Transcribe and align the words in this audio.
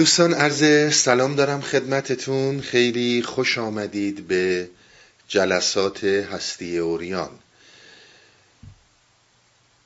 دوستان 0.00 0.34
عرض 0.34 0.94
سلام 0.94 1.34
دارم 1.34 1.60
خدمتتون. 1.60 2.60
خیلی 2.60 3.22
خوش 3.22 3.58
آمدید 3.58 4.26
به 4.26 4.68
جلسات 5.28 6.04
هستی 6.04 6.78
اوریان. 6.78 7.30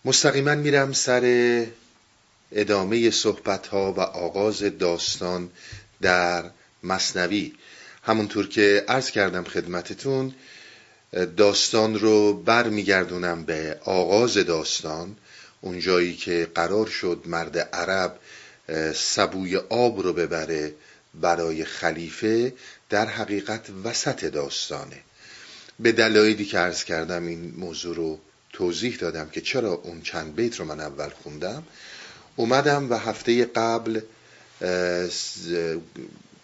مستقیما 0.05 0.55
میرم 0.55 0.92
سر 0.92 1.66
ادامه 2.52 3.11
صحبت 3.11 3.66
ها 3.66 3.92
و 3.92 4.00
آغاز 4.00 4.62
داستان 4.79 5.50
در 6.02 6.45
مصنوی. 6.83 7.52
همونطور 8.02 8.48
که 8.48 8.84
عرض 8.88 9.10
کردم 9.10 9.45
خدمتتون 9.45 10.34
داستان 11.37 11.98
رو 11.98 12.33
برمیگردونم 12.33 13.45
به 13.45 13.78
آغاز 13.84 14.34
داستان 14.34 15.16
اونجایی 15.60 16.16
که 16.16 16.48
قرار 16.55 16.87
شد 16.87 17.23
مرد 17.27 17.59
عرب 17.59 18.19
سبوی 18.95 19.56
آب 19.56 20.00
رو 20.00 20.12
ببره 20.12 20.74
برای 21.14 21.64
خلیفه 21.64 22.52
در 22.91 23.06
حقیقت 23.06 23.66
وسط 23.84 24.24
داستانه. 24.24 25.00
به 25.80 25.92
دلایلی 25.92 26.45
که 26.45 26.59
عرض 26.59 26.84
کردم 26.84 27.27
این 27.27 27.55
موضوع 27.56 27.96
رو 27.96 28.19
توضیح 28.52 28.96
دادم 28.96 29.28
که 29.28 29.41
چرا 29.41 29.72
اون 29.72 30.02
چند 30.02 30.34
بیت 30.36 30.60
رو 30.60 30.64
من 30.64 30.80
اول 30.80 31.08
خوندم. 31.08 31.62
اومدم 32.36 32.91
و 32.91 32.95
هفته 32.95 33.45
قبل 33.45 34.00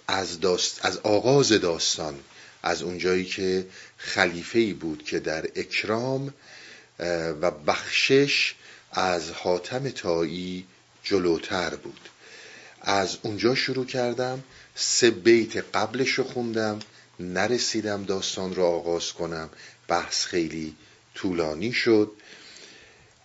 از, 0.08 0.40
داست، 0.40 0.84
از 0.84 0.98
آغاز 0.98 1.48
داستان 1.52 2.20
از 2.62 2.82
اونجایی 2.82 3.24
که 3.24 3.66
خلیفه 3.96 4.74
بود 4.74 5.02
که 5.02 5.18
در 5.18 5.44
اکرام 5.56 6.34
و 7.40 7.50
بخشش 7.50 8.54
از 8.92 9.30
حاتم 9.30 9.90
تایی 9.90 10.66
جلوتر 11.02 11.70
بود. 11.74 12.09
از 12.80 13.18
اونجا 13.22 13.54
شروع 13.54 13.86
کردم. 13.86 14.44
سه 14.74 15.10
بیت 15.10 15.56
قبلش 15.56 16.10
رو 16.10 16.24
خوندم. 16.24 16.78
نرسیدم 17.20 18.04
داستان 18.04 18.54
رو 18.54 18.64
آغاز 18.64 19.12
کنم. 19.12 19.50
بحث 19.88 20.24
خیلی 20.24 20.76
طولانی 21.14 21.72
شد. 21.72 22.12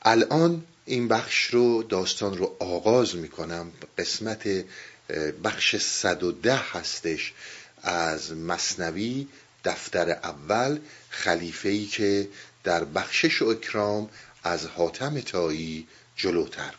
الان 0.02 0.66
این 0.86 1.08
بخش 1.08 1.46
رو 1.46 1.84
داستان 1.84 2.38
رو 2.38 2.56
آغاز 2.60 3.16
می‌کنم. 3.16 3.72
قسمت 3.98 4.48
بخش 5.44 5.76
110 5.76 6.56
هستش. 6.56 7.34
از 7.84 8.34
مصنوی 8.34 9.28
دفتر 9.66 10.10
اول 10.10 10.80
خلیفه 11.10 11.70
ای 11.70 11.86
که 11.86 12.28
در 12.64 12.84
بخشش 12.84 13.42
و 13.42 13.46
اکرام 13.46 14.10
از 14.44 14.66
حاتم 14.66 15.20
تایی 15.22 15.88
جلوتر 16.16 16.74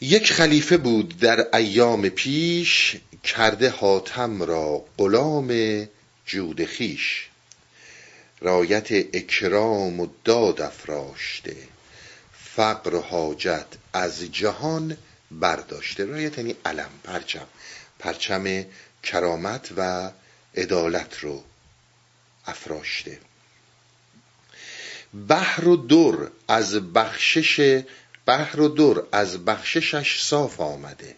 یک 0.00 0.32
خلیفه 0.32 0.76
بود 0.76 1.18
در 1.18 1.56
ایام 1.56 2.08
پیش 2.08 2.96
کرده 3.24 3.70
حاتم 3.70 4.42
را 4.42 4.84
غلام 4.98 5.88
جود 6.26 6.64
خیش 6.64 7.28
رایت 8.40 8.92
اکرام 8.92 10.00
و 10.00 10.06
داد 10.24 10.60
افراشته. 10.60 11.56
فقر 12.32 12.94
و 12.94 13.00
حاجت 13.00 13.66
از 13.92 14.20
جهان 14.20 14.96
برداشته. 15.30 16.04
رایت 16.04 16.38
یعنی 16.38 16.54
علم 16.64 16.90
پرچم. 17.04 17.46
پرچم 17.98 18.64
کرامت 19.02 19.68
و 19.76 20.10
عدالت 20.56 21.18
رو 21.20 21.44
افراشته. 22.46 23.18
بحر 25.28 25.68
و 25.68 25.76
در 25.76 26.30
از 26.48 26.74
بخشش 26.92 27.82
بحر 28.28 28.60
و 28.60 28.68
در 28.68 29.02
از 29.12 29.44
بخششش 29.44 30.22
صاف 30.22 30.60
آمده. 30.60 31.16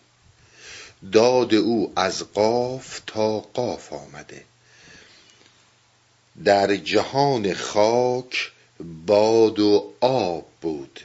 داد 1.13 1.55
او 1.55 1.93
از 1.97 2.33
قاف 2.33 3.01
تا 3.07 3.41
قاف 3.41 3.93
آمده. 3.93 4.45
در 6.45 6.77
جهان 6.77 7.55
خاک 7.55 8.53
باد 9.07 9.59
و 9.59 9.93
آب 10.01 10.47
بود. 10.61 11.01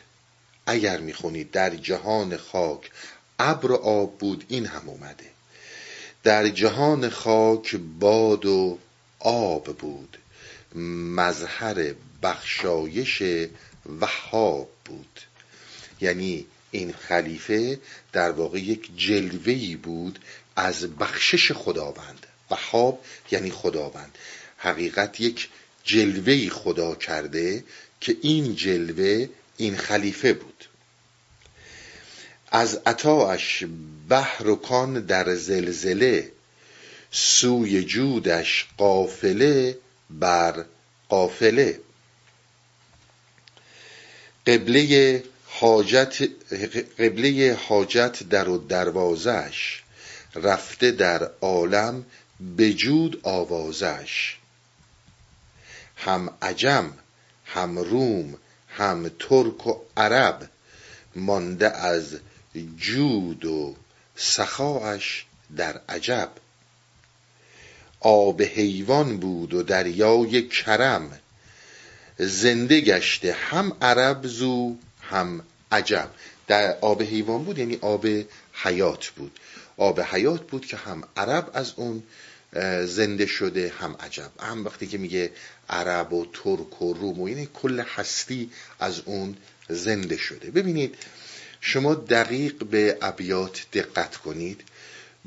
اگر 0.66 0.98
می‌خونید 0.98 1.52
در 1.52 1.70
جهان 1.76 2.38
خاک 2.38 2.92
ابر 3.40 3.72
و 3.72 3.76
آب 3.76 4.18
بود 4.18 4.46
این 4.48 4.66
هم 4.66 4.90
اومده. 4.90 5.30
در 6.24 6.48
جهان 6.48 7.10
خاک 7.10 7.76
باد 8.00 8.46
و 8.46 8.78
آب 9.20 9.78
بود. 9.78 10.18
مظهر 11.16 11.94
بخشایش 12.24 13.24
وهاب 14.00 14.70
بود. 14.86 15.20
یعنی 16.06 16.46
این 16.72 16.94
خلیفه 16.94 17.80
در 18.12 18.32
واقع 18.32 18.60
یک 18.60 18.90
جلوهی 18.98 19.76
بود 19.76 20.20
از 20.56 20.98
بخشش 20.98 21.52
خداوند. 21.52 22.26
وهاب 22.52 23.06
یعنی 23.32 23.52
خداوند. 23.52 24.18
حقیقت 24.58 25.20
یک 25.22 25.50
جلوهی 25.84 26.50
خدا 26.50 26.96
کرده 26.96 27.64
که 28.02 28.18
این 28.22 28.56
جلوه 28.56 29.30
این 29.58 29.78
خلیفه 29.78 30.34
بود. 30.34 30.66
از 32.52 32.80
عطاش 32.86 33.64
بحر 34.10 34.48
و 34.48 34.56
کان 34.56 35.06
در 35.06 35.36
زلزله 35.36 36.32
سوی 37.12 37.84
جودش 37.84 38.68
قافله 38.78 39.78
بر 40.10 40.66
قافله. 41.10 41.80
قبله 44.48 45.24
حاجت 45.60 46.22
قبله 47.00 47.58
حاجت 47.68 48.24
در 48.24 48.50
و 48.50 48.58
دروازش 48.58 49.84
رفته 50.36 50.92
در 50.92 51.30
عالم 51.42 52.06
بجود 52.58 53.20
آوازش. 53.24 54.38
هم 55.98 56.38
عجم 56.42 56.94
هم 57.46 57.80
روم 57.80 58.38
هم 58.70 59.12
ترک 59.20 59.68
و 59.68 59.80
عرب 59.98 60.50
مانده 61.16 61.78
از 61.78 62.18
جود 62.78 63.46
و 63.46 63.76
سخاش 64.16 65.26
در 65.58 65.82
عجب. 65.90 66.32
آب 68.00 68.42
حیوان 68.42 69.18
بود 69.18 69.54
و 69.54 69.64
دریای 69.64 70.48
کرم 70.48 71.20
زنده 72.18 72.82
گشته 72.82 73.34
هم 73.34 73.78
عرب 73.82 74.28
زو 74.28 74.76
هم 75.10 75.44
عجب. 75.72 76.10
در 76.48 76.78
آب 76.82 77.02
حیوان 77.02 77.44
بود 77.44 77.58
یعنی 77.58 77.78
آب 77.82 78.08
حیات 78.54 79.08
بود. 79.08 79.40
آب 79.78 80.02
حیات 80.02 80.48
بود 80.48 80.66
که 80.66 80.78
هم 80.78 81.04
عرب 81.18 81.52
از 81.54 81.74
اون 81.76 82.04
زنده 82.86 83.26
شده 83.26 83.74
هم 83.80 83.96
عجب. 84.00 84.32
هم 84.40 84.66
وقتی 84.66 84.88
که 84.88 84.98
میگه 84.98 85.32
عرب 85.70 86.14
و 86.14 86.26
ترک 86.34 86.82
و 86.82 86.94
روم 86.94 87.22
و 87.22 87.30
یعنی 87.30 87.50
کل 87.54 87.80
هستی 87.80 88.50
از 88.80 89.02
اون 89.06 89.38
زنده 89.70 90.18
شده. 90.18 90.52
ببینید 90.52 90.96
شما 91.62 91.96
دقیق 91.96 92.64
به 92.64 92.98
ابیات 93.02 93.66
دقت 93.74 94.18
کنید. 94.18 94.62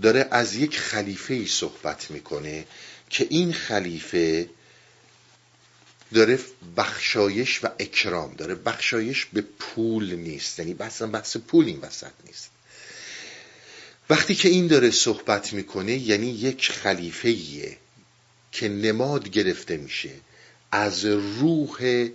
داره 0.03 0.29
از 0.31 0.55
یک 0.55 0.79
خلیفه 0.79 1.35
ای 1.35 1.47
صحبت 1.47 2.11
می‌کنه 2.11 2.65
که 3.11 3.27
این 3.31 3.53
خلیفه 3.53 4.49
داره 6.15 6.39
بخشایش 6.77 7.65
و 7.65 7.69
اکرام 7.79 8.35
داره. 8.35 8.55
بخشایش 8.55 9.25
به 9.25 9.41
پول 9.41 10.15
نیست. 10.15 10.59
یعنی 10.59 10.75
بحث 10.75 11.03
بحث 11.03 11.37
پول 11.37 11.67
این 11.67 11.81
وسط 11.81 12.13
نیست. 12.27 12.51
وقتی 14.11 14.35
که 14.35 14.49
این 14.49 14.67
داره 14.67 14.91
صحبت 14.91 15.53
می‌کنه 15.53 15.97
یعنی 15.97 16.27
یک 16.27 16.73
خلیفه 16.73 17.37
که 18.53 18.69
نماد 18.69 19.29
گرفته 19.29 19.77
میشه 19.77 20.11
از 20.73 21.05
روح 21.05 22.09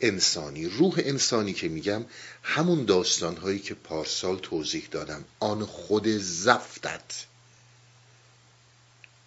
انسانی. 0.00 0.66
روح 0.66 0.94
انسانی 0.98 1.52
که 1.52 1.68
میگم 1.68 2.04
همون 2.42 2.84
داستان 2.84 3.36
هایی 3.36 3.58
که 3.58 3.74
پارسال 3.74 4.38
توضیح 4.38 4.88
دادم. 4.90 5.24
آن 5.40 5.64
خود 5.64 6.08
زفتت. 6.08 7.26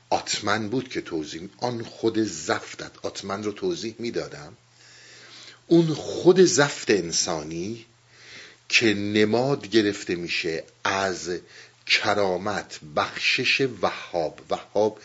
آتمن 0.10 0.70
بود 0.70 0.90
که 0.90 1.02
توضیح 1.02 1.50
آن 1.58 1.84
خود 1.84 2.24
زفتت. 2.24 2.92
آتمن 3.02 3.44
رو 3.44 3.52
توضیح 3.52 3.96
می‌دادم. 4.00 4.58
اون 5.68 5.94
خود 5.94 6.40
زفت 6.42 6.90
انسانی 6.90 7.86
که 8.70 8.94
نماد 8.94 9.68
گرفته 9.68 10.16
میشه 10.16 10.64
از 10.84 11.32
کرامت 11.86 12.80
بخشش 12.96 13.68
وهاب. 13.82 14.42
وهاب 14.50 15.00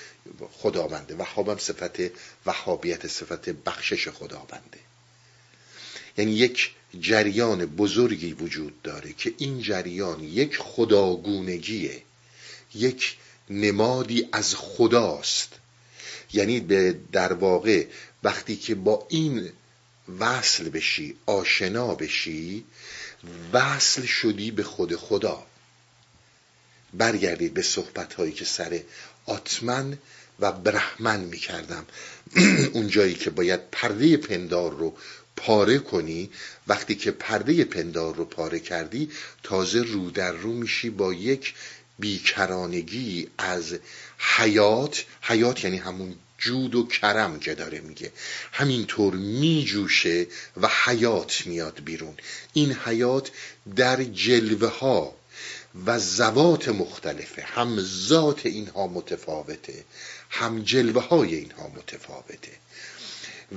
خداونده. 0.53 1.15
وهاب 1.15 1.49
هم 1.49 1.59
صفت 1.59 2.01
وهابیت 2.47 3.07
صفت 3.07 3.49
بخشش 3.49 4.09
خداونده. 4.09 4.79
یعنی 6.19 6.33
یک 6.33 6.71
جریان 7.01 7.67
بزرگی 7.67 8.33
وجود 8.33 8.83
داره 8.83 9.13
که 9.13 9.35
این 9.39 9.61
جریان 9.61 10.25
یک 10.25 10.57
خداگونگیه 10.57 12.03
یک 12.75 13.17
نمادی 13.51 14.29
از 14.33 14.55
خداست. 14.55 15.53
یعنی 16.33 16.61
به 16.61 16.99
در 17.13 17.33
واقع 17.33 17.87
وقتی 18.23 18.57
که 18.57 18.75
با 18.75 19.07
این 19.11 19.53
وصل 20.19 20.69
بشی 20.69 21.17
آشنا 21.27 21.95
بشی 21.95 22.65
وصل 23.53 24.03
شدی 24.03 24.51
به 24.51 24.63
خود 24.63 24.97
خدا. 24.97 25.47
برگردید 26.95 27.55
به 27.55 27.63
صحبت 27.63 28.15
هایی 28.15 28.33
که 28.33 28.45
سر 28.45 28.81
آتمن 29.27 29.99
و 30.41 30.53
برحمن 30.53 31.21
می 31.21 31.39
کردم 31.39 31.87
اون 32.75 32.89
جایی 32.89 33.15
که 33.15 33.31
باید 33.31 33.71
پرده 33.71 34.17
پندار 34.17 34.71
رو 34.71 34.97
پاره 35.37 35.79
کنی 35.79 36.31
وقتی 36.67 36.95
که 36.95 37.11
پرده 37.11 37.65
پندار 37.65 38.15
رو 38.15 38.25
پاره 38.25 38.61
کردی 38.61 39.11
تازه 39.43 39.83
رو 39.83 40.11
در 40.11 40.33
رو 40.33 40.53
میشی 40.53 40.91
با 40.91 41.13
یک 41.13 41.55
بیکرانگی 41.99 43.29
از 43.39 43.79
حیات 44.19 45.05
حیات 45.23 45.65
یعنی 45.65 45.77
همون 45.77 46.17
جود 46.39 46.75
و 46.75 46.87
کرم 46.87 47.39
که 47.39 47.55
داره 47.55 47.81
میگه. 47.81 48.13
همینطور 48.53 49.15
میجوشه 49.15 50.27
و 50.57 50.71
حیات 50.85 51.47
میاد 51.47 51.81
بیرون. 51.85 52.15
این 52.53 52.73
حیات 52.73 53.31
در 53.77 54.05
جلوه 54.05 54.79
ها 54.79 55.17
و 55.87 55.99
زوات 55.99 56.69
مختلفه. 56.69 57.43
هم 57.43 57.81
ذات 57.81 58.47
اینها 58.47 58.87
متفاوته 58.87 59.85
هم 60.31 60.63
جلوه 60.63 61.09
های 61.09 61.35
اینها 61.35 61.69
متفاوته. 61.69 62.53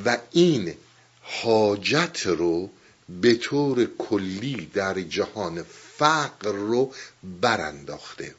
و 0.05 0.17
این 0.31 0.73
حاجت 1.21 2.21
رو 2.25 2.69
به 3.09 3.33
طور 3.33 3.85
کلی 3.97 4.71
در 4.73 5.01
جهان 5.01 5.65
فقر 5.97 6.51
رو 6.51 6.93
برانداخته. 7.23 8.35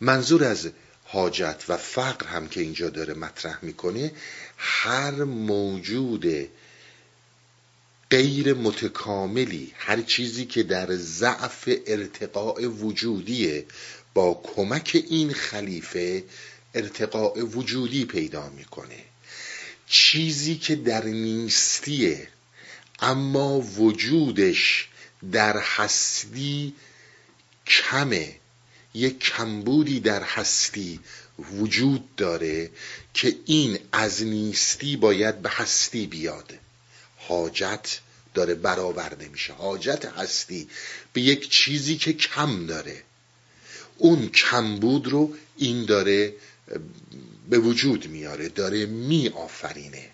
منظور 0.00 0.44
از 0.44 0.70
حاجت 1.04 1.64
و 1.68 1.76
فقر 1.76 2.26
هم 2.26 2.48
که 2.48 2.60
اینجا 2.60 2.90
داره 2.90 3.14
مطرح 3.14 3.58
می‌کنه 3.64 4.12
هر 4.56 5.24
موجود 5.24 6.48
غیر 8.10 8.54
متکاملی 8.54 9.72
هر 9.76 10.02
چیزی 10.02 10.46
که 10.46 10.62
در 10.62 10.96
ضعف 10.96 11.68
ارتقاء 11.86 12.68
وجودیه 12.68 13.66
با 14.14 14.42
کمک 14.44 15.04
این 15.08 15.32
خلیفه 15.32 16.24
ارتقاء 16.74 17.40
وجودی 17.40 18.04
پیدا 18.04 18.48
می‌کنه. 18.48 19.04
چیزی 19.86 20.56
که 20.56 20.76
در 20.76 21.04
نیستیه 21.04 22.28
اما 23.00 23.60
وجودش 23.60 24.88
در 25.32 25.58
هستی 25.58 26.74
کمه. 27.66 28.36
یک 28.94 29.18
کمبودی 29.18 30.00
در 30.00 30.22
هستی 30.22 31.00
وجود 31.38 32.16
داره 32.16 32.70
که 33.14 33.36
این 33.46 33.78
از 33.92 34.22
نیستی 34.22 34.96
باید 34.96 35.42
به 35.42 35.50
هستی 35.50 36.06
بیاد. 36.06 36.52
حاجت 37.16 38.00
داره 38.34 38.54
برآورده 38.54 39.28
میشه. 39.28 39.52
حاجت 39.52 40.04
هستی 40.04 40.68
به 41.12 41.20
یک 41.20 41.50
چیزی 41.50 41.96
که 41.96 42.12
کم 42.12 42.66
داره. 42.66 43.02
اون 43.98 44.28
کمبود 44.28 45.08
رو 45.08 45.34
این 45.56 45.84
داره 45.84 46.34
به 47.50 47.58
وجود 47.58 48.06
میاره 48.06 48.48
داره 48.48 48.86
می 48.86 49.28
آفرینه 49.28 50.10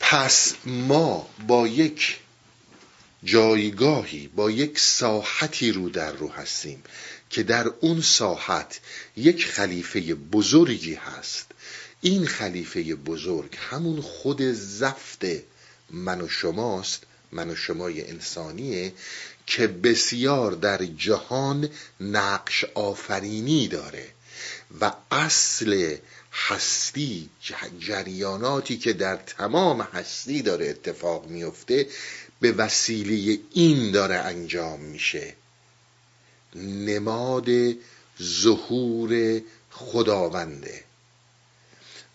پس 0.00 0.54
ما 0.64 1.28
با 1.46 1.66
یک 1.68 2.18
جایگاهی 3.24 4.28
با 4.36 4.50
یک 4.50 4.78
ساحتی 4.78 5.72
رو 5.72 5.88
در 5.88 6.12
رو 6.12 6.28
هستیم 6.28 6.82
که 7.30 7.42
در 7.42 7.66
اون 7.80 8.00
ساحت 8.00 8.80
یک 9.16 9.46
خلیفه 9.46 10.14
بزرگی 10.14 10.94
هست. 10.94 11.46
این 12.00 12.26
خلیفه 12.26 12.94
بزرگ 12.94 13.56
همون 13.70 14.00
خود 14.00 14.42
زفت 14.52 15.24
من 15.90 16.20
و 16.20 16.28
شماست 16.28 17.02
من 17.32 17.50
و 17.50 17.56
شمای 17.56 18.10
انسانیه 18.10 18.92
که 19.46 19.66
بسیار 19.66 20.52
در 20.52 20.84
جهان 20.84 21.68
نقش 22.00 22.64
آفرینی 22.74 23.68
داره 23.68 24.08
و 24.80 24.92
اصل 25.10 25.96
هستی 26.32 27.30
جریاناتی 27.80 28.76
که 28.76 28.92
در 28.92 29.16
تمام 29.16 29.80
هستی 29.80 30.42
داره 30.42 30.68
اتفاق 30.68 31.26
میفته 31.26 31.86
به 32.40 32.52
وسیله 32.52 33.38
این 33.52 33.90
داره 33.90 34.14
انجام 34.16 34.80
میشه. 34.80 35.34
نماد 36.54 37.48
ظهور 38.22 39.40
خداونده. 39.70 40.84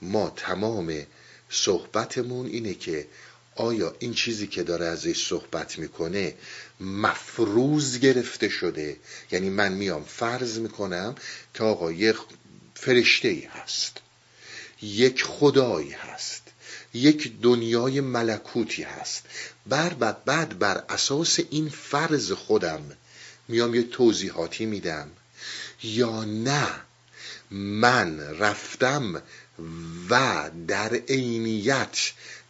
ما 0.02 0.34
تمام 0.36 1.06
صحبتمون 1.50 2.46
اینه 2.46 2.74
که 2.74 3.08
آیا 3.56 3.96
این 4.00 4.14
چیزی 4.14 4.48
که 4.48 4.64
داره 4.64 4.86
ازش 4.86 5.28
صحبت 5.28 5.80
می‌کنه 5.80 6.36
مفروض 6.80 8.00
گرفته 8.00 8.50
شده؟ 8.50 8.98
یعنی 9.32 9.50
من 9.50 9.74
میام 9.74 10.04
فرض 10.04 10.60
می‌کنم 10.60 11.16
که 11.54 11.64
آقا 11.64 11.92
یک 11.92 12.16
فرشته 12.76 13.28
ای 13.28 13.42
هست. 13.42 13.98
یک 14.82 15.24
خدایی 15.24 15.92
هست. 15.92 16.45
یک 16.96 17.42
دنیای 17.42 18.02
ملکوتی 18.02 18.84
هست. 18.84 19.24
بر 19.68 19.90
بعد 20.26 20.60
بر 20.60 20.84
اساس 20.90 21.40
این 21.50 21.70
فرض 21.70 22.32
خودم 22.32 22.82
میام 23.48 23.76
یه 23.76 23.84
توضیحاتی 23.84 24.66
میدم. 24.66 25.08
یا 25.84 26.24
نه 26.24 26.68
من 27.52 28.20
رفتم 28.20 29.22
و 30.10 30.50
در 30.68 30.94
عینیت 30.94 31.98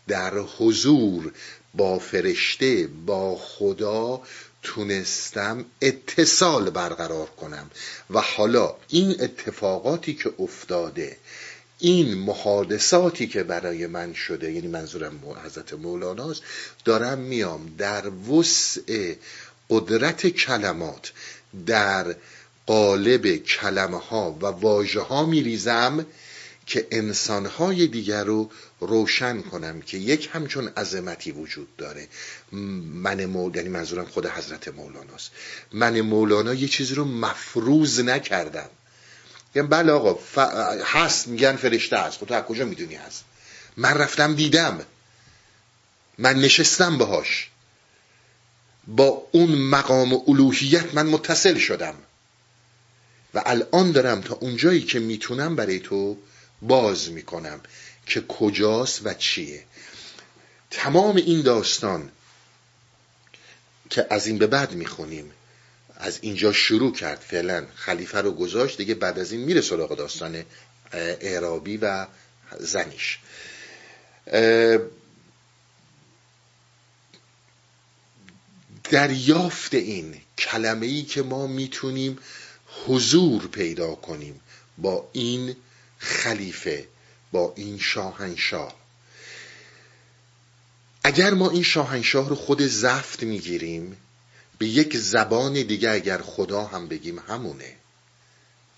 در 0.07 0.37
حضور 0.37 1.31
با 1.73 1.99
فرشته 1.99 2.87
با 3.05 3.37
خدا 3.37 4.21
تونستم 4.63 5.65
اتصال 5.81 6.69
برقرار 6.69 7.27
کنم. 7.27 7.71
و 8.09 8.21
حالا 8.21 8.75
این 8.87 9.15
اتفاقاتی 9.21 10.13
که 10.13 10.33
افتاده 10.39 11.17
این 11.79 12.13
محادثاتی 12.13 13.27
که 13.27 13.43
برای 13.43 13.87
من 13.87 14.13
شده 14.13 14.51
یعنی 14.51 14.67
منظورم 14.67 15.19
حضرت 15.45 15.73
مولاناست 15.73 16.41
دارم 16.85 17.19
میام 17.19 17.75
در 17.77 18.09
وسع 18.09 19.13
قدرت 19.69 20.27
کلمات 20.27 21.11
در 21.65 22.15
قالب 22.65 23.35
کلمه 23.35 23.99
ها 23.99 24.31
و 24.41 24.45
واژه 24.45 25.01
ها 25.01 25.25
میریزم 25.25 26.05
که 26.65 26.87
انسانهای 26.91 27.87
دیگر 27.87 28.23
رو 28.23 28.49
روشن 28.79 29.41
کنم 29.41 29.81
که 29.81 29.97
یک 29.97 30.29
همچون 30.33 30.67
عظمتی 30.67 31.31
وجود 31.31 31.75
داره. 31.77 32.07
من 32.51 33.25
مول... 33.25 33.55
یعنی 33.55 33.69
منظورم 33.69 34.05
خود 34.05 34.25
حضرت 34.25 34.67
مولاناست. 34.67 35.31
من 35.73 36.01
مولانا 36.01 36.53
یه 36.53 36.67
چیزی 36.67 36.95
رو 36.95 37.05
مفروض 37.05 37.99
نکردم. 37.99 38.69
یعنی 39.55 39.67
بله 39.67 39.91
آقا 39.91 40.13
ف... 40.13 40.37
هست 40.85 41.27
میگن 41.27 41.55
فرشته 41.55 41.97
هست. 41.97 42.17
خب 42.17 42.25
تو 42.25 42.33
از 42.33 42.43
کجا 42.43 42.65
می‌دونی 42.65 42.95
هست؟ 42.95 43.23
من 43.77 43.97
رفتم 43.97 44.35
دیدم. 44.35 44.85
من 46.17 46.35
نشستم 46.35 46.97
باهاش. 46.97 47.49
با 48.87 49.27
اون 49.31 49.55
مقام 49.55 50.21
الوهیت 50.27 50.93
من 50.93 51.05
متصل 51.05 51.57
شدم. 51.57 51.95
و 53.33 53.41
الان 53.45 53.91
دارم 53.91 54.21
تا 54.21 54.35
اونجایی 54.35 54.81
که 54.81 54.99
می‌تونم 54.99 55.55
برای 55.55 55.79
تو 55.79 56.17
باز 56.61 57.09
می‌کنم 57.11 57.61
که 58.05 58.21
کجاست 58.21 59.01
و 59.05 59.13
چیه. 59.13 59.63
تمام 60.71 61.15
این 61.15 61.41
داستان 61.41 62.11
که 63.89 64.07
از 64.09 64.27
این 64.27 64.37
به 64.37 64.47
بعد 64.47 64.71
می‌خونیم. 64.71 65.31
از 65.97 66.19
اینجا 66.21 66.53
شروع 66.53 66.93
کرد 66.93 67.19
فعلا. 67.19 67.67
خلیفه 67.75 68.21
رو 68.21 68.31
گذاشت 68.31 68.77
دیگه 68.77 68.95
بعد 68.95 69.19
از 69.19 69.31
این 69.31 69.41
میره 69.41 69.61
سراغ 69.61 69.95
داستان 69.95 70.43
اعرابی 70.93 71.77
و 71.77 72.07
زنیش. 72.59 73.19
دریافت 78.83 79.73
این 79.73 80.21
کلمه 80.37 80.85
ای 80.85 81.03
که 81.03 81.21
ما 81.21 81.47
می‌تونیم 81.47 82.19
حضور 82.87 83.47
پیدا 83.47 83.95
کنیم 83.95 84.39
با 84.77 85.09
این 85.13 85.55
خلیفه 85.97 86.87
با 87.31 87.53
این 87.55 87.79
شاهنشاه. 87.79 88.75
اگر 91.03 91.33
ما 91.33 91.49
این 91.49 91.63
شاهنشاه 91.63 92.29
رو 92.29 92.35
خود 92.35 92.61
زفت 92.61 93.23
می‌گیریم 93.23 93.97
به 94.57 94.67
یک 94.67 94.97
زبان 94.97 95.53
دیگه 95.53 95.89
اگر 95.89 96.21
خدا 96.21 96.63
هم 96.65 96.87
بگیم 96.87 97.19
همونه. 97.19 97.75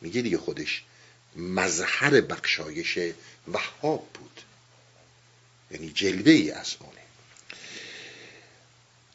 میگه 0.01 0.21
دیگه 0.21 0.37
خودش 0.37 0.83
مظهر 1.35 2.21
بخشایش 2.21 2.99
وهاب 3.47 4.07
بود. 4.13 4.41
یعنی 5.71 5.89
جلوه 5.89 6.31
ای 6.31 6.51
از 6.51 6.75
اونه. 6.79 7.01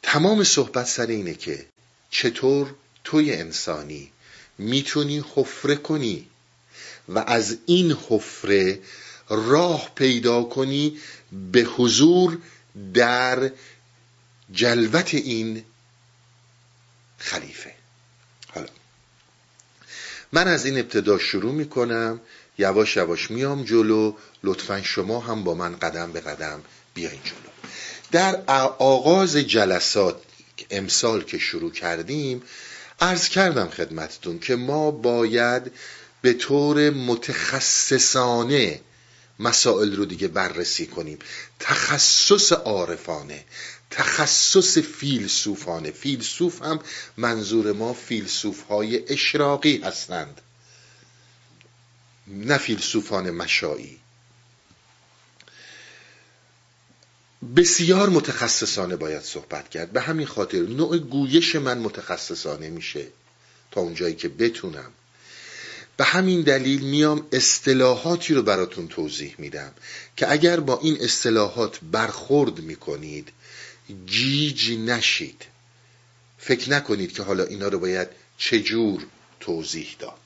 تمام 0.03 0.43
صحبت 0.43 0.85
سر 0.85 1.07
اینه 1.07 1.33
که 1.33 1.65
چطور 2.09 2.75
توی 3.03 3.33
انسانی 3.33 4.11
می‌تونی 4.57 5.23
حفره 5.35 5.75
کنی 5.75 6.27
و 7.09 7.19
از 7.19 7.57
این 7.65 7.97
حفره 8.09 8.79
راه 9.29 9.91
پیدا 9.95 10.43
کنی 10.43 10.99
به 11.51 11.61
حضور 11.61 12.37
در 12.93 13.51
جلوت 14.51 15.13
این 15.13 15.63
خلیفه. 17.23 17.71
حالا. 18.53 18.67
من 20.31 20.47
از 20.47 20.65
این 20.65 20.79
ابتدا 20.79 21.17
شروع 21.17 21.53
می‌کنم. 21.53 22.19
یواش 22.57 22.95
یواش 22.95 23.31
میام 23.31 23.63
جلو. 23.63 24.13
لطفا 24.43 24.81
شما 24.81 25.19
هم 25.19 25.43
با 25.43 25.53
من 25.53 25.75
قدم 25.75 26.11
به 26.11 26.19
قدم 26.19 26.61
بیاین 26.93 27.21
جلو. 27.23 27.53
در 28.11 28.35
آغاز 28.79 29.37
جلسات 29.37 30.21
امسال 30.69 31.23
که 31.23 31.37
شروع 31.37 31.71
کردیم 31.71 32.43
عرض 33.01 33.29
کردم 33.29 33.69
خدمتتون 33.69 34.39
که 34.39 34.55
ما 34.55 34.91
باید 34.91 35.71
به 36.21 36.33
طور 36.33 36.89
متخصصانه 36.89 38.81
مسائل 39.39 39.95
رو 39.95 40.05
دیگه 40.05 40.27
بررسی 40.27 40.87
کنیم. 40.87 41.19
تخصص 41.59 42.51
عارفانه. 42.51 43.45
تخصص 43.95 44.77
فیلسوفانه. 44.77 45.91
فیلسوف 45.91 46.61
هم 46.61 46.79
منظور 47.17 47.71
ما 47.71 47.93
فیلسوف 47.93 48.61
های 48.61 49.13
اشراقی 49.13 49.77
هستند. 49.77 50.41
نه 52.27 52.57
فیلسوفان 52.57 53.31
مشایی. 53.31 53.99
بسیار 57.55 58.09
متخصصانه 58.09 58.95
باید 58.95 59.21
صحبت 59.21 59.69
کرد. 59.69 59.91
به 59.91 60.01
همین 60.01 60.27
خاطر 60.27 60.59
نوع 60.59 60.97
گویش 60.97 61.55
من 61.55 61.77
متخصصانه 61.77 62.69
میشه 62.69 63.07
تا 63.71 63.81
اونجایی 63.81 64.15
که 64.15 64.29
بتونم. 64.29 64.91
به 65.97 66.03
همین 66.03 66.41
دلیل 66.41 66.81
میام 66.81 67.27
اصطلاحاتی 67.31 68.33
رو 68.33 68.41
براتون 68.41 68.87
توضیح 68.87 69.35
میدم 69.37 69.71
که 70.17 70.31
اگر 70.31 70.59
با 70.59 70.79
این 70.79 70.97
اصطلاحات 71.01 71.79
برخورد 71.91 72.59
می‌کنید 72.59 73.29
جیج 74.05 74.71
نشید. 74.71 75.45
فکر 76.37 76.69
نکنید 76.69 77.13
که 77.13 77.23
حالا 77.23 77.43
اینا 77.43 77.67
رو 77.67 77.79
باید 77.79 78.07
چجور 78.37 79.05
توضیح 79.39 79.95
داد. 79.99 80.19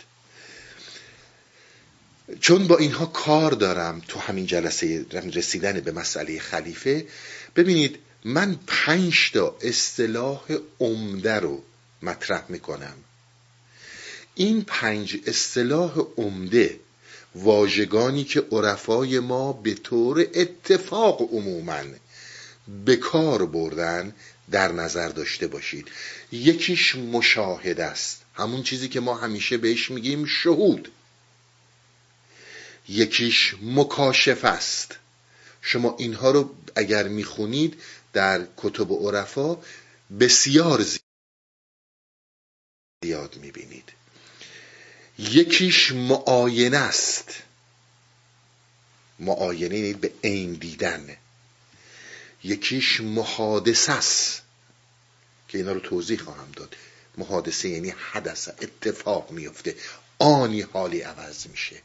چون 2.40 2.68
با 2.68 2.78
اینها 2.78 3.06
کار 3.06 3.52
دارم 3.52 4.02
تو 4.08 4.20
همین 4.20 4.46
جلسه 4.46 5.06
رسیدن 5.12 5.80
به 5.80 5.92
مسئله 5.92 6.40
خلیفه 6.40 7.08
ببینید 7.56 8.00
من 8.26 8.60
پنج 8.68 9.32
تا 9.34 9.58
اصطلاح 9.62 10.58
عمده 10.80 11.34
رو 11.34 11.64
مطرح 12.02 12.44
می‌کنم. 12.50 12.94
این 14.36 14.64
پنج 14.68 15.18
اصطلاح 15.26 15.98
عمده 16.18 16.80
واژگانی 17.36 18.24
که 18.24 18.44
عرفای 18.52 19.20
ما 19.20 19.54
به 19.54 19.74
طور 19.74 20.28
اتفاق 20.34 21.22
عموما 21.22 21.84
به 22.86 22.96
کار 22.96 23.46
بردن 23.46 24.16
در 24.52 24.72
نظر 24.72 25.10
داشته 25.10 25.48
باشید. 25.48 25.88
یکیش 26.32 26.96
مشاهده 26.96 27.86
است. 27.86 28.22
همون 28.34 28.64
چیزی 28.64 28.90
که 28.90 29.00
ما 29.00 29.16
همیشه 29.16 29.58
بهش 29.58 29.92
میگیم 29.92 30.26
شهود. 30.26 30.92
یکیش 32.90 33.56
مکاشف 33.62 34.46
است. 34.46 34.96
شما 35.62 35.96
اینها 36.00 36.32
رو 36.32 36.56
اگر 36.76 37.08
می‌خونید 37.08 37.82
در 38.14 38.48
کتب 38.58 38.92
عرفا 38.92 39.58
بسیار 40.20 40.86
زیاد 43.04 43.36
می‌بینید. 43.36 43.94
یکیش 45.20 45.92
معاینه 45.92 46.78
است. 46.78 47.44
معاینه 49.20 49.78
یعنی 49.78 49.94
به 49.94 50.12
عین 50.24 50.54
دیدن. 50.54 51.18
یکیش 52.48 53.02
محادثه 53.02 53.92
است. 53.92 54.42
که 55.48 55.58
اینا 55.58 55.72
رو 55.72 55.80
توضیح 55.80 56.20
خواهم 56.20 56.52
داد. 56.56 56.76
محادثه 57.18 57.70
یعنی 57.70 57.94
حدث 58.12 58.48
اتفاق 58.48 59.32
میفته. 59.32 59.76
آنی 60.20 60.62
حالی 60.62 61.02
عوض 61.02 61.48
میشه. 61.48 61.82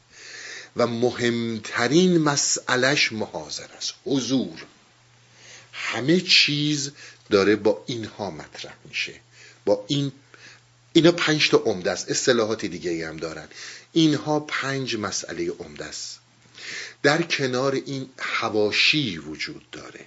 و 0.75 0.87
مهمترین 0.87 2.17
مسئلش 2.17 3.11
محاضر 3.11 3.67
است. 3.77 3.93
حضور. 4.05 4.65
همه 5.73 6.21
چیز 6.21 6.91
داره 7.29 7.55
با 7.55 7.83
اینها 7.87 8.31
مطرح 8.31 8.75
میشه. 8.85 9.13
با 9.65 9.85
این 9.87 10.11
اینا 10.93 11.11
پنج 11.11 11.49
تا 11.49 11.57
عمده 11.57 11.91
است. 11.91 12.11
اصطلاحات 12.11 12.65
دیگه 12.65 13.07
هم 13.07 13.17
دارن. 13.17 13.47
اینها 13.91 14.39
پنج 14.39 14.95
مسئله 14.95 15.51
عمده 15.59 15.85
است. 15.85 16.19
در 17.03 17.21
کنار 17.21 17.73
این 17.73 18.09
حواشی 18.17 19.17
وجود 19.17 19.71
داره. 19.71 20.05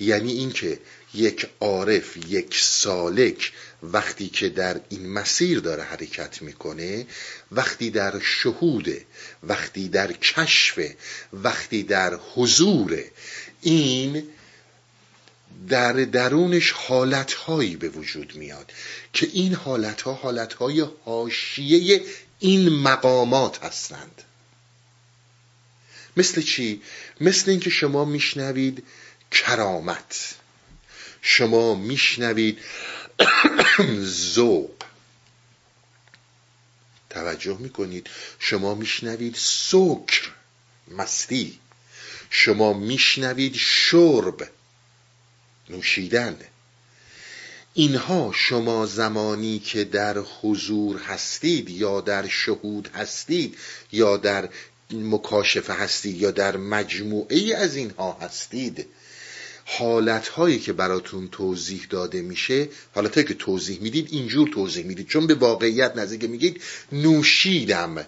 یعنی 0.00 0.32
اینکه 0.32 0.78
یک 1.14 1.46
عارف 1.60 2.16
یک 2.28 2.58
سالک 2.58 3.52
وقتی 3.82 4.28
که 4.28 4.48
در 4.48 4.80
این 4.88 5.12
مسیر 5.12 5.60
داره 5.60 5.82
حرکت 5.82 6.42
می‌کنه 6.42 7.06
وقتی 7.52 7.90
در 7.90 8.20
شهوده 8.20 9.04
وقتی 9.42 9.88
در 9.88 10.12
کشف 10.12 10.78
وقتی 11.32 11.82
در 11.82 12.18
حضور 12.34 13.04
این 13.62 14.22
در 15.68 15.92
درونش 15.92 16.70
حالتهایی 16.70 17.76
به 17.76 17.88
وجود 17.88 18.34
میاد 18.36 18.72
که 19.12 19.28
این 19.32 19.54
حالتها 19.54 20.14
حالتهای 20.14 20.86
حاشیه 21.04 22.02
این 22.38 22.68
مقامات 22.68 23.64
هستند 23.64 24.22
مثل 26.16 26.42
چی؟ 26.42 26.82
مثل 27.20 27.50
اینکه 27.50 27.70
شما 27.70 28.04
میشنوید 28.04 28.84
کرامت. 29.32 30.34
شما 31.22 31.74
میشنوید 31.74 32.58
ذوق. 34.34 34.70
توجه 37.10 37.58
می‌کنید. 37.58 38.10
شما 38.38 38.74
میشنوید 38.74 39.34
سکر 39.38 40.30
مستی. 40.88 41.58
شما 42.30 42.72
میشنوید 42.72 43.54
شرب 43.56 44.50
نوشیدن. 45.68 46.38
اینها 47.74 48.32
شما 48.34 48.86
زمانی 48.86 49.58
که 49.58 49.84
در 49.84 50.18
حضور 50.18 51.00
هستید 51.00 51.70
یا 51.70 52.00
در 52.00 52.28
شهود 52.28 52.88
هستید 52.94 53.58
یا 53.92 54.16
در 54.16 54.48
مکاشفه 54.90 55.72
هستید 55.72 56.16
یا 56.16 56.30
در 56.30 56.56
مجموعه 56.56 57.56
از 57.56 57.76
اینها 57.76 58.12
هستید 58.20 58.86
حالت 59.64 60.28
هایی 60.28 60.58
که 60.58 60.72
براتون 60.72 61.28
توضیح 61.28 61.86
داده 61.90 62.22
میشه 62.22 62.68
حالت 62.94 63.14
هایی 63.14 63.26
که 63.26 63.34
توضیح 63.34 63.80
می‌دید 63.80 64.08
اینجور 64.10 64.48
توضیح 64.48 64.84
می‌دید. 64.84 65.08
چون 65.08 65.26
به 65.26 65.34
واقعیت 65.34 65.96
نزدیک 65.96 66.30
میگید 66.30 66.62
نوشیدم 66.92 68.06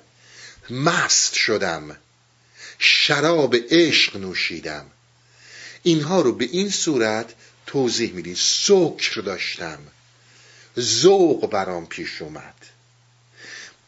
مست 0.70 1.34
شدم 1.34 1.96
شراب 2.78 3.56
عشق 3.70 4.16
نوشیدم. 4.16 4.86
اینها 5.82 6.20
رو 6.20 6.32
به 6.32 6.44
این 6.44 6.70
صورت 6.70 7.34
توضیح 7.66 8.12
می‌دید. 8.12 8.36
سکر 8.36 9.20
داشتم. 9.20 9.78
ذوق 10.78 11.50
برام 11.50 11.86
پیش 11.86 12.22
اومد. 12.22 12.54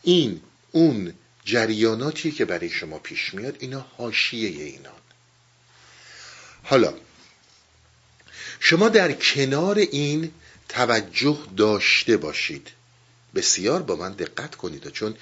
این 0.03 0.41
اون 0.73 1.15
جریاناتی 1.45 2.31
که 2.31 2.45
برای 2.45 2.71
شما 2.71 2.99
پیش 2.99 3.35
میاد 3.35 3.57
اینا 3.59 3.87
حاشیه 3.97 4.49
اینان. 4.49 4.93
حالا 6.63 6.95
شما 8.61 8.89
در 8.89 9.13
کنار 9.13 9.79
این 9.79 10.31
توجه 10.69 11.39
داشته 11.57 12.17
باشید. 12.17 12.69
بسیار 13.35 13.83
با 13.83 13.97
من 13.97 14.13
دقت 14.13 14.55
کنید 14.55 14.91
چون 14.91 15.15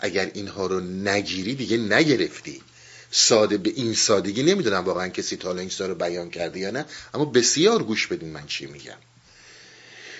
اگر 0.00 0.30
اینها 0.34 0.66
رو 0.66 0.80
نگیری 0.80 1.54
دیگه 1.54 1.76
نگرفتی. 1.76 2.62
ساده 3.10 3.56
به 3.56 3.70
این 3.70 3.94
سادگی 3.94 4.42
نمی‌دونم 4.42 4.84
واقعا 4.84 5.08
کسی 5.08 5.36
تا 5.36 5.56
این 5.56 5.70
رو 5.78 5.94
بیان 5.94 6.30
کرده 6.30 6.58
یا 6.58 6.70
نه 6.70 6.84
اما 7.14 7.24
بسیار 7.24 7.82
گوش 7.82 8.06
بدین 8.06 8.28
من 8.28 8.46
چی 8.46 8.66
میگم. 8.66 8.96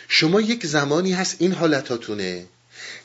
شما 0.09 0.41
یک 0.41 0.67
زمانی 0.67 1.13
هست 1.13 1.37
این 1.39 1.53
حالتاتونه 1.53 2.47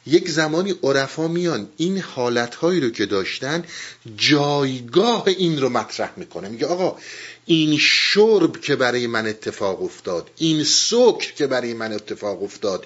یک 0.06 0.30
زمانی 0.30 0.76
عرفا 0.84 1.28
میان 1.28 1.70
این 1.78 1.98
حالتهایی 1.98 2.80
رو 2.80 2.90
که 2.90 3.06
داشتن 3.06 3.64
جایگاه 4.16 5.28
این 5.28 5.62
رو 5.62 5.70
مطرح 5.70 6.14
می‌کنه. 6.18 6.50
میگه 6.50 6.66
آقا 6.66 6.98
این 7.46 7.78
شرب 7.78 8.62
که 8.62 8.76
برای 8.76 9.08
من 9.08 9.28
اتفاق 9.28 9.84
افتاد 9.84 10.30
این 10.38 10.64
سکر 10.64 11.34
که 11.36 11.48
برای 11.48 11.74
من 11.74 11.94
اتفاق 11.94 12.44
افتاد 12.44 12.86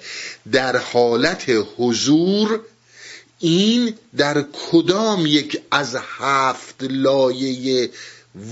در 0.52 0.76
حالت 0.76 1.44
حضور 1.76 2.60
این 3.38 3.94
در 4.16 4.44
کدام 4.70 5.26
یک 5.26 5.62
از 5.70 5.96
هفت 6.18 6.76
لایه 6.80 7.90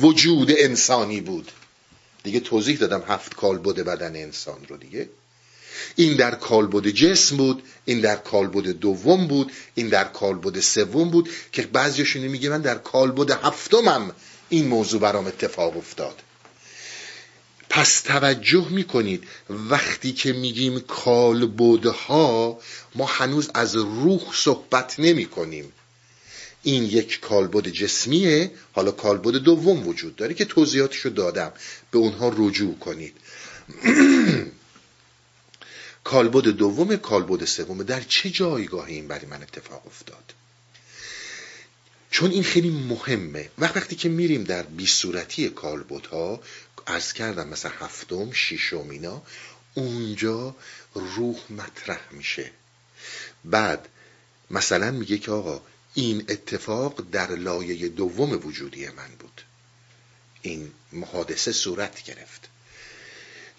وجود 0.00 0.52
انسانی 0.56 1.20
بود؟ 1.20 1.52
دیگه 2.22 2.40
توضیح 2.40 2.78
دادم 2.78 3.04
هفت 3.08 3.34
کالبد 3.34 3.80
بدن 3.80 4.16
انسان 4.16 4.58
رو 4.68 4.76
دیگه. 4.76 5.08
این 5.96 6.16
در 6.16 6.34
کالبد 6.34 6.88
جسم 6.88 7.36
بود 7.36 7.62
این 7.84 8.00
در 8.00 8.16
کالبد 8.16 8.68
دوم 8.68 9.26
بود 9.26 9.52
این 9.74 9.88
در 9.88 10.04
کالبد 10.04 10.60
سوم 10.60 11.10
بود 11.10 11.28
که 11.52 11.62
بعضیشون 11.62 12.22
میگه 12.22 12.48
من 12.48 12.60
در 12.60 12.78
کالبد 12.78 13.30
هفتمم 13.30 14.10
این 14.52 14.68
موضوع 14.68 15.00
برام 15.00 15.26
اتفاق 15.26 15.76
افتاد. 15.76 16.22
پس 17.70 18.00
توجه 18.00 18.68
می‌کنید 18.68 19.24
وقتی 19.50 20.12
که 20.12 20.32
میگیم 20.32 20.80
کالبدها 20.80 22.60
ما 22.94 23.06
هنوز 23.06 23.50
از 23.54 23.76
روح 23.76 24.20
صحبت 24.34 24.94
نمی 24.98 25.26
کنیم 25.26 25.72
این 26.62 26.82
یک 26.84 27.20
کالبد 27.20 27.68
جسمیه 27.68 28.50
حالا 28.72 28.90
کالبد 28.90 29.34
دوم 29.34 29.88
وجود 29.88 30.16
داره 30.16 30.34
که 30.34 30.44
توضیحاتشو 30.44 31.08
دادم. 31.08 31.52
به 31.90 31.98
اونها 31.98 32.32
رجوع 32.36 32.78
کنید. 32.78 33.16
کالبد 36.04 36.48
دوم 36.48 36.96
کالبد 36.96 37.44
سوم 37.44 37.82
در 37.82 38.00
چه 38.00 38.30
جایگاهی 38.30 38.94
این 38.94 39.08
برای 39.08 39.26
من 39.26 39.42
اتفاق 39.42 39.86
افتاد؟ 39.86 40.41
چون 42.12 42.30
این 42.30 42.42
خیلی 42.42 42.70
مهمه. 42.70 43.50
وقت 43.58 43.76
وقتی 43.76 43.96
که 43.96 44.08
میریم 44.08 44.44
در 44.44 44.62
بی 44.62 44.86
صورتی 44.86 45.48
کالبدها 45.48 46.40
ارز 46.86 47.12
کردم 47.12 47.48
مثلا 47.48 47.70
هفتم 47.70 48.32
ششم 48.32 48.90
اینا 48.90 49.22
اونجا 49.74 50.56
روح 50.94 51.36
مطرح 51.50 52.00
میشه. 52.10 52.50
بعد 53.44 53.88
مثلا 54.50 54.90
میگه 54.90 55.18
که 55.18 55.30
آقا 55.30 55.62
این 55.94 56.24
اتفاق 56.28 57.10
در 57.12 57.30
لایه 57.34 57.88
دوم 57.88 58.46
وجودی 58.46 58.88
من 58.88 59.10
بود. 59.18 59.42
این 60.42 60.72
محادثه 60.92 61.52
صورت 61.52 62.02
گرفت. 62.02 62.48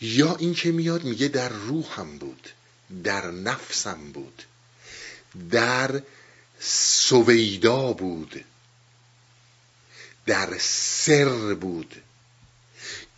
یا 0.01 0.35
این 0.35 0.53
که 0.53 0.71
میاد 0.71 1.03
میگه 1.03 1.27
در 1.27 1.49
روحم 1.49 2.17
بود 2.17 2.49
در 3.03 3.31
نفسم 3.31 4.11
بود 4.11 4.43
در 5.51 6.01
سویدا 6.65 7.93
بود. 7.93 8.45
در 10.25 10.57
سر 10.59 11.53
بود. 11.53 11.95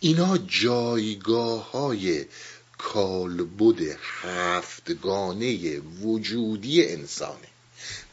اینا 0.00 0.38
جایگاه 0.38 1.70
های 1.70 2.26
کالبد 2.78 3.98
هفتگانه 4.22 5.78
وجودی 5.78 6.86
انسانه. 6.86 7.48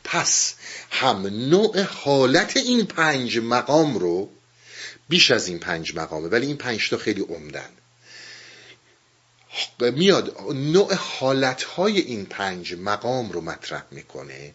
پس 0.03 0.55
هم 0.91 1.27
نوع 1.27 1.81
حالت 1.81 2.57
این 2.57 2.85
پنج 2.85 3.37
مقام 3.37 3.97
رو 3.97 4.29
بیش 5.09 5.31
از 5.31 5.47
این 5.47 5.59
پنج 5.59 5.95
مقامه 5.95 6.27
ولی 6.27 6.47
این 6.47 6.57
پنج 6.57 6.89
تا 6.89 6.97
خیلی 6.97 7.21
عمدن. 7.21 7.69
میاد 9.79 10.41
نوع 10.53 10.93
حالتهای 10.93 11.99
این 11.99 12.25
پنج 12.25 12.73
مقام 12.73 13.31
رو 13.31 13.41
مطرح 13.41 13.83
می‌کنه. 13.91 14.53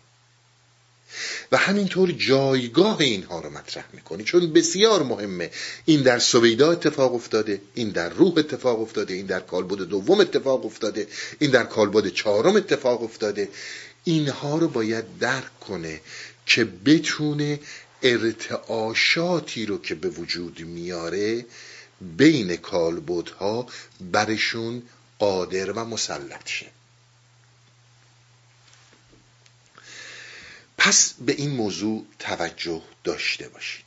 و 1.52 1.56
همینطور 1.56 2.12
جایگاه 2.12 3.00
اینها 3.00 3.40
رو 3.40 3.50
مطرح 3.50 3.84
می‌کنه 3.92 4.24
چون 4.24 4.52
بسیار 4.52 5.02
مهمه. 5.02 5.50
این 5.84 6.02
در 6.02 6.18
سویدا 6.18 6.72
اتفاق 6.72 7.14
افتاده 7.14 7.60
این 7.74 7.88
در 7.88 8.08
روح 8.08 8.32
اتفاق 8.36 8.80
افتاده 8.80 9.14
این 9.14 9.26
در 9.26 9.40
کالبد 9.40 9.82
دوم 9.82 10.20
اتفاق 10.20 10.66
افتاده 10.66 11.06
این 11.38 11.50
در 11.50 11.64
کالبد 11.64 12.08
چهارم 12.08 12.56
اتفاق 12.56 13.02
افتاده. 13.02 13.48
اینها 14.04 14.58
رو 14.58 14.68
باید 14.68 15.04
درک 15.20 15.60
کنه 15.60 16.00
که 16.46 16.64
بتونه 16.64 17.60
ارتعاشاتی 18.02 19.66
رو 19.66 19.78
که 19.78 19.94
به 19.94 20.08
وجود 20.08 20.60
میاره 20.60 21.44
بین 22.00 22.56
کالبدها 22.56 23.66
برشون 24.00 24.82
قادر 25.18 25.70
و 25.70 25.84
مسلط 25.84 26.48
شه. 26.48 26.66
پس 30.78 31.14
به 31.20 31.32
این 31.32 31.50
موضوع 31.50 32.06
توجه 32.18 32.82
داشته 33.04 33.48
باشید. 33.48 33.84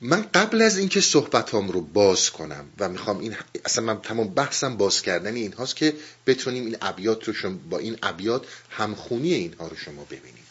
من 0.00 0.22
قبل 0.34 0.62
از 0.62 0.78
اینکه 0.78 1.00
صحبتام 1.00 1.68
رو 1.68 1.80
باز 1.80 2.30
کنم 2.30 2.64
و 2.78 2.88
می‌خوام 2.88 3.18
این 3.18 3.36
اصلا 3.64 3.84
من 3.84 4.00
تمام 4.00 4.28
بحثم 4.28 4.76
باز 4.76 5.02
کردن 5.02 5.34
این 5.34 5.52
هاست 5.52 5.76
که 5.76 5.94
بتونیم 6.26 6.66
این 6.66 6.76
ابیات 6.82 7.24
رو 7.24 7.34
شما 7.34 7.58
با 7.70 7.78
این 7.78 7.98
ابیات 8.02 8.46
همخونی 8.70 9.34
اینها 9.34 9.68
رو 9.68 9.76
شما 9.76 10.04
ببینید. 10.04 10.44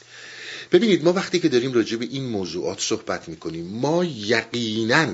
ببینید 0.72 1.04
ما 1.04 1.14
وقتی 1.14 1.40
که 1.40 1.50
داریم 1.50 1.74
راجع 1.74 1.98
به 1.98 2.06
این 2.06 2.26
موضوعات 2.26 2.80
صحبت 2.80 3.30
می‌کنیم 3.30 3.66
ما 3.66 4.04
یقینا 4.04 5.14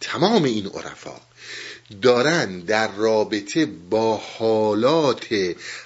تمام 0.00 0.44
این 0.44 0.66
عرفا 0.66 1.20
دارن 2.02 2.60
در 2.60 2.92
رابطه 2.92 3.66
با 3.66 4.16
حالات 4.16 5.26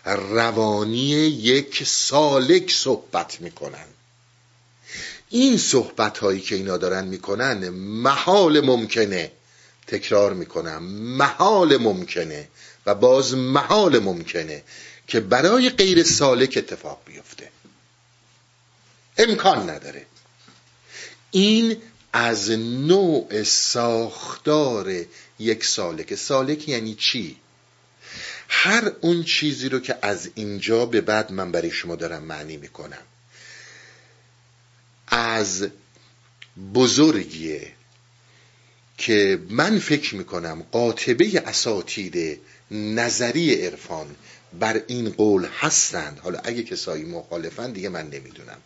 روانی 0.05 1.11
یک 1.27 1.85
سالک 1.85 2.73
صحبت 2.73 3.41
می‌کنن. 3.41 3.87
این 5.29 5.59
صحبت 5.59 6.19
هایی 6.19 6.41
که 6.41 6.55
اینا 6.55 6.77
دارن 6.77 7.05
می‌کنن 7.05 7.69
محال 7.69 8.61
ممکنه. 8.61 9.33
تکرار 9.87 10.35
می‌کنم 10.35 10.83
محال 10.93 11.77
ممکنه 11.77 12.49
و 12.87 12.95
باز 12.95 13.35
محال 13.35 13.99
ممکنه 13.99 14.63
که 15.07 15.21
برای 15.21 15.71
غیر 15.71 16.03
سالک 16.03 16.55
اتفاق 16.57 17.01
بیفته. 17.07 17.51
امکان 19.19 19.71
نداره. 19.71 20.07
این 21.31 21.77
از 22.13 22.51
نوع 22.51 23.43
ساختار 23.43 25.05
یک 25.41 25.65
سالک 25.65 26.15
سالک 26.15 26.69
یعنی 26.69 26.95
چی؟ 26.95 27.37
هر 28.49 28.93
اون 29.01 29.25
چیزی 29.25 29.69
رو 29.69 29.81
که 29.81 29.99
از 30.03 30.31
اینجا 30.35 30.87
به 30.87 31.01
بعد 31.01 31.33
من 31.33 31.53
برای 31.53 31.71
شما 31.71 31.97
دارم 31.97 32.23
معنی 32.23 32.57
می‌کنم. 32.57 33.03
از 35.09 35.69
بزرگیه 36.75 37.73
که 38.99 39.43
من 39.51 39.79
فکر 39.79 40.15
می‌کنم 40.15 40.67
قاطبه 40.73 41.43
اساتید 41.47 42.41
نظری 42.71 43.55
عرفان 43.55 44.17
بر 44.59 44.83
این 44.87 45.11
قول 45.11 45.47
هستند. 45.59 46.19
حالا 46.19 46.39
اگه 46.45 46.63
کسایی 46.63 47.05
مخالفن 47.05 47.73
دیگه 47.73 47.89
من 47.89 48.07
نمی‌دونم. 48.11 48.59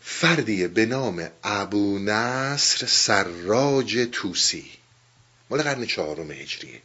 فردی 0.00 0.68
به 0.68 0.86
نام 0.86 1.28
ابو 1.44 1.98
نصر 1.98 2.86
سراج 2.86 4.08
توسی. 4.12 4.81
مال 5.52 5.62
قرن 5.62 5.86
چهارم 5.86 6.30
هجریه. 6.30 6.82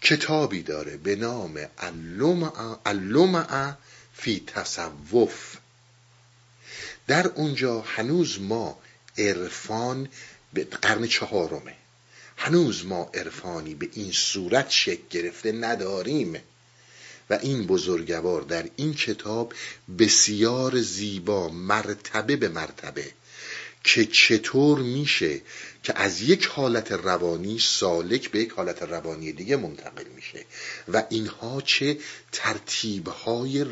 کتابی 0.00 0.62
داره 0.62 0.96
به 0.96 1.16
نام 1.16 1.68
اللمع 2.86 3.74
فی 4.14 4.44
تصوف. 4.46 5.56
در 7.06 7.26
اونجا 7.26 7.80
هنوز 7.80 8.40
ما 8.40 8.78
عرفان 9.18 10.08
به 10.52 10.64
قرن 10.64 11.06
چهارمه. 11.06 11.74
هنوز 12.36 12.86
ما 12.86 13.10
عرفانی 13.14 13.74
به 13.74 13.88
این 13.92 14.12
صورت 14.12 14.70
شکل 14.70 15.02
گرفته 15.10 15.52
نداریم. 15.52 16.36
و 17.30 17.34
این 17.34 17.66
بزرگوار 17.66 18.42
در 18.42 18.70
این 18.76 18.94
کتاب 18.94 19.54
بسیار 19.98 20.80
زیبا 20.80 21.48
مرتبه 21.48 22.36
به 22.36 22.48
مرتبه 22.48 23.12
که 23.84 24.04
چطور 24.06 24.78
میشه 24.78 25.40
که 25.82 25.98
از 25.98 26.20
یک 26.20 26.46
حالت 26.46 26.92
روانی 26.92 27.58
سالک 27.58 28.30
به 28.30 28.40
یک 28.40 28.50
حالت 28.50 28.82
روانی 28.82 29.32
دیگه 29.32 29.56
منتقل 29.56 30.04
میشه 30.16 30.44
و 30.88 31.04
اینها 31.10 31.60
چه 31.60 31.98
ترتیبهای 32.32 33.66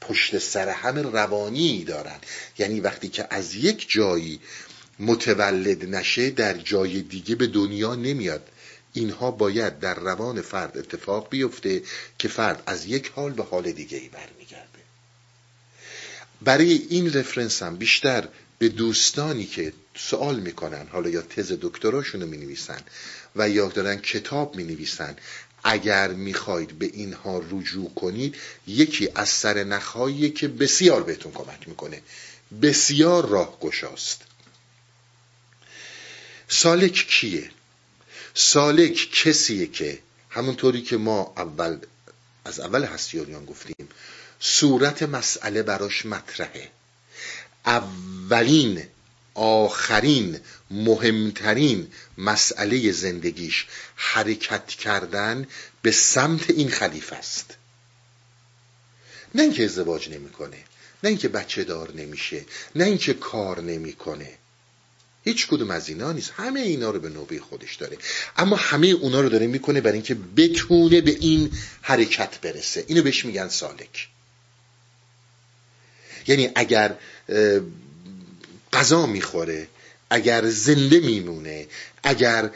پشت 0.00 0.38
سر 0.38 0.68
هم 0.68 0.98
روانی 0.98 1.84
دارن. 1.84 2.18
یعنی 2.58 2.80
وقتی 2.80 3.08
که 3.08 3.26
از 3.30 3.54
یک 3.54 3.86
جایی 3.88 4.40
متولد 4.98 5.84
نشه 5.94 6.30
در 6.30 6.54
جای 6.54 7.02
دیگه 7.02 7.34
به 7.34 7.46
دنیا 7.46 7.94
نمیاد. 7.94 8.48
اینها 8.92 9.30
باید 9.30 9.78
در 9.78 9.94
روان 9.94 10.42
فرد 10.42 10.78
اتفاق 10.78 11.28
بیفته 11.30 11.82
که 12.18 12.28
فرد 12.28 12.62
از 12.66 12.86
یک 12.86 13.12
حال 13.16 13.32
به 13.32 13.42
حال 13.42 13.72
دیگه 13.72 13.98
ای 13.98 14.08
برمیگرده. 14.08 14.69
برای 16.42 16.72
این 16.72 17.12
رفرنس 17.12 17.62
هم 17.62 17.76
بیشتر 17.76 18.28
به 18.58 18.68
دوستانی 18.68 19.46
که 19.46 19.72
سوال 19.96 20.40
می‌کنن 20.40 20.86
حالا 20.92 21.10
یا 21.10 21.22
تز 21.22 21.52
دکتراشونو 21.60 22.26
می 22.26 22.36
نویسن 22.36 22.80
و 23.36 23.48
یا 23.48 23.68
دارن 23.68 23.96
کتاب 23.96 24.56
می 24.56 24.64
نویسن 24.64 25.16
اگر 25.64 26.08
می‌خواید 26.08 26.78
به 26.78 26.86
اینها 26.86 27.42
رجوع 27.50 27.94
کنید 27.94 28.36
یکی 28.66 29.08
از 29.14 29.28
سر 29.28 29.64
نخهایی 29.64 30.30
که 30.30 30.48
بسیار 30.48 31.02
بهتون 31.02 31.32
کمک 31.32 31.68
می‌کنه. 31.68 32.02
بسیار 32.62 33.28
راه 33.28 33.60
گشاست 33.60 34.22
سالک 36.48 37.06
کیه؟ 37.08 37.50
سالک 38.34 39.10
کسیه 39.12 39.66
که 39.66 39.98
همونطوری 40.30 40.82
که 40.82 40.96
ما 40.96 41.32
اول 41.36 41.78
از 42.44 42.60
اول 42.60 42.84
هستیاریان 42.84 43.44
گفتیم 43.44 43.88
صورت 44.40 45.02
مسئله 45.02 45.62
براش 45.62 46.06
مطرحه. 46.06 46.70
اولین 47.66 48.82
آخرین 49.34 50.40
مهمترین 50.70 51.92
مسئله 52.18 52.92
زندگیش 52.92 53.66
حرکت 53.96 54.66
کردن 54.66 55.46
به 55.82 55.90
سمت 55.90 56.50
این 56.50 56.70
خلیفه 56.70 57.16
است. 57.16 57.56
نه 59.34 59.42
اینکه 59.42 59.64
ازدواج 59.64 60.08
نمی‌کنه 60.08 60.56
نه 61.02 61.08
اینکه 61.08 61.28
بچه 61.28 61.64
دار 61.64 61.92
نمیشه 61.92 62.44
نه 62.76 62.84
اینکه 62.84 63.14
کار 63.14 63.60
نمی‌کنه. 63.60 64.30
هیچ 65.24 65.46
کدوم 65.46 65.70
از 65.70 65.88
اینا 65.88 66.12
نیست. 66.12 66.32
همه 66.36 66.60
اینا 66.60 66.90
رو 66.90 67.00
به 67.00 67.08
نوبه 67.08 67.40
خودش 67.40 67.74
داره. 67.74 67.98
اما 68.36 68.56
همه 68.56 68.86
اونا 68.86 69.20
رو 69.20 69.28
داره 69.28 69.46
می‌کنه 69.46 69.80
برای 69.80 69.94
اینکه 69.94 70.14
بتونه 70.14 71.00
به 71.00 71.10
این 71.10 71.52
حرکت 71.82 72.40
برسه. 72.40 72.84
اینو 72.88 73.02
بهش 73.02 73.24
میگن 73.24 73.48
سالک. 73.48 74.08
یعنی 76.26 76.50
اگر 76.54 76.94
غذا 78.72 79.06
می‌خوره 79.06 79.66
اگر 80.10 80.46
زنده 80.46 81.00
میمونه 81.00 81.66
اگر 82.02 82.50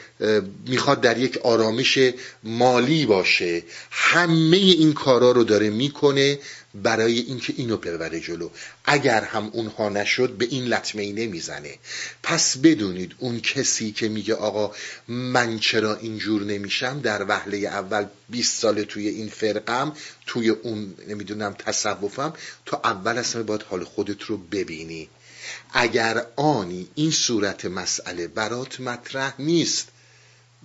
می‌خواد 0.67 1.01
در 1.01 1.17
یک 1.17 1.37
آرامش 1.37 1.99
مالی 2.43 3.05
باشه 3.05 3.63
همه 3.91 4.57
این 4.57 4.93
کارا 4.93 5.31
رو 5.31 5.43
داره 5.43 5.69
می‌کنه 5.69 6.39
برای 6.83 7.19
اینکه 7.19 7.53
اینو 7.57 7.77
ببره 7.77 8.19
جلو. 8.19 8.49
اگر 8.85 9.23
هم 9.23 9.49
اونها 9.53 9.89
نشد 9.89 10.29
به 10.29 10.45
این 10.45 10.63
لطمه 10.63 11.03
ای 11.03 11.13
نمی‌زنه. 11.13 11.75
پس 12.23 12.57
بدونید 12.57 13.15
اون 13.19 13.39
کسی 13.39 13.91
که 13.91 14.09
میگه 14.09 14.35
آقا 14.35 14.71
من 15.07 15.59
چرا 15.59 15.95
اینجور 15.95 16.43
نمیشم 16.43 16.99
در 16.99 17.25
وهله 17.27 17.57
اول 17.57 18.05
20 18.29 18.61
سال 18.61 18.83
توی 18.83 19.07
این 19.07 19.29
فرقم 19.29 19.93
توی 20.25 20.49
اون 20.49 20.95
نمی‌دونم 21.07 21.53
تصوفم 21.53 22.33
تا 22.65 22.81
اول 22.83 23.17
اصلا 23.17 23.43
باید 23.43 23.61
حال 23.61 23.83
خودت 23.83 24.21
رو 24.21 24.37
ببینی. 24.37 25.09
اگر 25.73 26.25
آنی 26.35 26.87
این 26.95 27.11
صورت 27.11 27.65
مسئله 27.65 28.27
برات 28.27 28.79
مطرح 28.79 29.33
نیست. 29.39 29.87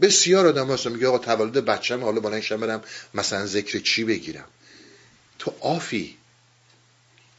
بسیار 0.01 0.47
آدم 0.47 0.71
هست 0.71 0.87
میگه 0.87 1.09
آقا 1.09 1.19
تولد 1.19 1.53
بچم 1.53 2.05
حالا 2.05 2.21
بلنشم 2.21 2.61
برم 2.61 2.83
مثلا 3.15 3.47
ذکر 3.47 3.79
چی 3.79 4.05
بگیرم. 4.05 4.45
تو 5.39 5.53
آفی. 5.61 6.17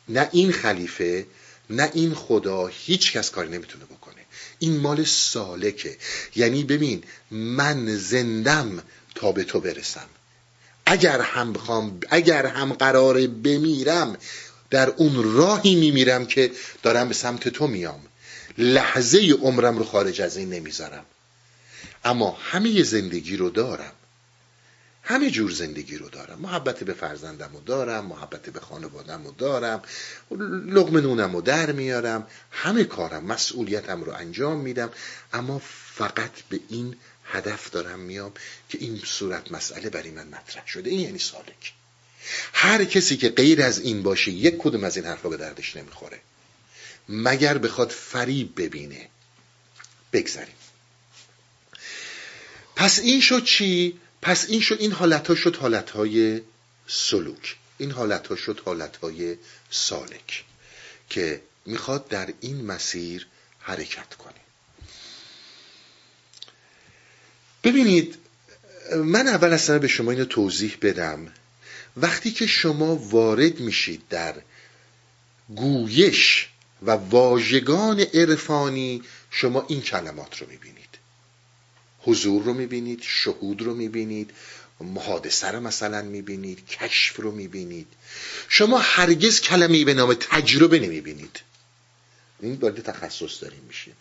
نه 0.09 0.29
این 0.31 0.51
خلیفه 0.51 1.25
نه 1.69 1.89
این 1.93 2.13
خدا 2.13 2.67
هیچ 2.67 3.11
کس 3.11 3.31
کاری 3.31 3.49
نمی‌تونه 3.49 3.85
بکنه. 3.85 4.21
این 4.59 4.77
مال 4.77 5.03
سالکه. 5.03 5.97
یعنی 6.35 6.63
ببین 6.63 7.03
من 7.31 7.95
زندم 7.95 8.83
تا 9.15 9.31
به 9.31 9.43
تو 9.43 9.59
برسم. 9.59 10.07
اگر 10.85 11.21
هم 11.21 11.53
اگر 12.09 12.45
هم 12.45 12.73
قراره 12.73 13.27
بمیرم 13.27 14.17
در 14.71 14.89
اون 14.89 15.33
راهی 15.35 15.75
میمیرم 15.75 16.25
که 16.25 16.51
دارم 16.83 17.07
به 17.07 17.13
سمت 17.13 17.49
تو 17.49 17.67
میام. 17.67 18.01
لحظه 18.57 19.37
عمرم 19.41 19.77
رو 19.77 19.83
خارج 19.83 20.21
از 20.21 20.37
این 20.37 20.49
نمی‌ذارم. 20.49 21.05
اما 22.03 22.37
همه 22.41 22.83
زندگی 22.83 23.37
رو 23.37 23.49
دارم. 23.49 23.91
همه 25.03 25.29
جور 25.29 25.51
زندگی 25.51 25.97
رو 25.97 26.09
دارم. 26.09 26.39
محبت 26.39 26.83
به 26.83 26.93
فرزندم 26.93 27.49
رو 27.53 27.59
دارم 27.59 28.05
محبت 28.05 28.49
به 28.49 28.59
خانوادم 28.59 29.23
رو 29.23 29.31
دارم 29.31 29.81
لغم 30.65 30.97
نونم 30.97 31.33
رو 31.33 31.41
در 31.41 31.71
میارم. 31.71 32.27
همه 32.51 32.83
کارم 32.83 33.23
مسئولیتم 33.23 34.03
رو 34.03 34.13
انجام 34.13 34.59
میدم. 34.59 34.89
اما 35.33 35.61
فقط 35.95 36.31
به 36.49 36.59
این 36.69 36.95
هدف 37.25 37.69
دارم 37.69 37.99
میام 37.99 38.31
که 38.69 38.77
این 38.81 39.01
صورت 39.05 39.51
مسئله 39.51 39.89
برای 39.89 40.11
من 40.11 40.27
مطرح 40.27 40.67
شده. 40.67 40.89
این 40.89 40.99
یعنی 40.99 41.19
سالک. 41.19 41.73
هر 42.53 42.85
کسی 42.85 43.17
که 43.17 43.29
غیر 43.29 43.61
از 43.61 43.79
این 43.79 44.03
باشه 44.03 44.31
یک 44.31 44.57
کدوم 44.57 44.83
از 44.83 44.97
این 44.97 45.05
حرفا 45.05 45.29
به 45.29 45.37
دردش 45.37 45.75
نمی‌خوره. 45.75 46.19
مگر 47.09 47.57
بخواد 47.57 47.91
فریب 47.91 48.61
ببینه. 48.61 49.09
بگذاریم. 50.13 50.55
پس 52.75 52.99
این 52.99 53.21
شد 53.21 53.43
چی؟ 53.43 53.99
پس 54.21 54.45
این 54.49 54.61
شد 54.61 54.77
این 54.79 54.91
حالت 54.91 55.27
ها 55.27 55.35
شد 55.35 55.55
حالت 55.55 55.89
های 55.89 56.41
سلوک. 56.87 57.55
این 57.77 57.91
حالت 57.91 58.27
ها 58.27 58.35
شد 58.35 58.61
حالت 58.65 58.97
های 58.97 59.35
سالک 59.69 60.43
که 61.09 61.41
می‌خواد 61.65 62.07
در 62.07 62.33
این 62.41 62.65
مسیر 62.65 63.27
حرکت 63.59 64.15
کنه. 64.15 64.33
ببینید 67.63 68.17
من 68.95 69.27
اول 69.27 69.53
اصلا 69.53 69.79
به 69.79 69.87
شما 69.87 70.11
اینو 70.11 70.25
توضیح 70.25 70.77
بدم. 70.81 71.33
وقتی 71.97 72.31
که 72.31 72.47
شما 72.47 72.95
وارد 72.95 73.59
میشید 73.59 74.01
در 74.09 74.35
گویش 75.55 76.47
و 76.81 76.91
واژگان 76.91 77.99
عرفانی 77.99 79.03
شما 79.31 79.65
این 79.67 79.81
کلمات 79.81 80.41
رو 80.41 80.47
می‌بینید. 80.49 80.97
حضور 81.99 82.43
رو 82.43 82.53
می‌بینید 82.53 82.99
شهود 83.03 83.61
رو 83.61 83.75
می‌بینید 83.75 84.31
محادثه 84.79 85.47
رو 85.47 85.59
مثلا 85.59 86.01
می‌بینید 86.01 86.67
کشف 86.67 87.15
رو 87.15 87.31
می‌بینید. 87.31 87.87
شما 88.49 88.77
هرگز 88.77 89.41
کلمه 89.41 89.85
به 89.85 89.93
نام 89.93 90.13
تجربه 90.13 90.79
نمی‌بینید. 90.79 91.41
این 92.39 92.53
وارد 92.53 92.81
تخصص 92.81 93.43
داریم 93.43 93.61
میشیم. 93.67 93.95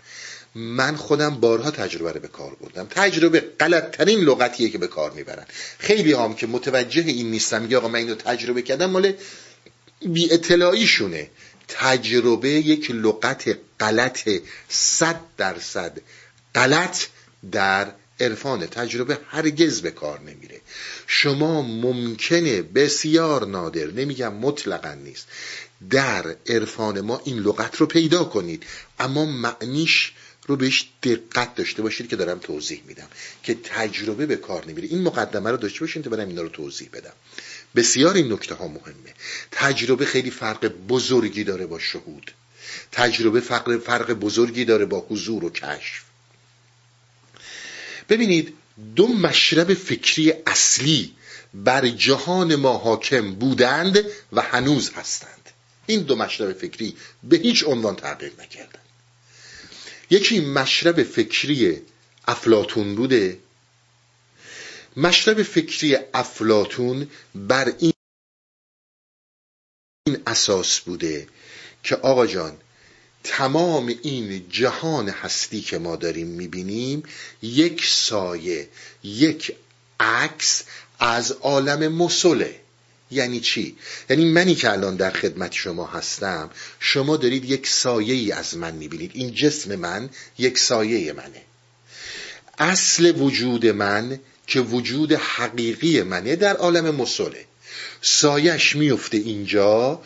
من 0.55 0.97
خودم 0.97 1.31
بارها 1.41 1.71
تجربه 1.71 2.13
رو 2.13 2.21
به 2.21 2.29
کار 2.29 2.57
بردم. 2.61 2.87
تجربه 2.91 3.41
غلطترین 3.41 4.21
لغتیه 4.21 4.71
که 4.71 4.79
به 4.79 4.87
کار 4.87 5.11
می‌برن. 5.11 5.47
خیلی 5.79 6.13
هم 6.13 6.35
که 6.35 6.47
متوجه 6.47 7.03
این 7.03 7.31
نیستم 7.31 7.63
میگه 7.63 7.77
آقا 7.77 7.89
من 7.89 7.99
اینو 7.99 8.15
تجربه 8.15 8.63
کردم 8.63 8.91
مال 8.91 9.13
بی 10.03 10.33
اطلاعیشونه 10.33 11.31
تجربه 11.69 12.49
یک 12.49 12.91
لغت 12.91 13.59
غلط 13.81 14.29
صد 14.69 15.21
درصد. 15.37 15.99
غلط 16.55 16.99
در 17.53 17.93
عرفان 18.21 18.67
تجربه 18.67 19.19
هرگز 19.29 19.81
به 19.81 19.91
کار 19.91 20.21
نمیره. 20.21 20.61
شما 21.07 21.63
ممکنه 21.63 22.63
بسیار 22.63 23.47
نادر 23.47 23.87
نمیگم 23.87 24.35
مطلقا 24.35 24.95
نیست 24.95 25.27
در 25.91 26.37
عرفان 26.49 27.01
ما 27.01 27.21
این 27.25 27.39
لغت 27.39 27.77
رو 27.77 27.87
پیدا 27.87 28.25
کنید. 28.25 28.63
اما 28.99 29.25
معنیش 29.25 30.13
رو 30.47 30.57
بهش 30.57 30.89
دقت 31.03 31.55
داشته 31.55 31.83
باشید 31.83 32.09
که 32.09 32.17
دارم 32.17 32.39
توضیح 32.39 32.83
میدم 32.87 33.09
که 33.43 33.55
تجربه 33.55 34.27
به 34.27 34.37
کار 34.37 34.67
نمیره. 34.67 34.89
این 34.89 35.03
مقدمه 35.03 35.51
رو 35.51 35.57
داشته 35.57 35.81
باشید 35.81 36.05
تا 36.05 36.11
برم 36.11 36.29
اینا 36.29 36.43
رو 36.43 36.49
توضیح 36.49 36.89
بدم. 36.93 37.13
بسیار 37.77 38.15
این 38.15 38.33
نکته 38.33 38.55
ها 38.55 38.69
مهمه. 38.69 39.15
تجربه 39.51 40.05
خیلی 40.07 40.31
فرق 40.31 40.67
بزرگی 40.67 41.45
داره 41.45 41.67
با 41.67 41.79
شهود. 41.79 42.31
تجربه 42.93 43.41
فرق, 43.41 43.79
فرق 43.79 44.13
بزرگی 44.13 44.65
داره 44.65 44.85
با 44.85 45.07
حضور 45.11 45.45
و 45.45 45.51
کشف. 45.51 46.03
ببینید 48.09 48.55
دو 48.97 49.09
مشرب 49.09 49.75
فکری 49.75 50.33
اصلی 50.47 51.15
بر 51.55 51.89
جهان 51.89 52.57
ما 52.57 52.79
حاکم 52.79 53.35
بودند 53.35 54.05
و 54.33 54.43
هنوز 54.43 54.91
هستند. 54.91 55.51
این 55.87 56.03
دو 56.03 56.17
مشرب 56.17 56.53
فکری 56.53 56.97
به 57.23 57.37
هیچ 57.37 57.65
عنوان 57.67 57.97
تغییر 57.97 58.33
نکردند. 58.39 58.90
یکی 60.11 60.41
مشرب 60.41 61.03
فکری 61.03 61.83
افلاتون 62.29 62.95
بوده. 62.95 63.39
مشرب 64.97 65.43
فکری 65.43 65.97
افلاتون 66.15 67.11
بر 67.35 67.73
این 67.79 67.93
اساس 70.27 70.81
بوده 70.81 71.29
که 71.83 71.97
آقا 71.97 72.27
جان 72.27 72.57
تمام 73.25 73.87
این 74.03 74.49
جهان 74.49 75.09
هستی 75.09 75.61
که 75.61 75.79
ما 75.79 75.97
داریم 75.97 76.27
می‌بینیم 76.27 77.03
یک 77.43 77.87
سایه 77.87 78.69
یک 79.05 79.57
عکس 80.01 80.65
از 80.99 81.33
عالم 81.33 81.93
مسله. 81.93 82.61
یعنی 83.11 83.41
چی؟ 83.41 83.77
یعنی 84.11 84.25
منی 84.25 84.55
که 84.55 84.71
الان 84.71 84.97
در 84.97 85.11
خدمت 85.11 85.53
شما 85.53 85.87
هستم 85.87 86.51
شما 86.81 87.17
دارید 87.17 87.45
یک 87.45 87.67
سایه 87.69 88.15
ای 88.15 88.33
از 88.33 88.57
من 88.57 88.75
می‌بینید. 88.75 89.11
این 89.15 89.35
جسم 89.35 89.77
من 89.77 90.11
یک 90.39 90.59
سایه 90.59 91.13
منه. 91.13 91.43
اصل 92.59 93.13
وجود 93.21 93.67
من 93.67 94.21
که 94.47 94.61
وجود 94.61 95.13
حقیقی 95.13 96.03
منه 96.03 96.37
در 96.37 96.57
عالم 96.57 96.95
مسله. 96.95 97.45
سایش 98.03 98.77
میفته 98.77 99.17
اینجا 99.17 100.03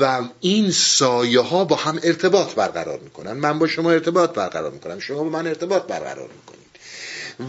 و 0.00 0.22
این 0.40 0.70
سایه 0.70 1.40
ها 1.40 1.64
با 1.64 1.76
هم 1.76 2.00
ارتباط 2.02 2.54
برقرار 2.54 2.98
می‌کنن. 2.98 3.32
من 3.32 3.58
با 3.58 3.66
شما 3.66 3.92
ارتباط 3.92 4.30
برقرار 4.34 4.70
می‌کنم 4.70 4.98
شما 4.98 5.22
با 5.22 5.28
من 5.28 5.46
ارتباط 5.46 5.82
برقرار 5.82 6.28
می‌کنید. 6.32 6.66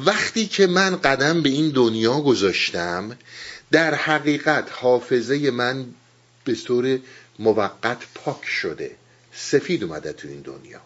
وقتی 0.06 0.45
که 0.45 0.67
من 0.67 0.95
قدم 0.95 1.41
به 1.41 1.50
این 1.50 1.69
دنیا 1.69 2.21
گذاشتم 2.21 3.17
در 3.72 3.94
حقیقت 3.94 4.70
حافظه 4.72 5.52
من 5.52 5.86
به 6.44 6.56
طور 6.56 7.00
موقت 7.40 7.98
پاک 8.16 8.46
شده. 8.46 8.96
سفید 9.34 9.84
اومده 9.84 10.14
تو 10.14 10.28
این 10.28 10.42
دنیا. 10.42 10.82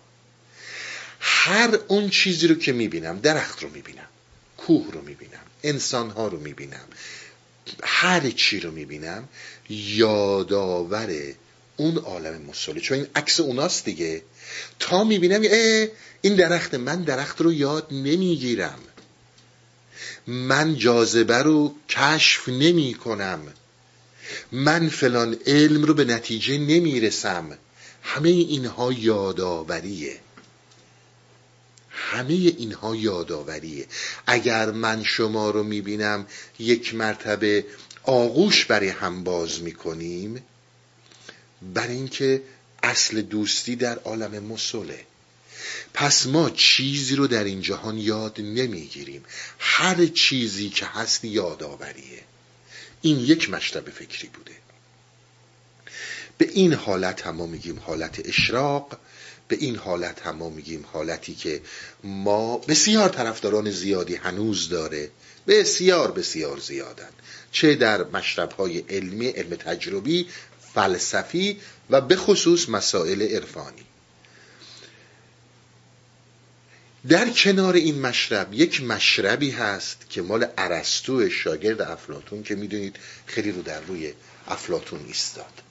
هر 1.20 1.80
اون 1.88 2.10
چیزی 2.10 2.48
رو 2.48 2.56
که 2.56 2.72
می‌بینم 2.72 3.20
درخت 3.20 3.64
رو 3.64 3.70
می‌بینم 3.70 4.08
کوه 4.58 4.92
رو 4.92 5.02
می‌بینم 5.02 5.42
انسان 5.64 6.10
ها 6.10 6.28
رو 6.28 6.40
می‌بینم 6.40 6.86
هر 7.84 8.30
چی 8.30 8.60
رو 8.60 8.72
می‌بینم 8.72 9.30
یادآور 9.70 11.34
اون 11.78 11.98
عالم 11.98 12.42
مسئله 12.42 12.80
چون 12.80 12.98
این 12.98 13.08
عکس 13.16 13.40
اوناست 13.40 13.86
دیگه. 13.86 14.22
تا 14.80 15.04
می‌بینم 15.04 15.42
این 16.22 16.36
درخت 16.36 16.76
من 16.76 17.02
درخت 17.02 17.42
رو 17.42 17.54
یاد 17.54 17.88
نمی‌گیرم. 17.92 18.80
من 20.28 20.76
جاذبه 20.76 21.38
رو 21.38 21.76
کشف 21.90 22.50
نمی 22.50 22.94
کنم. 22.94 23.54
من 24.52 24.90
فلان 24.90 25.38
علم 25.46 25.84
رو 25.84 25.94
به 25.94 26.06
نتیجه 26.06 26.58
نمی‌رسم 26.58 27.58
همه 28.04 28.30
اینها 28.30 28.94
یادآوریه. 28.94 30.20
همه 31.90 32.34
اینها 32.34 32.96
یادآوریه. 32.96 33.88
اگر 34.28 34.72
من 34.72 35.04
شما 35.04 35.50
رو 35.50 35.64
می‌بینم 35.64 36.28
یک 36.60 36.96
مرتبه 36.96 37.66
آغوش 38.04 38.66
برای 38.66 38.90
هم 38.90 39.24
باز 39.24 39.62
می‌کنیم 39.62 40.44
برای 41.74 41.94
اینکه 41.94 42.42
اصل 42.84 43.22
دوستی 43.22 43.76
در 43.76 44.00
عالم 44.00 44.44
مسله. 44.44 45.06
پس 45.94 46.28
ما 46.28 46.50
چیزی 46.50 47.16
رو 47.16 47.28
در 47.28 47.44
این 47.44 47.62
جهان 47.62 47.98
یاد 47.98 48.42
نمی‌گیریم. 48.42 49.26
هر 49.60 50.06
چیزی 50.06 50.70
که 50.70 50.86
هست 50.86 51.26
یادآوریه. 51.26 52.24
این 53.02 53.20
یک 53.20 53.50
مشرب 53.50 53.90
فکری 53.90 54.28
بوده. 54.28 54.52
به 56.38 56.50
این 56.50 56.74
حالت 56.74 57.22
هم 57.22 57.36
ما 57.36 57.46
میگیم 57.46 57.80
حالت 57.80 58.28
اشراق. 58.28 59.00
به 59.48 59.58
این 59.60 59.76
حالت 59.76 60.22
هم 60.22 60.36
ما 60.36 60.50
میگیم 60.50 60.86
حالتی 60.94 61.36
که 61.36 61.62
ما 62.04 62.58
بسیار 62.58 63.10
طرفداران 63.10 63.72
زیادی 63.72 64.16
هنوز 64.16 64.70
داره. 64.70 65.10
بسیار 65.48 66.12
بسیار 66.12 66.60
زیادن. 66.60 67.10
چه 67.52 67.76
در 67.76 68.04
مشرب 68.04 68.52
های 68.52 68.80
علمی 68.80 69.28
علم 69.28 69.56
تجربی 69.56 70.28
فلسفی 70.74 71.60
و 71.90 72.02
به 72.02 72.16
خصوص 72.16 72.70
مسائل 72.70 73.22
عرفانی. 73.22 73.86
در 77.10 77.30
کنار 77.30 77.74
این 77.74 78.00
مشرب 78.00 78.54
یک 78.54 78.84
مشربی 78.84 79.52
هست 79.52 79.98
که 80.10 80.22
مال 80.22 80.44
عرستو 80.58 81.30
شاگرد 81.30 81.82
افلاتون 81.82 82.44
که 82.44 82.56
می‌دونید 82.56 82.96
خیلی 83.26 83.52
رو 83.52 83.62
در 83.62 83.82
روی 83.82 84.14
افلاتون 84.48 85.00
ایستاد. 85.08 85.62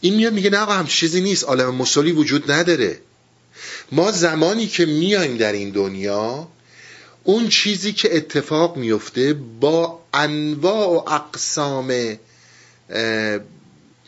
این 0.00 0.14
میاد 0.14 0.32
میگه 0.32 0.50
نه 0.50 0.58
آقا 0.58 0.72
هم 0.72 0.86
چیزی 0.86 1.20
نیست. 1.20 1.44
عالم 1.44 1.74
مسلی 1.74 2.12
وجود 2.12 2.50
نداره. 2.50 3.00
ما 3.92 4.12
زمانی 4.12 4.66
که 4.66 4.86
میایم 4.86 5.36
در 5.36 5.52
این 5.52 5.70
دنیا 5.70 6.48
اون 7.24 7.48
چیزی 7.48 7.92
که 7.92 8.16
اتفاق 8.16 8.76
میفته 8.76 9.34
با 9.60 10.02
انواع 10.14 10.88
و 10.88 11.12
اقسام 11.12 12.18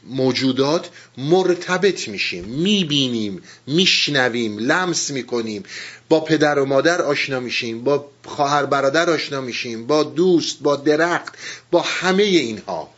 موجودات 0.04 0.90
مرتبط 1.18 2.08
میشیم 2.08 2.44
می‌بینیم 2.44 3.42
میشنویم 3.66 4.58
لمس 4.58 5.10
می‌کنیم. 5.10 5.62
با 6.08 6.20
پدر 6.20 6.58
و 6.58 6.64
مادر 6.64 7.02
آشنا 7.02 7.40
میشیم 7.40 7.84
با 7.84 8.10
خواهر 8.24 8.66
برادر 8.66 9.10
آشنا 9.10 9.40
میشیم 9.40 9.86
با 9.86 10.02
دوست 10.02 10.60
با 10.60 10.76
درخت 10.76 11.34
با 11.70 11.80
همه 11.80 12.22
اینها. 12.22 12.90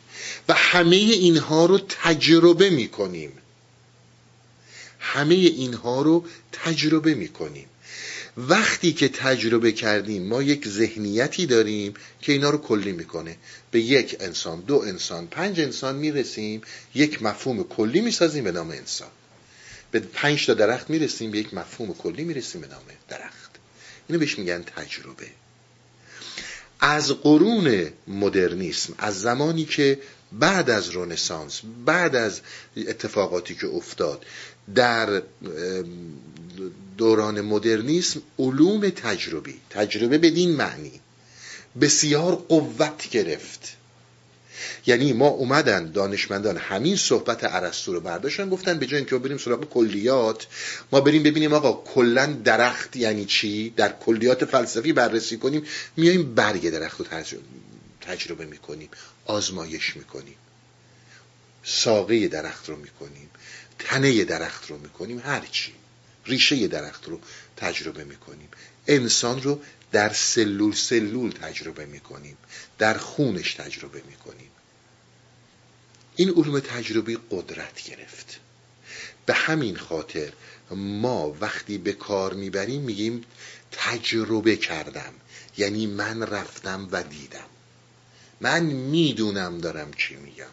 و 0.48 0.54
همه 0.54 0.96
اینها 0.96 1.66
رو 1.66 1.78
تجربه 1.78 2.70
می‌کنیم. 2.70 3.32
همه 4.98 5.34
اینها 5.34 6.02
رو 6.02 6.24
تجربه 6.52 7.14
می‌کنیم. 7.14 7.66
وقتی 8.36 8.92
که 8.92 9.08
تجربه 9.08 9.72
کردیم 9.72 10.22
ما 10.22 10.42
یک 10.42 10.68
ذهنیتی 10.68 11.46
داریم 11.46 11.94
که 12.20 12.32
اینا 12.32 12.50
رو 12.50 12.58
کلی 12.58 12.92
می‌کنه. 12.92 13.36
به 13.70 13.80
یک 13.80 14.16
انسان 14.20 14.60
دو 14.60 14.78
انسان 14.78 15.26
پنج 15.26 15.60
انسان 15.60 15.96
می‌رسیم 15.96 16.62
یک 16.94 17.22
مفهوم 17.22 17.64
کلی 17.64 18.00
می‌سازیم 18.00 18.44
به 18.44 18.52
نام 18.52 18.70
انسان. 18.70 19.10
به 19.90 20.00
پنج 20.00 20.46
تا 20.46 20.54
درخت 20.54 20.90
می‌رسیم 20.90 21.30
به 21.30 21.38
یک 21.38 21.54
مفهوم 21.54 21.94
کلی 21.94 22.24
می‌رسیم 22.24 22.60
به 22.60 22.66
نام 22.66 22.82
درخت. 23.08 23.50
اینو 24.08 24.18
بهش 24.18 24.38
میگن 24.38 24.62
تجربه. 24.62 25.26
از 26.80 27.10
قرون 27.10 27.88
مدرنیسم 28.06 28.94
از 28.98 29.20
زمانی 29.20 29.64
که 29.64 29.98
بعد 30.32 30.70
از 30.70 30.90
رونسانس 30.90 31.60
بعد 31.86 32.16
از 32.16 32.40
اتفاقاتی 32.76 33.54
که 33.54 33.66
افتاد 33.66 34.26
در 34.74 35.22
دوران 37.02 37.40
مدرنیسم 37.40 38.22
علوم 38.38 38.88
تجربی 38.90 39.60
تجربه 39.70 40.18
بدین 40.18 40.56
معنی. 40.56 41.00
بسیار 41.80 42.34
قوت 42.34 43.10
گرفت. 43.10 43.76
یعنی 44.86 45.12
ما 45.12 45.26
اومدن 45.26 45.92
دانشمندان 45.92 46.56
همین 46.56 46.96
صحبت 46.96 47.44
ارسطو 47.44 47.92
رو 47.92 48.00
برداشتن 48.00 48.50
گفتن 48.50 48.78
به 48.78 48.86
جای 48.86 48.96
اینکه 48.96 49.18
بریم 49.18 49.38
سراغ 49.38 49.68
کلیات 49.68 50.46
ما 50.92 51.00
بریم 51.00 51.22
ببینیم 51.22 51.52
آقا 51.52 51.72
کلا 51.72 52.26
درخت 52.44 52.96
یعنی 52.96 53.24
چی؟ 53.24 53.70
در 53.76 53.92
کلیات 53.92 54.44
فلسفی 54.44 54.92
بررسی 54.92 55.36
کنیم 55.36 55.62
میایم 55.96 56.34
برگ 56.34 56.70
درخت 56.70 57.00
رو 57.00 57.06
تجربه 58.00 58.46
می‌کنیم 58.46 58.88
آزمایش 59.24 59.96
می‌کنیم. 59.96 60.36
ساقه 61.64 62.28
درخت 62.28 62.68
رو 62.68 62.76
می‌کنیم 62.76 63.30
تنه 63.78 64.24
درخت 64.24 64.70
رو 64.70 64.78
می‌کنیم 64.78 65.22
هرچی 65.24 65.72
ریشه 66.26 66.68
درخت 66.68 67.08
رو 67.08 67.20
تجربه 67.56 68.04
می‌کنیم. 68.04 68.48
انسان 68.86 69.42
رو 69.42 69.60
در 69.92 70.12
سلول 70.12 70.72
سلول 70.72 71.30
تجربه 71.30 71.86
می‌کنیم. 71.86 72.36
در 72.78 72.98
خونش 72.98 73.54
تجربه 73.54 74.02
می‌کنیم. 74.10 74.50
این 76.16 76.30
علوم 76.30 76.60
تجربی 76.60 77.18
قدرت 77.30 77.82
گرفت. 77.84 78.40
به 79.26 79.34
همین 79.34 79.76
خاطر 79.76 80.32
ما 80.70 81.36
وقتی 81.40 81.78
به 81.78 81.92
کار 81.92 82.34
می‌بریم 82.34 82.80
میگیم 82.80 83.24
تجربه 83.72 84.56
کردم. 84.56 85.14
یعنی 85.58 85.86
من 85.86 86.22
رفتم 86.22 86.88
و 86.92 87.02
دیدم. 87.02 87.46
من 88.40 88.62
می‌دونم 88.62 89.58
دارم 89.58 89.90
چی 89.92 90.16
میگم. 90.16 90.46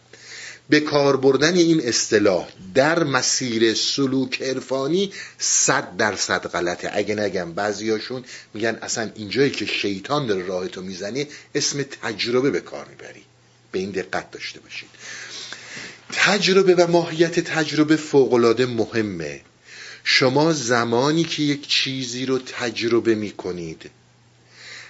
به 0.69 0.79
کار 0.79 1.17
بردن 1.17 1.55
این 1.55 1.81
اصطلاح 1.87 2.47
در 2.73 3.03
مسیر 3.03 3.73
سلوک 3.73 4.41
عرفانی 4.41 5.11
صد 5.37 5.97
درصد 5.97 6.47
غلطه. 6.47 6.89
اگه 6.93 7.15
نگم 7.15 7.53
بعضیاشون 7.53 8.23
میگن 8.53 8.77
اصلا 8.81 9.11
اینجایی 9.15 9.51
که 9.51 9.65
شیطان 9.65 10.27
داره 10.27 10.45
راه 10.45 10.67
تو 10.67 10.81
می‌زنی 10.81 11.27
اسم 11.55 11.83
تجربه 11.83 12.51
به 12.51 12.59
کار 12.59 12.85
می‌بری. 12.89 13.21
به 13.71 13.79
این 13.79 13.91
دقت 13.91 14.31
داشته 14.31 14.59
باشید. 14.59 14.89
تجربه 16.13 16.75
و 16.75 16.91
ماهیت 16.91 17.39
تجربه 17.39 17.95
فوقالعاده 17.95 18.65
مهمه. 18.65 19.41
شما 20.03 20.53
زمانی 20.53 21.23
که 21.23 21.43
یک 21.43 21.67
چیزی 21.67 22.25
رو 22.25 22.39
تجربه 22.39 23.15
می‌کنید 23.15 23.89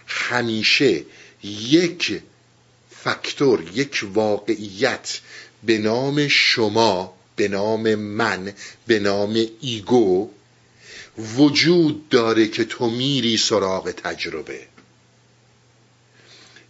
همیشه 0.07 1.03
یک 1.43 2.21
فاکتور 3.03 3.63
یک 3.73 4.05
واقعیت 4.13 5.19
به 5.63 5.77
نام 5.77 6.27
شما 6.27 7.13
به 7.35 7.47
نام 7.47 7.95
من 7.95 8.53
به 8.87 8.99
نام 8.99 9.45
ایگو 9.61 10.29
وجود 11.17 12.09
داره 12.09 12.47
که 12.47 12.65
تو 12.65 12.89
میری 12.89 13.37
سراغ 13.37 13.91
تجربه. 13.91 14.67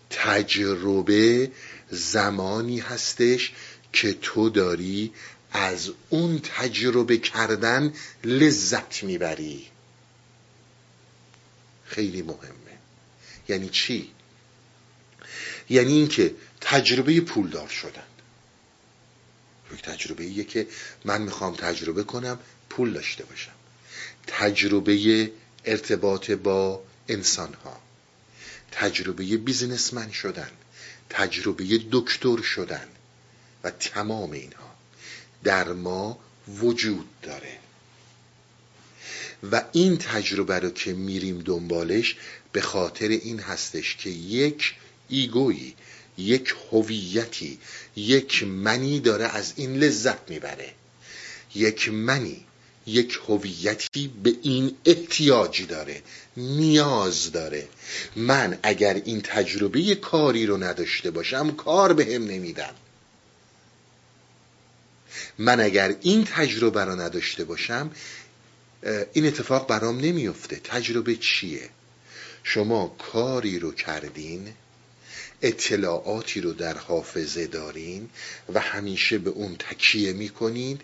تجربه 0.09 1.51
زمانی 1.89 2.79
هستش 2.79 3.53
که 3.93 4.13
تو 4.13 4.49
داری 4.49 5.13
از 5.51 5.91
اون 6.09 6.39
تجربه 6.43 7.17
کردن 7.17 7.93
لذت 8.23 9.03
می‌بری. 9.03 9.67
خیلی 11.85 12.21
مهمه. 12.21 12.77
یعنی 13.49 13.69
چی؟ 13.69 14.09
یعنی 15.69 15.93
اینکه 15.93 16.35
تجربه 16.61 17.21
پولدار 17.21 17.67
شدن. 17.67 18.08
یک 19.73 19.81
تجربه 19.81 20.23
ایه 20.23 20.43
که 20.43 20.67
من 21.05 21.21
می‌خوام 21.21 21.55
تجربه 21.55 22.03
کنم 22.03 22.39
پول 22.69 22.93
داشته 22.93 23.23
باشم. 23.23 23.51
تجربه 24.27 25.31
ارتباط 25.65 26.31
با 26.31 26.83
انسان 27.07 27.53
ها 27.53 27.81
تجربه 28.71 29.37
بیزنسمن 29.37 30.11
شدن. 30.11 30.51
تجربه 31.09 31.79
دکتر 31.91 32.41
شدن. 32.41 32.87
و 33.63 33.71
تمام 33.71 34.31
اینها 34.31 34.75
در 35.43 35.73
ما 35.73 36.19
وجود 36.47 37.07
داره. 37.21 37.57
و 39.51 39.63
این 39.71 39.97
تجربه 39.97 40.59
رو 40.59 40.69
که 40.69 40.93
میریم 40.93 41.39
دنبالش 41.39 42.15
به 42.51 42.61
خاطر 42.61 43.07
این 43.07 43.39
هستش 43.39 43.95
که 43.95 44.09
یک 44.09 44.75
ایگویی 45.09 45.75
یک 46.17 46.55
هویتی 46.71 47.59
یک 48.07 48.43
منی 48.43 48.99
داره 48.99 49.25
از 49.25 49.53
این 49.55 49.77
لذت 49.77 50.29
می‌بره. 50.29 50.73
یک 51.55 51.89
منی 51.89 52.45
یک 52.85 53.19
هویتی 53.27 54.07
به 54.23 54.35
این 54.41 54.75
احتیاجی 54.85 55.65
داره 55.65 56.01
نیاز 56.37 57.31
داره. 57.31 57.67
من 58.15 58.59
اگر 58.63 59.01
این 59.05 59.21
تجربه 59.21 59.95
کاری 59.95 60.45
رو 60.45 60.57
نداشته 60.57 61.11
باشم 61.11 61.51
کار 61.51 61.93
به 61.93 62.05
هم 62.05 62.23
نمیدم. 62.23 62.75
من 65.37 65.59
اگر 65.59 65.95
این 66.01 66.23
تجربه 66.25 66.85
رو 66.85 67.01
نداشته 67.01 67.43
باشم 67.43 67.91
این 69.13 69.25
اتفاق 69.25 69.67
برام 69.67 69.99
نمیفته. 69.99 70.61
تجربه 70.63 71.15
چیه؟ 71.15 71.69
شما 72.43 72.95
کاری 73.11 73.59
رو 73.59 73.71
کردین 73.71 74.53
اطلاعاتی 75.41 76.41
رو 76.41 76.53
در 76.53 76.77
حافظه 76.77 77.47
دارین 77.47 78.09
و 78.53 78.59
همیشه 78.59 79.17
به 79.17 79.29
اون 79.29 79.55
تکیه 79.55 80.13
می‌کنین. 80.13 80.79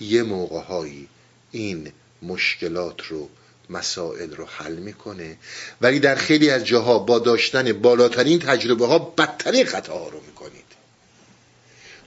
یه 0.00 0.22
موقعهایی 0.22 1.08
این 1.50 1.92
مشکلات 2.22 3.02
رو 3.02 3.28
مسائل 3.70 4.34
رو 4.34 4.44
حل 4.44 4.74
می‌کنه. 4.74 5.36
ولی 5.80 6.00
در 6.00 6.14
خیلی 6.14 6.50
از 6.50 6.64
جاها 6.64 6.98
با 6.98 7.18
داشتن 7.18 7.72
بالاترین 7.72 8.38
تجربه 8.38 8.86
ها 8.86 8.98
بدترین 8.98 9.64
خطاها 9.64 10.08
رو 10.08 10.20
می‌کنید. 10.26 10.64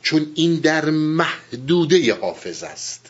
چون 0.01 0.31
این 0.35 0.55
در 0.55 0.89
محدوده 0.89 2.13
حافظ 2.13 2.63
است. 2.63 3.05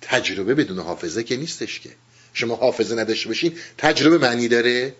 تجربه 0.00 0.54
بدون 0.54 0.78
حافظه 0.78 1.22
که 1.22 1.36
نیستش 1.36 1.80
که. 1.80 1.90
شما 2.32 2.56
حافظه 2.56 2.94
نداشته 2.94 3.28
باشین 3.28 3.58
تجربه 3.78 4.18
معنی 4.18 4.48
داره. 4.48 4.94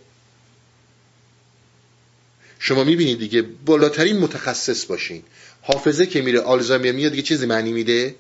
شما 2.66 2.84
می‌بینید 2.84 3.18
دیگه 3.18 3.42
بالاترین 3.42 4.18
متخصص 4.18 4.86
باشین. 4.86 5.22
حافظه 5.62 6.06
که 6.06 6.22
میره 6.22 6.40
آلزایمر 6.40 6.92
میاد 6.92 7.10
دیگه 7.10 7.22
چیزی 7.22 7.46
معنی 7.46 7.72
میده؟ 7.72 8.14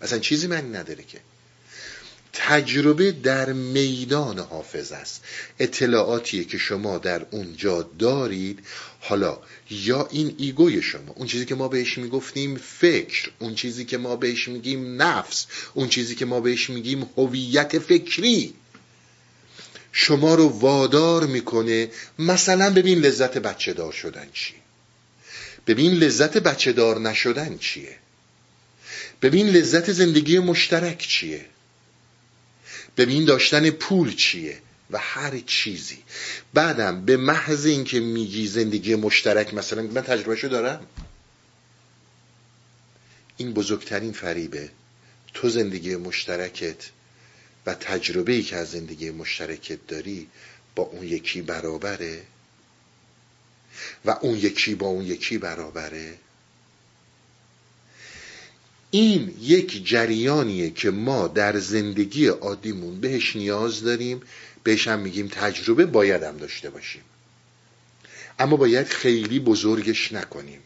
اصلا 0.00 0.18
چیزی 0.18 0.46
معنی 0.46 0.68
نداره 0.68 1.04
که. 1.04 1.18
تجربه 2.32 3.12
در 3.12 3.52
میدان 3.52 4.38
حافظ 4.38 4.92
است. 4.92 5.24
اطلاعاتیه 5.58 6.44
که 6.44 6.58
شما 6.58 6.98
در 6.98 7.26
اونجا 7.30 7.90
دارید. 7.98 8.58
حالا 9.00 9.38
یا 9.70 10.08
این 10.10 10.34
ایگوی 10.38 10.82
شما. 10.82 11.12
اون 11.14 11.26
چیزی 11.26 11.44
که 11.44 11.54
ما 11.54 11.68
بهش 11.68 11.98
می‌گفتیم 11.98 12.56
فکر. 12.56 13.30
اون 13.38 13.54
چیزی 13.54 13.84
که 13.84 13.98
ما 13.98 14.16
بهش 14.16 14.48
میگیم 14.48 15.02
نفس. 15.02 15.46
اون 15.74 15.88
چیزی 15.88 16.14
که 16.14 16.24
ما 16.24 16.40
بهش 16.40 16.70
میگیم 16.70 17.10
هویت 17.16 17.78
فکری. 17.78 18.54
شما 20.00 20.34
رو 20.34 20.48
وادار 20.48 21.26
می‌کنه 21.26 21.90
مثلا 22.18 22.70
ببین 22.70 22.98
لذت 22.98 23.38
بچه 23.38 23.72
دار 23.72 23.92
شدن 23.92 24.28
چی. 24.32 24.54
ببین 25.66 25.92
لذت 25.92 26.36
بچه 26.36 26.72
دار 26.72 27.00
نشدن 27.00 27.58
چیه. 27.58 27.96
ببین 29.22 29.48
لذت 29.48 29.92
زندگی 29.92 30.38
مشترک 30.38 30.98
چیه. 30.98 31.46
ببین 32.96 33.24
داشتن 33.24 33.70
پول 33.70 34.14
چیه 34.14 34.58
و 34.90 34.98
هر 34.98 35.38
چیزی. 35.46 35.98
بعدم 36.54 37.04
به 37.04 37.16
محض 37.16 37.66
اینکه 37.66 38.00
میگی 38.00 38.46
زندگی 38.46 38.94
مشترک 38.94 39.54
مثلا 39.54 39.82
من 39.82 40.02
تجربهشو 40.02 40.48
دارم. 40.48 40.86
این 43.36 43.52
بزرگترین 43.52 44.12
فریبه 44.12 44.70
تو 45.34 45.48
زندگی 45.48 45.96
مشترکت 45.96 46.90
و 47.68 47.74
تجربه 47.74 48.32
ای 48.32 48.42
که 48.42 48.56
از 48.56 48.70
زندگی 48.70 49.10
مشترکت 49.10 49.86
داری 49.86 50.28
با 50.74 50.82
اون 50.82 51.06
یکی 51.06 51.42
برابره؟ 51.42 52.22
و 54.04 54.10
اون 54.10 54.38
یکی 54.38 54.74
با 54.74 54.86
اون 54.86 55.04
یکی 55.04 55.38
برابره؟ 55.38 56.18
این 58.90 59.34
یک 59.40 59.88
جریانیه 59.88 60.70
که 60.70 60.90
ما 60.90 61.28
در 61.28 61.58
زندگی 61.58 62.26
عادیمون 62.26 63.00
بهش 63.00 63.36
نیاز 63.36 63.82
داریم 63.82 64.22
بهش 64.62 64.88
هم 64.88 65.00
میگیم 65.00 65.28
تجربه 65.28 65.86
باید 65.86 66.22
هم 66.22 66.36
داشته 66.36 66.70
باشیم. 66.70 67.02
اما 68.38 68.56
باید 68.56 68.86
خیلی 68.86 69.40
بزرگش 69.40 70.12
نکنیم. 70.12 70.60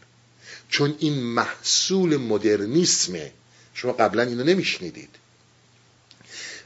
چون 0.69 0.95
این 0.99 1.19
محصول 1.19 2.17
مدرنیسمه. 2.17 3.31
شما 3.73 3.91
قبلا 3.91 4.23
اینو 4.23 4.43
نمیشنیدید. 4.43 5.22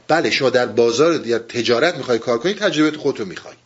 بله 0.08 0.30
شما 0.30 0.50
در 0.50 0.66
بازار 0.66 1.26
یا 1.26 1.38
تجارت 1.38 1.96
می‌خوای 1.96 2.18
کار 2.18 2.38
کنی 2.38 2.54
تجربه 2.54 2.98
خودتو 2.98 3.24
می‌خوای. 3.24 3.56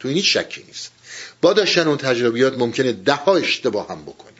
تو 0.00 0.08
این 0.08 0.16
هیچ 0.16 0.36
شکی 0.36 0.64
نیست. 0.66 0.92
با 1.40 1.52
داشتن 1.52 1.88
اون 1.88 1.96
تجربیات 1.96 2.58
ممکنه 2.58 2.92
ده 2.92 3.14
ها 3.14 3.36
اشتباه 3.36 3.88
هم 3.88 4.02
بکنی. 4.02 4.36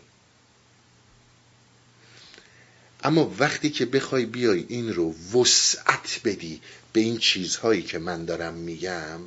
اما 3.05 3.35
وقتی 3.39 3.71
که 3.71 3.87
بخوای 3.87 4.25
بیای 4.25 4.65
این 4.69 4.95
رو 4.95 5.15
وسعت 5.35 6.21
بدی 6.25 6.61
به 6.93 7.01
این 7.01 7.19
چیزهایی 7.19 7.83
که 7.83 7.99
من 7.99 8.25
دارم 8.25 8.55
میگم 8.55 9.21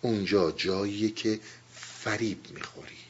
اونجا 0.00 0.50
جاییه 0.50 1.10
که 1.10 1.40
فریب 1.74 2.38
می‌خوری. 2.54 3.03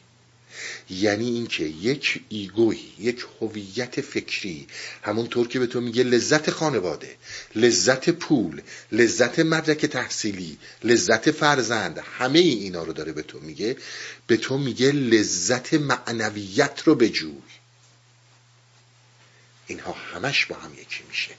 یعنی 0.90 1.28
اینکه 1.30 1.64
یک 1.64 2.20
ایگوی 2.28 2.78
یک 2.98 3.26
هویت 3.40 4.00
فکری 4.00 4.66
همونطور 5.02 5.48
که 5.48 5.58
به 5.58 5.66
تو 5.66 5.80
میگه 5.80 6.02
لذت 6.02 6.50
خانواده 6.50 7.16
لذت 7.54 8.10
پول 8.10 8.62
لذت 8.92 9.38
مدرک 9.38 9.86
تحصیلی 9.86 10.58
لذت 10.84 11.30
فرزند 11.30 11.98
همه 12.18 12.38
اینا 12.38 12.82
رو 12.84 12.92
داره 12.92 13.12
به 13.12 13.22
تو 13.22 13.40
میگه. 13.40 13.76
به 14.26 14.36
تو 14.36 14.58
میگه 14.58 14.92
لذت 14.92 15.74
معنویت 15.74 16.82
رو 16.84 16.94
بجوی 16.94 17.32
اینها 19.66 19.92
همش 19.92 20.46
با 20.46 20.56
هم 20.56 20.72
یکی 20.72 21.04
میشه. 21.08 21.34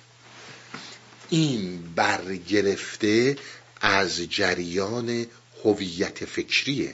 این 1.29 1.83
برگرفته 1.95 3.37
از 3.81 4.17
جریان 4.21 5.25
هویت 5.63 6.25
فکریه. 6.25 6.93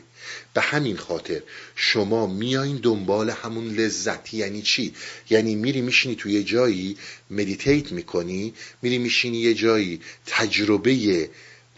به 0.54 0.62
همین 0.62 0.98
خاطر 0.98 1.42
شما 1.76 2.28
میایین 2.28 2.78
دنبال 2.78 3.30
همون 3.30 3.68
لذت 3.68 4.34
یعنی 4.34 4.62
چی؟ 4.62 4.94
یعنی 5.30 5.56
میری 5.56 5.82
میشینی 5.82 6.16
توی 6.16 6.34
یه 6.34 6.44
جایی 6.44 6.98
مدیتیت 7.30 7.92
می‌کنی 7.92 8.54
میری 8.82 8.98
میشینی 8.98 9.38
یه 9.38 9.54
جایی 9.54 10.02
تجربه 10.26 11.30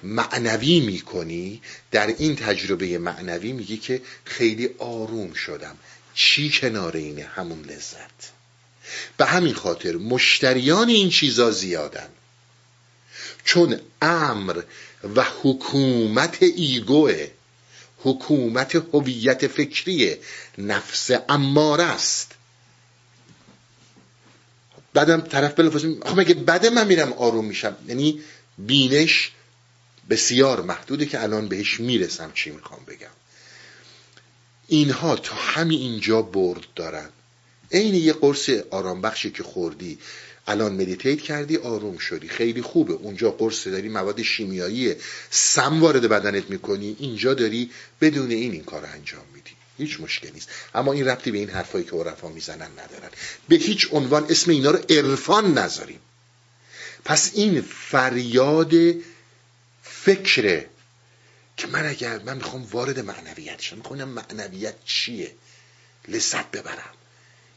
معنوی 0.03 0.79
می‌کنی. 0.79 1.61
در 1.91 2.07
این 2.07 2.35
تجربه 2.35 2.97
معنوی 2.97 3.51
میگی 3.51 3.77
که 3.77 4.01
خیلی 4.25 4.69
آروم 4.79 5.33
شدم. 5.33 5.77
چی 6.13 6.49
کنار 6.49 6.97
اینه 6.97 7.23
همون 7.23 7.61
لذت؟ 7.61 8.31
به 9.17 9.25
همین 9.25 9.53
خاطر 9.53 9.95
مشتریان 9.95 10.89
این 10.89 11.09
چیزا 11.09 11.51
زیادن. 11.51 12.09
چون 13.43 13.79
امر 14.01 14.61
و 15.15 15.25
حکومت 15.41 16.43
ایگوه. 16.43 17.27
حکومت 18.03 18.75
هویت 18.75 19.47
فکری 19.47 20.15
نفس 20.57 21.11
اماره 21.29 21.83
است. 21.83 22.31
بعدم 24.93 25.21
طرف 25.21 25.55
بلافاصله 25.55 25.95
خب 26.05 26.19
مگه 26.19 26.33
بعد 26.33 26.65
من 26.65 26.87
میرم 26.87 27.13
آروم 27.13 27.45
میشم. 27.45 27.75
یعنی 27.87 28.21
بینش 28.57 29.31
بسیار 30.09 30.61
محدوده 30.61 31.05
که 31.05 31.23
الان 31.23 31.47
بهش 31.47 31.79
می‌رسم 31.79 32.31
چی 32.33 32.51
می‌خوام 32.51 32.85
بگم. 32.87 33.07
اینها 34.67 35.15
تا 35.15 35.35
همین 35.35 35.79
اینجا 35.79 36.21
برد 36.21 36.65
دارن. 36.75 37.09
عین 37.71 37.95
یه 37.95 38.13
قرص 38.13 38.49
آرام 38.71 39.01
بخشی 39.01 39.31
که 39.31 39.43
خوردی. 39.43 39.99
الان 40.47 40.73
مدیتیت 40.73 41.21
کردی 41.21 41.57
آروم 41.57 41.97
شدی. 41.97 42.27
خیلی 42.27 42.61
خوبه. 42.61 42.93
اونجا 42.93 43.31
قرص 43.31 43.67
داری 43.67 43.89
مواد 43.89 44.21
شیمیایی 44.21 44.95
سم 45.29 45.81
وارد 45.81 46.09
بدنت 46.09 46.49
می‌کنی. 46.49 46.95
اینجا 46.99 47.33
داری 47.33 47.71
بدون 48.01 48.31
این 48.31 48.51
این 48.51 48.63
کار 48.63 48.85
انجام 48.85 49.25
میدی. 49.33 49.51
هیچ 49.77 49.99
مشکلی 49.99 50.31
نیست. 50.31 50.49
اما 50.75 50.93
این 50.93 51.07
ربطی 51.07 51.31
به 51.31 51.37
این 51.37 51.49
حرفایی 51.49 51.83
که 51.83 51.91
عرفا 51.91 52.29
می‌زنن 52.29 52.71
ندارن. 52.71 53.09
به 53.47 53.55
هیچ 53.55 53.87
عنوان 53.91 54.25
اسم 54.29 54.51
اینا 54.51 54.71
رو 54.71 54.79
عرفان 54.89 55.57
نذاریم. 55.57 55.99
پس 57.05 57.31
این 57.33 57.61
فریاد 57.61 58.73
فکره 59.83 60.69
که 61.57 61.67
من 61.67 61.85
اگر 61.85 62.19
من 62.19 62.37
می‌خوام 62.37 62.63
وارد 62.71 62.99
معنویت 62.99 63.61
شم 63.61 63.77
می‌خوام 63.77 64.03
معنویت 64.03 64.75
چیه. 64.85 65.31
لذت 66.07 66.51
ببرم. 66.51 66.93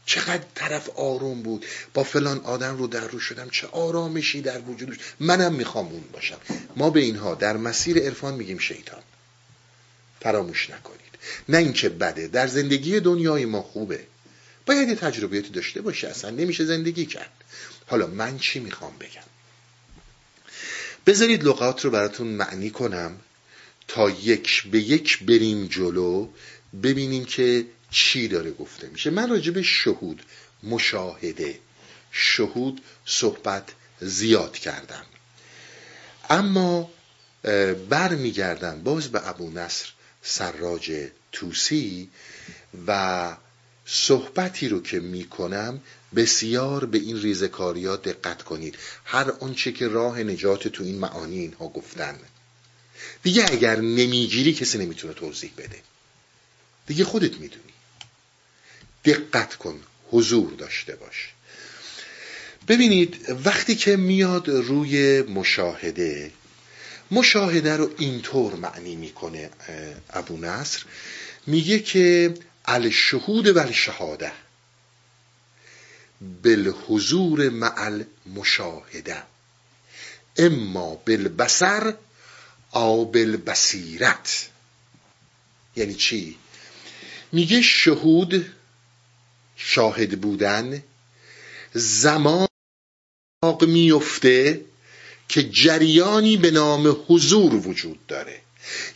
چقدر 0.07 0.43
طرف 0.55 0.89
آروم 0.89 1.41
بود. 1.41 1.65
با 1.93 2.03
فلان 2.03 2.39
آدم 2.39 2.77
رو 2.77 2.87
در 2.87 3.07
رو 3.07 3.19
شدم. 3.19 3.49
چه 3.49 3.67
آرامشی 3.67 4.41
در 4.41 4.59
وجودش. 4.59 4.97
منم 5.19 5.53
می‌خوام 5.53 5.87
اون 5.87 6.03
باشم. 6.13 6.37
ما 6.75 6.89
به 6.89 6.99
اینها 6.99 7.35
در 7.35 7.57
مسیر 7.57 7.97
عرفان 7.97 8.33
میگیم 8.33 8.57
شیطان. 8.57 9.01
فراموش 10.21 10.69
نکنید. 10.69 10.99
نه 11.49 11.57
اینکه 11.57 11.89
بده. 11.89 12.27
در 12.27 12.47
زندگی 12.47 12.99
دنیای 12.99 13.45
ما 13.45 13.61
خوبه. 13.61 13.99
باید 14.65 14.89
یه 14.89 14.95
تجربیاتی 14.95 15.49
داشته 15.49 15.81
باشه. 15.81 16.07
اصلا 16.07 16.29
نمیشه 16.29 16.65
زندگی 16.65 17.05
کرد. 17.05 17.31
حالا 17.87 18.07
من 18.07 18.39
چی 18.39 18.59
می‌خوام 18.59 18.93
بگم؟ 18.99 19.27
بذارید 21.05 21.43
لغات 21.43 21.85
رو 21.85 21.91
براتون 21.91 22.27
معنی 22.27 22.69
کنم 22.69 23.19
تا 23.87 24.09
یک 24.09 24.67
به 24.71 24.79
یک 24.79 25.23
بریم 25.23 25.67
جلو 25.67 26.27
ببینیم 26.83 27.25
که 27.25 27.65
چی 27.91 28.27
داره 28.27 28.51
گفته 28.51 28.87
میشه؟ 28.87 29.09
من 29.09 29.29
راجع 29.29 29.51
به 29.51 29.61
شهود 29.61 30.23
مشاهده 30.63 31.59
شهود 32.11 32.81
صحبت 33.05 33.69
زیاد 34.01 34.57
کردم. 34.57 35.05
اما 36.29 36.91
برمیگردم 37.89 38.83
باز 38.83 39.07
به 39.07 39.29
ابو 39.29 39.51
نصر 39.51 39.89
سراج 40.21 41.07
توسی 41.31 42.09
و 42.87 43.37
صحبتی 43.85 44.69
رو 44.69 44.81
که 44.81 44.99
می‌کنم 44.99 45.81
بسیار 46.15 46.85
به 46.85 46.97
این 46.97 47.21
ریزکاری 47.21 47.85
ها 47.85 47.95
دقت 47.95 48.43
کنید. 48.43 48.77
هر 49.05 49.31
آنچه 49.31 49.71
که 49.71 49.87
راه 49.87 50.23
نجات 50.23 50.67
تو 50.67 50.83
این 50.83 50.99
معانی 50.99 51.39
اینها 51.39 51.67
گفتن. 51.67 52.19
دیگه 53.23 53.45
اگر 53.51 53.75
نمی‌گیری 53.75 54.53
کسی 54.53 54.77
نمی‌تونه 54.77 55.13
توضیح 55.13 55.51
بده. 55.57 55.81
دیگه 56.87 57.03
خودت 57.03 57.33
می‌دونی. 57.33 57.73
دقت 59.07 59.55
کن 59.55 59.79
حضور 60.11 60.53
داشته 60.53 60.95
باش. 60.95 61.33
ببینید 62.67 63.35
وقتی 63.45 63.75
که 63.75 63.95
میاد 63.95 64.49
روی 64.49 65.21
مشاهده 65.21 66.31
مشاهده 67.11 67.77
رو 67.77 67.91
اینطور 67.97 68.55
معنی 68.55 68.95
می‌کنه 68.95 69.49
ابو 70.09 70.37
نصر. 70.37 70.83
میگه 71.47 71.79
که 71.79 72.33
الشهود 72.65 73.47
و 73.47 73.59
الشهاده. 73.59 74.31
بالحضور 76.43 77.49
مع 77.49 77.73
المشاهده. 77.77 79.23
اما 80.37 80.95
بالبصر 80.95 81.93
او 82.73 83.05
بالبصیرت. 83.05 84.49
یعنی 85.75 85.93
چی؟ 85.93 86.37
میگه 87.31 87.61
شهود 87.61 88.45
شاهد 89.57 90.21
بودن 90.21 90.83
زمان 91.73 92.47
میفته 93.61 94.61
که 95.29 95.43
جریانی 95.43 96.37
به 96.37 96.51
نام 96.51 96.97
حضور 97.07 97.53
وجود 97.53 98.07
داره. 98.07 98.41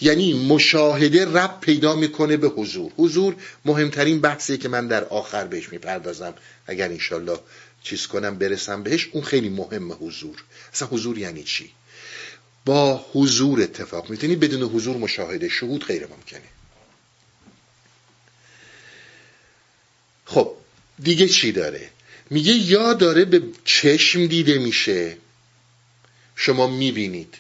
یعنی 0.02 0.48
مشاهده 0.48 1.26
رب 1.26 1.60
پیدا 1.62 1.96
می‌کنه 1.96 2.38
به 2.38 2.48
حضور. 2.48 2.92
حضور 2.98 3.36
مهمترین 3.66 4.22
بحثیه 4.22 4.58
که 4.58 4.70
من 4.70 4.88
در 4.88 5.04
آخر 5.04 5.48
بهش 5.48 5.70
می‌پردازم. 5.70 6.34
اگر 6.68 6.90
انشالله 6.90 7.40
چیز 7.84 8.08
کنم 8.08 8.38
برسم 8.38 8.84
بهش 8.84 9.10
اون 9.12 9.24
خیلی 9.24 9.50
مهم 9.50 9.92
حضور. 9.92 10.44
اصلا 10.74 10.88
حضور 10.88 11.18
یعنی 11.18 11.44
چی؟ 11.44 11.72
با 12.66 13.06
حضور 13.14 13.62
اتفاق. 13.62 14.10
می‌تونی 14.10 14.36
بدون 14.36 14.62
حضور 14.62 14.98
مشاهده 14.98 15.50
شهود 15.50 15.86
غیر 15.86 16.08
ممکنه. 16.08 16.61
خب 20.32 20.56
دیگه 21.04 21.28
چی 21.28 21.52
داره؟ 21.52 21.90
میگه 22.30 22.54
یا 22.54 22.94
داره 22.94 23.26
به 23.26 23.44
چشم 23.66 24.26
دیده 24.26 24.58
میشه. 24.58 25.18
شما 26.36 26.68
می‌بینید. 26.68 27.36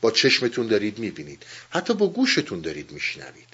با 0.00 0.10
چشمتون 0.10 0.66
دارید 0.66 0.98
می‌بینید. 0.98 1.42
حتی 1.70 1.94
با 1.94 2.06
گوشتون 2.08 2.60
دارید 2.60 2.90
میشنوید. 2.90 3.48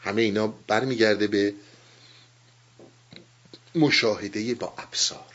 همه 0.00 0.22
اینا 0.22 0.46
برمیگرده 0.46 1.26
به 1.26 1.54
مشاهده 3.74 4.54
با 4.54 4.74
ابصار. 4.78 5.34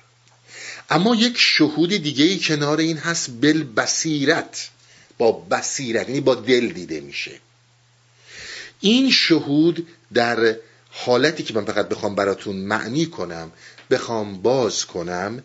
اما 0.89 1.15
یک 1.15 1.37
شهود 1.37 1.89
دیگه 1.89 2.25
ای 2.25 2.39
کنار 2.39 2.79
این 2.79 2.97
هست 2.97 3.29
بل 3.41 3.63
بصیرت. 3.63 4.69
با 5.17 5.31
بصیرت 5.31 6.09
یعنی 6.09 6.21
با 6.21 6.35
دل 6.35 6.67
دیده 6.67 6.99
میشه. 6.99 7.39
این 8.79 9.11
شهود 9.11 9.87
در 10.13 10.55
حالتی 10.97 11.43
که 11.43 11.53
من 11.53 11.65
فقط 11.65 11.89
بخوام 11.89 12.15
براتون 12.15 12.55
معنی 12.55 13.05
کنم 13.05 13.51
بخوام 13.91 14.41
باز 14.41 14.85
کنم 14.85 15.43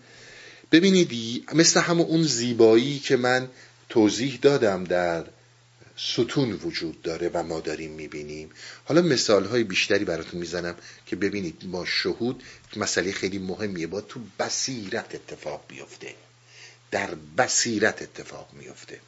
ببینید 0.72 1.44
مثل 1.55 1.80
همون 1.80 2.07
اون 2.07 2.22
زیبایی 2.22 2.98
که 2.98 3.16
من 3.16 3.48
توضیح 3.88 4.38
دادم 4.42 4.84
در 4.84 5.24
ستون 5.96 6.53
وجود 6.53 7.03
داره 7.03 7.30
و 7.34 7.42
ما 7.42 7.61
داریم 7.61 7.90
می‌بینیم. 7.90 8.51
حالا 8.84 9.03
مثال 9.03 9.44
های 9.44 9.64
بیشتری 9.64 10.05
براتون 10.05 10.40
می‌زنم 10.40 10.74
که 11.07 11.16
ببینید 11.16 11.62
ما 11.64 11.84
شهود 11.84 12.42
مسئله 12.76 13.12
خیلی 13.12 13.38
مهمیه. 13.38 13.86
با 13.86 14.01
تو 14.01 14.20
بصیرت 14.38 15.14
اتفاق 15.14 15.64
بیفته. 15.68 16.14
در 16.90 17.14
بصیرت 17.38 18.03
اتفاق 18.03 18.48
میفته 18.53 19.01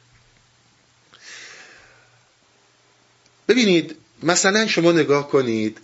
ببینید 3.47 3.95
مثلا 4.23 4.67
شما 4.67 4.91
نگاه 4.91 5.29
کنید 5.29 5.77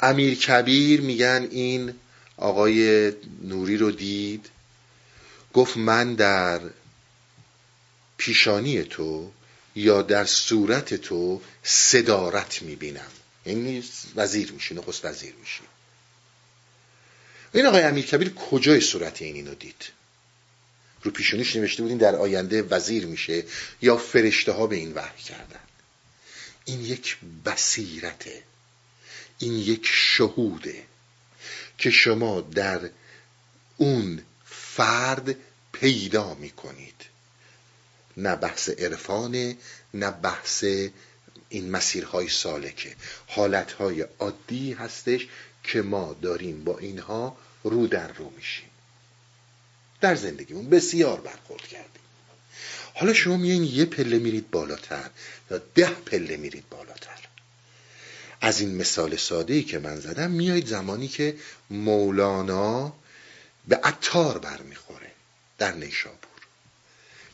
امیر 0.00 0.34
کبیر 0.34 1.00
میگن 1.00 1.48
این 1.50 1.94
آقای 2.36 3.12
نوری 3.42 3.76
رو 3.76 3.90
دید. 3.90 4.48
گفت 5.54 5.76
من 5.76 6.14
در 6.14 6.60
پیشانی 8.16 8.82
تو 8.84 9.30
یا 9.74 10.02
در 10.02 10.24
صورت 10.24 10.94
تو 10.94 11.42
صدارت 11.62 12.62
می‌بینم. 12.62 13.10
یعنی 13.46 13.84
وزیر 14.16 14.52
میشی 14.52 14.74
نخست 14.74 15.04
وزیر 15.04 15.34
میشی. 15.40 15.62
این 17.54 17.66
آقای 17.66 17.82
امیر 17.82 18.06
کبیر 18.06 18.34
کجای 18.34 18.80
صورت 18.80 19.22
این 19.22 19.34
اینو 19.34 19.54
دید؟ 19.54 19.84
رو 21.02 21.10
پیشونیش 21.10 21.56
نوشته 21.56 21.82
بودین 21.82 21.98
در 21.98 22.16
آینده 22.16 22.62
وزیر 22.62 23.06
میشه 23.06 23.44
یا 23.82 23.96
فرشته 23.96 24.52
ها 24.52 24.66
به 24.66 24.76
این 24.76 24.94
وحی 24.94 25.22
کردن. 25.22 25.60
این 26.64 26.80
یک 26.80 27.16
بصیرته. 27.44 28.42
این 29.38 29.52
یک 29.52 29.86
شهوده 29.92 30.84
که 31.78 31.90
شما 31.90 32.40
در 32.40 32.90
اون 33.76 34.22
فرد 34.44 35.36
پیدا 35.72 36.34
می‌کنید. 36.34 37.04
نه 38.16 38.36
بحث 38.36 38.68
عرفانه 38.68 39.56
نه 39.94 40.10
بحث 40.10 40.64
این 41.48 41.70
مسیرهای 41.70 42.28
سالکه. 42.28 42.96
حالتهای 43.26 44.00
عادی 44.18 44.72
هستش 44.72 45.26
که 45.62 45.82
ما 45.82 46.16
داریم 46.22 46.64
با 46.64 46.78
اینها 46.78 47.36
رو 47.64 47.86
در 47.86 48.12
رو 48.12 48.32
میشیم. 48.36 48.70
در 50.00 50.14
زندگیمون 50.14 50.70
بسیار 50.70 51.20
برخورد 51.20 51.62
کردیم. 51.62 52.02
حالا 52.94 53.12
شما 53.12 53.36
میایین 53.36 53.64
یه 53.64 53.84
پله 53.84 54.18
میرید 54.18 54.50
بالاتر 54.50 55.10
یا 55.50 55.58
ده 55.74 55.90
پله 55.90 56.36
میرید 56.36 56.68
بالاتر. 56.70 57.15
از 58.46 58.60
این 58.60 58.74
مثال 58.74 59.16
ساده 59.16 59.54
ای 59.54 59.62
که 59.62 59.78
من 59.78 60.00
زدم 60.00 60.30
میایید 60.30 60.66
زمانی 60.66 61.08
که 61.08 61.36
مولانا 61.70 62.92
به 63.68 63.76
عطار 63.76 64.38
برمیخوره 64.38 65.12
در 65.58 65.72
نیشابور. 65.72 66.40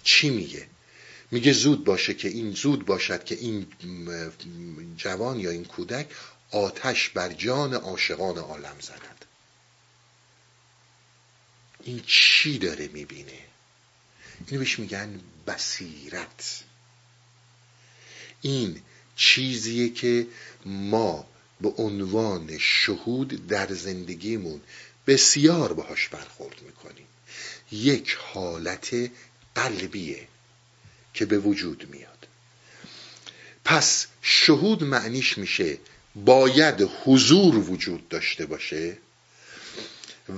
چی 0.03 0.31
میگه؟ 0.31 0.67
میگه 1.31 1.53
زود 1.53 1.85
باشه 1.85 2.15
که 2.15 2.29
این 2.29 2.53
زود 2.53 2.87
باشد 2.87 3.25
که 3.25 3.35
این 3.35 3.67
جوان 4.97 5.41
یا 5.41 5.51
این 5.51 5.65
کودک 5.65 6.07
آتش 6.51 7.09
بر 7.09 7.33
جان 7.33 7.75
عاشقان 7.75 8.39
عالم 8.39 8.77
زند. 8.81 9.25
این 11.83 12.03
چی 12.07 12.59
داره 12.59 12.89
می‌بینه؟ 12.89 13.39
اینو 14.47 14.59
بهش 14.61 14.79
میگن 14.79 15.21
بصیرت. 15.47 16.63
این 18.41 18.83
چیزیه 19.23 19.89
که 19.89 20.27
ما 20.67 21.27
به 21.61 21.69
عنوان 21.69 22.59
شهود 22.59 23.47
در 23.47 23.73
زندگیمون 23.73 24.61
بسیار 25.07 25.73
باهاش 25.73 26.09
برخورد 26.09 26.57
می‌کنیم. 26.67 27.07
یک 27.73 28.17
حالت 28.21 29.11
قلبیه 29.55 30.29
که 31.15 31.25
به 31.27 31.39
وجود 31.39 31.89
میاد. 31.91 32.27
پس 33.65 34.07
شهود 34.23 34.85
معنیش 34.85 35.39
میشه 35.39 35.79
باید 36.15 36.91
حضور 37.05 37.71
وجود 37.71 38.09
داشته 38.09 38.47
باشه 38.47 38.97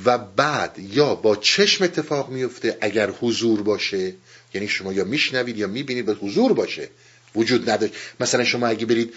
و 0.05 0.18
بعد 0.18 0.78
یا 0.78 1.14
با 1.14 1.37
چشم 1.37 1.85
اتفاق 1.85 2.30
میفته 2.30 2.78
اگر 2.80 3.11
حضور 3.11 3.62
باشه 3.62 4.14
یعنی 4.55 4.68
شما 4.68 4.93
یا 4.93 5.05
میشنوید 5.05 5.59
یا 5.59 5.66
می‌بینید 5.66 6.07
به 6.07 6.14
حضور 6.14 6.53
باشه 6.53 6.89
وجود 7.35 7.70
نداشت. 7.70 7.95
مثلا 8.20 8.45
شما 8.45 8.66
اگه 8.66 8.87
برید 8.87 9.14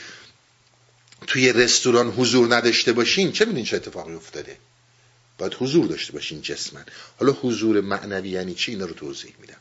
توی 1.28 1.53
رستوران 1.53 2.11
حضور 2.11 2.55
نداشته 2.55 2.93
باشین 2.93 3.32
چه 3.32 3.45
میدین 3.45 3.65
چه 3.65 3.76
اتفاقی 3.76 4.13
افتاده؟ 4.13 4.57
باید 5.38 5.53
حضور 5.53 5.88
داشته 5.88 6.13
باشین 6.13 6.41
جسمن 6.41 6.86
حالا 7.20 7.32
حضور 7.32 7.82
معنوی 7.82 8.30
یعنی 8.30 8.53
چی؟ 8.53 8.72
اینا 8.72 8.86
رو 8.86 8.93
توضیح 8.93 9.34
میدم. 9.41 9.57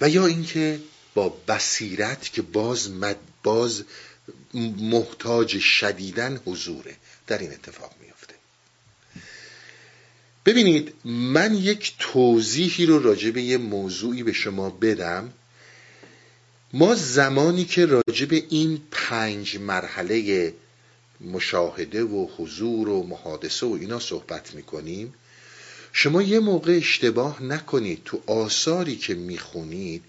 و 0.00 0.08
یا 0.08 0.26
اینکه 0.26 0.80
با 1.14 1.28
بصیرت 1.28 2.32
که 2.32 2.42
باز 2.42 2.90
مد 2.90 3.16
باز 3.42 3.84
محتاج 4.78 5.58
شدیدن 5.58 6.40
حضوره. 6.44 6.96
در 7.26 7.38
این 7.38 7.52
اتفاق 7.52 7.94
میفته 8.00 8.34
ببینید 10.46 10.94
من 11.04 11.54
یک 11.54 11.94
توضیحی 11.98 12.86
رو 12.86 12.98
راجع 12.98 13.30
به 13.30 13.42
یه 13.42 13.58
موضوعی 13.58 14.22
به 14.22 14.32
شما 14.32 14.70
بدم 14.70 15.32
ما 16.72 16.94
زمانی 16.94 17.64
که 17.64 17.86
راجع 17.86 18.26
به 18.26 18.44
این 18.50 18.80
پنج 18.90 19.56
مرحله 19.56 20.54
مشاهده 21.20 22.04
و 22.04 22.28
حضور 22.36 22.88
و 22.88 23.02
محادثه 23.02 23.66
و 23.66 23.72
اینا 23.80 23.98
صحبت 23.98 24.54
می‌کنیم 24.54 25.14
شما 25.92 26.22
یه 26.22 26.40
موقع 26.40 26.72
اشتباه 26.72 27.42
نکنید. 27.42 28.02
تو 28.04 28.22
آثاری 28.26 28.96
که 28.96 29.14
می‌خونید 29.14 30.04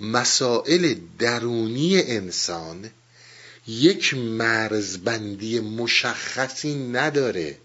مسائل 0.00 0.94
درونی 1.18 2.02
انسان 2.02 2.90
یک 3.66 4.14
مرزبندی 4.14 5.60
مشخصی 5.60 6.74
نداره 6.74 7.56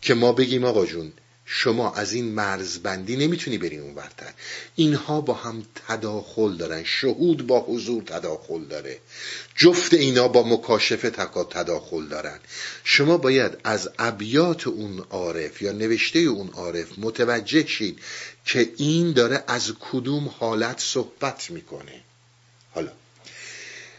که 0.00 0.14
ما 0.14 0.32
بگیم 0.32 0.64
آقا 0.64 0.86
جون 0.86 1.12
شما 1.46 1.92
از 1.94 2.12
این 2.12 2.24
مرزبندی 2.24 3.16
نمی‌تونی 3.16 3.58
بری 3.58 3.78
اون 3.78 3.94
برتر 3.94 4.32
اینها 4.74 5.20
با 5.20 5.34
هم 5.34 5.66
تداخل 5.88 6.56
دارن. 6.56 6.84
شهود 6.84 7.46
با 7.46 7.60
حضور 7.60 8.02
تداخل 8.02 8.64
داره. 8.64 8.98
جفت 9.56 9.94
اینا 9.94 10.28
با 10.28 10.42
مکاشفه 10.42 11.10
تداخل 11.10 12.06
دارن. 12.06 12.38
شما 12.84 13.16
باید 13.18 13.56
از 13.64 13.90
ابیات 13.98 14.66
اون 14.66 14.98
عارف 15.10 15.62
یا 15.62 15.72
نوشته 15.72 16.18
اون 16.18 16.48
عارف 16.48 16.98
متوجه 16.98 17.66
شید 17.66 17.98
که 18.44 18.72
این 18.76 19.12
داره 19.12 19.44
از 19.46 19.72
کدوم 19.80 20.34
حالت 20.38 20.80
صحبت 20.80 21.50
می‌کنه. 21.50 22.00
حالا 22.74 22.92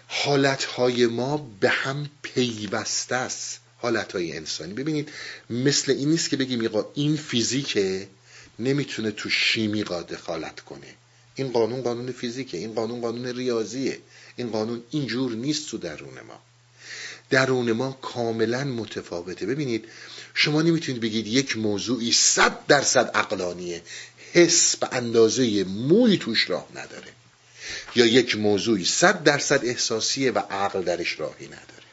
حالتهای 0.08 1.06
ما 1.06 1.50
به 1.60 1.70
هم 1.70 2.10
پیوسته 2.22 3.16
است. 3.16 3.60
حالتهای 3.78 4.38
انسانی. 4.38 4.73
ببینید 4.73 5.11
مثل 5.49 5.91
این 5.91 6.09
نیست 6.09 6.30
که 6.30 6.38
بگیم 6.38 6.69
این 6.93 7.17
فیزیکه 7.17 8.07
نمی‌تونه 8.59 9.11
تو 9.11 9.30
شیمی 9.30 9.84
دخالت 9.84 10.59
کنه. 10.59 10.88
این 11.36 11.51
قانون 11.51 11.82
قانون 11.82 12.11
فیزیکه 12.11 12.57
این 12.57 12.73
قانون 12.73 13.01
قانون 13.01 13.26
ریاضیه. 13.26 13.99
این 14.36 14.49
قانون 14.49 14.84
اینجور 14.91 15.32
نیست 15.32 15.69
تو 15.69 15.78
درون 15.78 16.19
ما. 16.28 16.41
درون 17.30 17.71
ما 17.71 17.91
کاملا 18.01 18.63
متفاوته. 18.63 19.45
ببینید 19.45 19.86
شما 20.34 20.61
نمی‌تونید 20.61 21.01
بگید 21.01 21.28
یک 21.28 21.57
موضوعی 21.57 22.11
صد 22.11 22.65
درصد 22.67 23.11
عقلانیه. 23.13 23.82
حس 24.34 24.76
به 24.76 24.88
اندازه 24.91 25.63
موی 25.63 26.17
توش 26.17 26.49
راه 26.49 26.67
نداره. 26.76 27.07
یا 27.95 28.05
یک 28.05 28.38
موضوعی 28.38 28.86
صد 28.86 29.23
درصد 29.23 29.65
احساسیه 29.65 30.32
و 30.32 30.39
عقل 30.39 30.82
درش 30.82 31.19
راهی 31.19 31.45
نداره. 31.45 31.85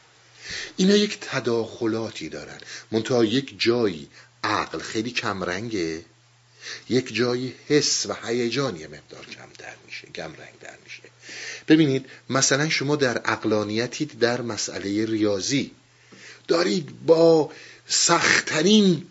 اینا 0.77 0.95
یک 0.95 1.17
تداخلاتی 1.21 2.29
دارن. 2.29 2.57
منتها 2.91 3.25
یک 3.25 3.55
جایی 3.57 4.07
عقل 4.43 4.79
خیلی 4.79 5.11
کمرنگه. 5.11 6.05
یک 6.89 7.15
جایی 7.15 7.55
حس 7.67 8.05
و 8.05 8.13
هیجانی 8.23 8.87
مقدار 8.87 9.25
کمتر 9.25 9.73
میشه 9.85 10.07
کمرنگتر 10.07 10.77
میشه. 10.83 11.03
ببینید 11.67 12.05
مثلا 12.29 12.69
شما 12.69 12.95
در 12.95 13.21
اقلانیتید 13.25 14.19
در 14.19 14.41
مسئله 14.41 15.05
ریاضی 15.05 15.71
دارید 16.47 17.05
با 17.05 17.51
سختترین 17.87 19.07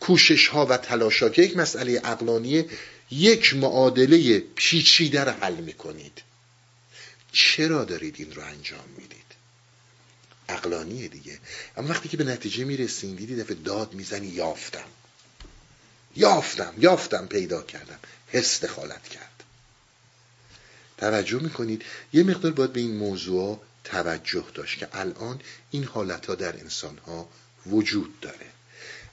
کوشش 0.00 0.48
ها 0.48 0.66
و 0.66 0.76
تلاشات 0.76 1.38
یک 1.38 1.56
مسئله 1.56 2.00
اقلانیه 2.04 2.66
یک 3.10 3.54
معادله 3.54 4.38
پیچیده 4.54 5.24
رو 5.24 5.32
حل 5.32 5.54
می‌کنید. 5.54 6.22
چرا 7.32 7.84
دارید 7.84 8.14
این 8.18 8.32
رو 8.34 8.42
انجام 8.42 8.84
می‌دید؟ 8.98 9.15
اقلانیه 10.48 11.08
دیگه. 11.08 11.38
اما 11.76 11.88
وقتی 11.88 12.08
که 12.08 12.16
به 12.16 12.24
نتیجه 12.24 12.64
می‌رسین 12.64 13.14
دیدی 13.14 13.36
دفعه 13.36 13.54
داد 13.54 13.94
می‌زنی 13.94 14.26
یافتم. 14.26 14.88
یافتم 16.16 16.74
یافتم 16.78 17.26
پیدا 17.26 17.62
کردم. 17.62 17.98
حس 18.28 18.64
دخالت 18.64 19.08
کرد. 19.08 19.42
توجه 20.98 21.38
می‌کنید. 21.38 21.82
یه 22.12 22.22
مقدار 22.22 22.52
باید 22.52 22.72
به 22.72 22.80
این 22.80 22.96
موضوع 22.96 23.62
توجه 23.84 24.44
داشت 24.54 24.78
که 24.78 24.88
الان 24.92 25.40
این 25.70 25.84
حالت 25.84 26.26
ها 26.26 26.34
در 26.34 26.56
انسان 26.56 26.98
ها 26.98 27.28
وجود 27.66 28.20
داره. 28.20 28.46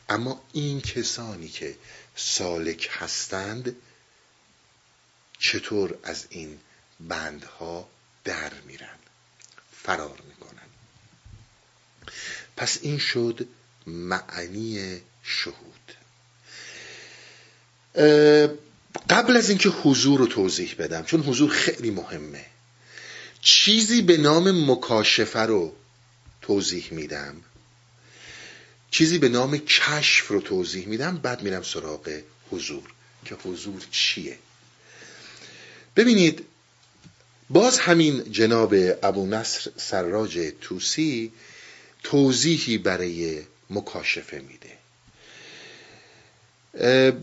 اما 0.10 0.44
این 0.54 0.82
کسانی 0.82 1.50
که 1.50 1.76
سالک 2.16 2.90
هستند 2.92 3.76
چطور 5.40 5.98
از 6.04 6.26
این 6.30 6.60
بندها 7.00 7.90
در 8.24 8.54
میرن؟ 8.66 8.98
فرار 9.84 10.22
می‌کنن 10.28 10.33
پس 12.58 12.80
این 12.82 12.98
شد 12.98 13.48
معنی 13.88 15.02
شهود. 15.24 15.94
قبل 19.10 19.38
از 19.38 19.50
اینکه 19.50 19.70
حضور 19.70 20.20
رو 20.20 20.28
توضیح 20.28 20.76
بدم 20.80 21.04
چون 21.04 21.22
حضور 21.22 21.50
خیلی 21.50 21.92
مهمه 21.92 22.46
چیزی 23.42 24.02
به 24.02 24.18
نام 24.18 24.72
مکاشفه 24.72 25.40
رو 25.40 25.76
توضیح 26.42 26.88
میدم. 26.92 27.36
چیزی 28.92 29.18
به 29.18 29.30
نام 29.30 29.58
کشف 29.58 30.28
رو 30.28 30.42
توضیح 30.42 30.88
میدم 30.88 31.18
بعد 31.18 31.42
میرم 31.42 31.64
سراغ 31.64 32.22
حضور 32.52 32.84
که 33.26 33.36
حضور 33.36 33.86
چیه؟ 33.92 34.38
ببینید 35.96 36.46
باز 37.50 37.80
همین 37.80 38.32
جناب 38.32 38.76
ابو 39.04 39.26
نصر 39.26 39.72
سراج 39.78 40.52
توسی 40.62 41.34
توضیحی 42.04 42.78
برای 42.78 43.42
مکاشفه 43.70 44.40
میده. 44.40 44.78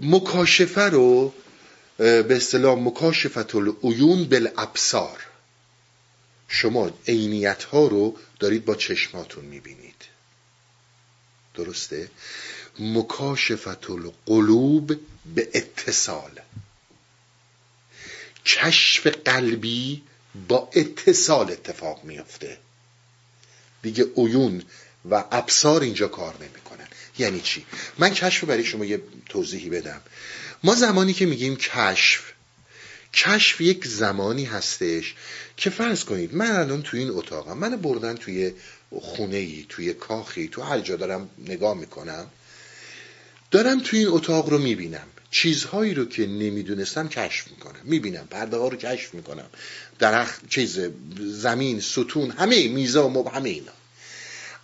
مکاشفه 0.02 0.80
رو 0.80 1.34
به 1.98 2.36
اصطلاح 2.36 2.78
مکاشفت 2.78 3.54
العیون 3.54 4.24
بالابصار 4.24 5.26
شما 6.48 6.90
عینیت 7.08 7.64
ها 7.64 7.86
رو 7.86 8.16
دارید 8.40 8.64
با 8.64 8.74
چشماتون 8.74 9.44
می‌بینید. 9.44 10.04
درسته؟ 11.54 12.10
مکاشفت 12.78 13.90
القلوب 13.90 15.00
به 15.34 15.48
اتصال. 15.54 16.40
کشف 18.46 19.06
قلبی 19.06 20.02
با 20.48 20.70
اتصال 20.72 21.50
اتفاق 21.50 22.04
میافته. 22.04 22.58
دیگه 23.82 24.06
عیون 24.16 24.62
و 25.10 25.24
ابصار 25.32 25.82
اینجا 25.82 26.08
کار 26.08 26.34
نمی‌کنن. 26.40 26.88
یعنی 27.18 27.40
چی؟ 27.40 27.66
من 27.98 28.10
کشف 28.10 28.44
برای 28.44 28.64
شما 28.64 28.84
یه 28.84 29.02
توضیحی 29.28 29.70
بدم. 29.70 30.00
ما 30.64 30.74
زمانی 30.74 31.12
که 31.12 31.26
میگیم 31.26 31.56
کشف 31.56 32.22
کشف 33.14 33.60
یک 33.60 33.86
زمانی 33.86 34.44
هستش 34.44 35.14
که 35.56 35.70
فرض 35.70 36.04
کنید 36.04 36.34
من 36.34 36.50
الان 36.50 36.82
توی 36.82 37.00
این 37.00 37.10
اتاقم 37.10 37.58
من 37.58 37.76
بردن 37.76 38.16
توی 38.16 38.52
خونه 39.00 39.36
ای 39.36 39.66
توی 39.68 39.94
کاخی 39.94 40.48
تو 40.48 40.62
هر 40.62 40.80
جا 40.80 40.96
دارم 40.96 41.30
نگاه 41.38 41.76
می‌کنم 41.76 42.26
دارم 43.50 43.80
توی 43.80 43.98
این 43.98 44.08
اتاق 44.08 44.48
رو 44.48 44.58
می‌بینم. 44.58 45.06
چیزهایی 45.30 45.94
رو 45.94 46.04
که 46.04 46.26
نمی‌دونستم 46.26 47.08
کشف 47.08 47.48
می‌کنم. 47.48 47.80
می‌بینم 47.84 48.26
پرده 48.30 48.56
ها 48.56 48.68
رو 48.68 48.76
کشف 48.76 49.14
می‌کنم. 49.14 49.46
درخت 49.98 50.48
چیز 50.48 50.80
زمین 51.18 51.80
ستون 51.80 52.30
همه 52.30 52.68
میزا 52.68 53.08
و 53.08 53.28
همه 53.28 53.48
اینا. 53.48 53.72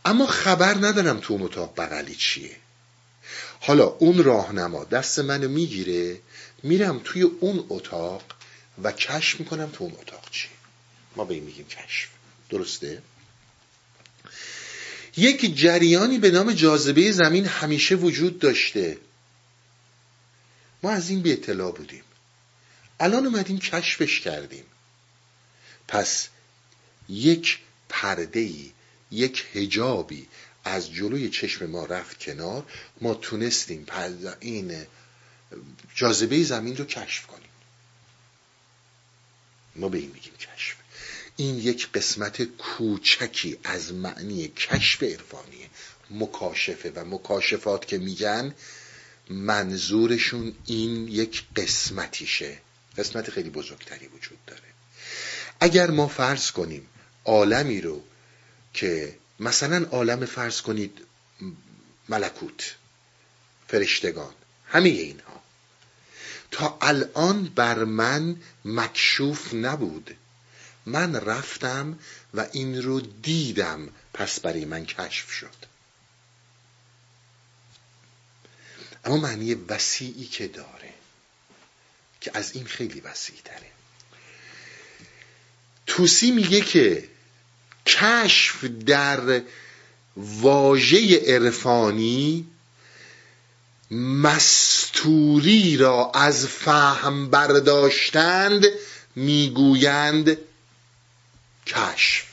اما 0.04 0.26
خبر 0.26 0.74
ندارم 0.74 1.20
تو 1.20 1.32
اون 1.32 1.42
اتاق 1.42 1.74
بغلی 1.76 2.14
چیه. 2.14 2.56
حالا 3.60 3.84
اون 3.84 4.24
راهنما 4.24 4.84
دست 4.84 5.18
منو 5.18 5.48
می‌گیره 5.48 6.20
میرم 6.62 7.00
توی 7.04 7.22
اون 7.22 7.64
اتاق 7.68 8.22
و 8.82 8.92
کشف 8.92 9.40
می‌کنم 9.40 9.70
تو 9.72 9.84
اون 9.84 9.92
اتاق 9.92 10.30
چیه. 10.30 10.50
ما 11.16 11.24
به 11.24 11.34
این 11.34 11.44
میگیم 11.44 11.66
کشف. 11.66 12.08
درسته؟ 12.50 13.02
یک 15.16 15.56
جریانی 15.56 16.18
به 16.18 16.30
نام 16.30 16.52
جاذبه 16.52 17.12
زمین 17.12 17.46
همیشه 17.46 17.94
وجود 17.94 18.38
داشته. 18.38 18.98
ما 20.86 20.92
از 20.92 21.10
این 21.10 21.22
به 21.22 21.32
اطلاع 21.32 21.72
بودیم. 21.72 22.04
الان 23.00 23.26
اومدیم 23.26 23.58
کشفش 23.58 24.20
کردیم. 24.20 24.64
پس 25.88 26.28
یک 27.08 27.58
پردهی 27.88 28.72
یک 29.10 29.46
هجابی 29.52 30.28
از 30.64 30.92
جلوی 30.92 31.28
چشم 31.28 31.66
ما 31.66 31.84
رفت 31.84 32.18
کنار. 32.18 32.64
ما 33.00 33.14
تونستیم 33.14 33.86
این 34.40 34.86
جاذبه 35.94 36.44
زمین 36.44 36.76
رو 36.76 36.84
کشف 36.84 37.26
کنیم. 37.26 37.50
ما 39.76 39.88
به 39.88 39.98
این 39.98 40.10
میگیم 40.14 40.34
کشف. 40.36 40.76
این 41.36 41.58
یک 41.58 41.92
قسمت 41.92 42.42
کوچکی 42.42 43.58
از 43.64 43.92
معنی 43.92 44.48
کشف 44.48 45.02
عرفانیه 45.02 45.70
مکاشفه 46.10 46.90
و 46.90 47.04
مکاشفات 47.04 47.86
که 47.86 47.98
میگن 47.98 48.54
منظورشون 49.30 50.54
این 50.66 51.08
یک 51.08 51.44
قسمتیشه. 51.56 52.58
قسمت 52.98 53.30
خیلی 53.30 53.50
بزرگتری 53.50 54.06
وجود 54.06 54.38
داره. 54.46 54.62
اگر 55.60 55.90
ما 55.90 56.08
فرض 56.08 56.50
کنیم 56.50 56.88
عالمی 57.24 57.80
رو 57.80 58.02
که 58.74 59.18
مثلا 59.40 59.86
عالم 59.90 60.24
فرض 60.26 60.60
کنید 60.60 61.00
ملکوت 62.08 62.74
فرشتگان 63.68 64.34
همه 64.66 64.88
اینها. 64.88 65.42
تا 66.50 66.78
الان 66.80 67.44
بر 67.44 67.84
من 67.84 68.36
مکشوف 68.64 69.54
نبود. 69.54 70.16
من 70.86 71.14
رفتم 71.14 71.98
و 72.34 72.46
این 72.52 72.82
رو 72.82 73.00
دیدم. 73.00 73.88
پس 74.14 74.40
برای 74.40 74.64
من 74.64 74.84
کشف 74.84 75.30
شد. 75.30 75.65
اما 79.06 79.16
معنی 79.16 79.54
وسیعی 79.54 80.24
که 80.26 80.48
داره 80.48 80.94
که 82.20 82.30
از 82.34 82.52
این 82.54 82.64
خیلی 82.66 83.00
وسیع 83.00 83.36
تره 83.44 83.70
توسی 85.86 86.30
میگه 86.30 86.60
که 86.60 87.08
کشف 87.86 88.64
در 88.64 89.42
واژه 90.16 91.20
عرفانی 91.26 92.46
مستوری 93.90 95.76
را 95.76 96.10
از 96.14 96.46
فهم 96.46 97.30
برداشتند 97.30 98.66
می‌گویند 99.16 100.38
کشف. 101.66 102.24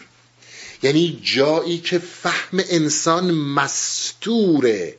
یعنی 0.83 1.19
جایی 1.23 1.79
که 1.79 1.99
فهم 1.99 2.63
انسان 2.69 3.31
مستوره. 3.31 4.97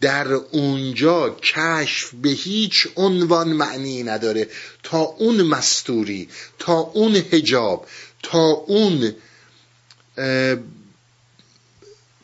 در 0.00 0.32
اونجا 0.32 1.30
کشف 1.30 2.14
به 2.14 2.28
هیچ 2.28 2.88
عنوان 2.96 3.52
معنی 3.52 4.02
نداره. 4.02 4.48
تا 4.82 4.98
اون 4.98 5.42
مستوری 5.42 6.28
تا 6.58 6.72
اون 6.72 7.16
هجاب 7.16 7.86
تا 8.22 8.48
اون 8.48 9.14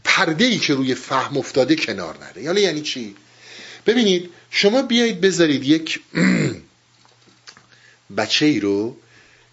پرده 0.04 0.44
ای 0.44 0.58
که 0.58 0.74
روی 0.74 0.94
فهم 0.94 1.36
افتاده 1.36 1.76
کنار 1.76 2.18
نره. 2.18 2.42
یعنی 2.42 2.60
یعنی 2.60 2.80
چی؟ 2.80 3.16
ببینید 3.86 4.30
شما 4.50 4.82
بیایید 4.82 5.20
بذارید 5.20 5.64
یک 5.64 6.00
بچه 8.16 8.46
ای 8.46 8.60
رو 8.60 8.96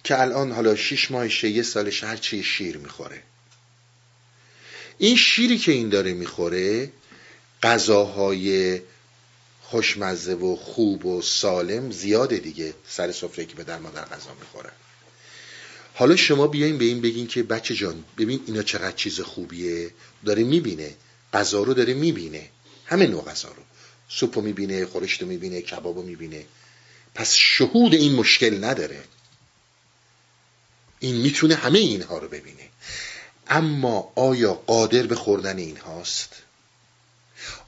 که 0.04 0.22
الان 0.22 0.52
حالا 0.52 0.76
شیش 0.76 1.12
ماهشه 1.12 1.50
یه 1.50 1.64
سالش 1.64 2.04
هر 2.04 2.18
چی 2.18 2.44
شیر 2.44 2.78
می‌خوره. 2.78 3.22
این 4.98 5.16
شیری 5.16 5.58
که 5.58 5.72
این 5.72 5.90
داره 5.90 6.14
می‌خوره 6.14 6.92
غذاهای 7.64 8.82
خوشمزه 9.62 10.34
و 10.34 10.56
خوب 10.56 11.06
و 11.06 11.22
سالم 11.22 11.92
زیاده 11.92 12.38
دیگه. 12.38 12.74
سر 12.88 13.12
سفره 13.12 13.46
که 13.46 13.56
به 13.56 13.64
در 13.64 13.80
مادر 13.80 14.06
غذا 14.06 14.34
می‌خورن 14.40 14.72
حالا 15.96 16.16
شما 16.16 16.48
بیاین 16.48 16.78
به 16.78 16.86
این 16.86 17.02
بگین 17.02 17.28
که 17.28 17.44
بچه 17.44 17.76
جان 17.76 18.04
ببین 18.18 18.44
اینا 18.48 18.64
چقدر 18.64 18.96
چیز 18.96 19.22
خوبیه. 19.22 19.92
داره 20.26 20.44
می‌بینه. 20.44 20.96
غذا 21.34 21.64
رو 21.64 21.74
داره 21.74 21.94
می‌بینه. 21.94 22.50
همه 22.86 23.08
نوع 23.08 23.26
غذا 23.26 23.50
رو. 23.50 23.64
سوپو 24.10 24.42
می‌بینه 24.42 24.86
خورشت 24.86 25.22
رو 25.22 25.28
می‌بینه 25.28 25.62
کبابو 25.62 26.04
می‌بینه. 26.04 26.46
پس 27.16 27.34
شهود 27.34 27.94
این 27.94 28.16
مشکل 28.16 28.64
نداره. 28.64 29.04
این 31.00 31.16
می‌تونه 31.16 31.56
همه 31.56 31.80
اینها 31.80 32.18
رو 32.18 32.28
ببینه. 32.28 32.70
اما 33.48 34.12
آیا 34.16 34.54
قادر 34.54 35.04
به 35.04 35.16
خوردن 35.16 35.58
این 35.58 35.78
هاست؟ 35.78 36.43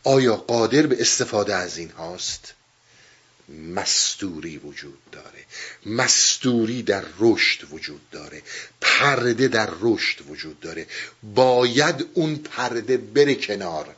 آیا 0.06 0.36
قادر 0.36 0.88
به 0.88 1.02
استفاده 1.02 1.56
از 1.56 1.78
این 1.78 1.90
هاست؟ 1.90 2.54
مستوری 3.50 4.58
وجود 4.58 4.98
داره. 5.12 5.46
مستوری 5.86 6.84
در 6.84 7.04
رشد 7.20 7.68
وجود 7.72 8.10
داره. 8.12 8.42
پرده 8.82 9.48
در 9.48 9.70
رشد 9.82 10.22
وجود 10.30 10.60
داره. 10.60 10.88
باید 11.24 12.06
اون 12.14 12.36
پرده 12.36 12.98
بره 12.98 13.36
کنار. 13.36 13.96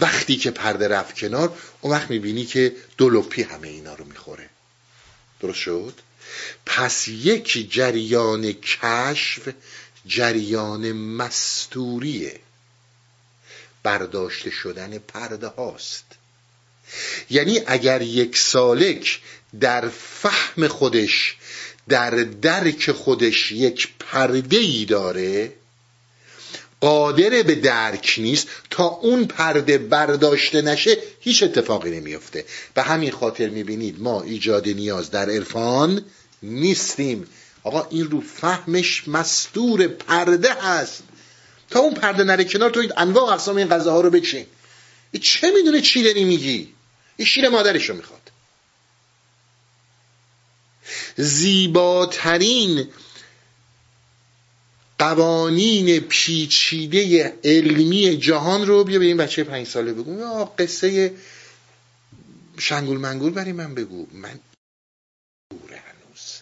وقتی 0.00 0.36
که 0.36 0.50
پرده 0.50 0.88
رفت 0.88 1.18
کنار 1.18 1.58
اون 1.80 1.92
وقت 1.92 2.10
می‌بینی 2.10 2.46
که 2.46 2.76
دولوپی 2.96 3.42
همه 3.42 3.68
اینا 3.68 3.94
رو 3.94 4.04
می‌خوره. 4.04 4.48
درست 5.40 5.58
شد؟ 5.58 5.94
پس 6.66 7.08
یک 7.08 7.72
جریان 7.72 8.52
کشف 8.52 9.48
جریان 10.06 10.92
مستوریه. 10.92 12.40
برداشته 13.82 14.50
شدن 14.50 14.98
پرده 14.98 15.46
هاست. 15.46 16.04
یعنی 17.30 17.60
اگر 17.66 18.02
یک 18.02 18.38
سالک 18.38 19.20
در 19.60 19.88
فهم 19.88 20.68
خودش 20.68 21.36
در 21.88 22.10
درک 22.10 22.92
خودش 22.92 23.52
یک 23.52 23.88
پرده 23.98 24.56
ای 24.56 24.84
داره 24.84 25.52
قادر 26.80 27.42
به 27.42 27.54
درک 27.54 28.14
نیست 28.18 28.48
تا 28.70 28.84
اون 28.84 29.24
پرده 29.24 29.78
برداشته 29.78 30.62
نشه 30.62 30.98
هیچ 31.20 31.42
اتفاقی 31.42 31.90
نمیفته 31.90 32.44
به 32.74 32.82
همین 32.82 33.10
خاطر 33.10 33.48
می‌بینید 33.48 34.02
ما 34.02 34.22
ایجاد 34.22 34.68
نیاز 34.68 35.10
در 35.10 35.30
عرفان 35.30 36.04
نیستیم. 36.42 37.26
آقا 37.62 37.86
این 37.90 38.10
رو 38.10 38.20
فهمش 38.20 39.08
مستور 39.08 39.86
پرده 39.86 40.54
هست. 40.54 41.02
تا 41.70 41.80
اون 41.80 41.94
پرده 41.94 42.24
نره 42.24 42.44
کنار 42.44 42.70
تو 42.70 42.82
انواع 42.96 43.32
اقسام 43.32 43.56
این 43.56 43.68
غذاها 43.68 44.00
رو 44.00 44.10
بچین 44.10 44.46
چه 45.22 45.50
می‌دونه 45.50 45.80
چی 45.80 46.02
داری 46.02 46.24
میگی؟ 46.24 46.74
این 47.16 47.26
شیر 47.26 47.48
مادرش 47.48 47.90
رو 47.90 47.96
می‌خواد. 47.96 48.30
زیباترین 51.16 52.88
قوانین 54.98 56.00
پیچیده 56.00 57.34
علمی 57.44 58.16
جهان 58.16 58.66
رو 58.66 58.84
بیا 58.84 58.98
به 58.98 59.04
این 59.04 59.16
بچه 59.16 59.44
پنج 59.44 59.66
ساله 59.66 59.92
بگو. 59.92 60.18
یا 60.18 60.44
قصه 60.58 61.14
شنگول 62.58 62.98
منگول 62.98 63.32
برای 63.32 63.52
من 63.52 63.74
بگو. 63.74 64.06
من 64.12 64.40
دوره 65.50 65.76
هنوز. 65.76 66.40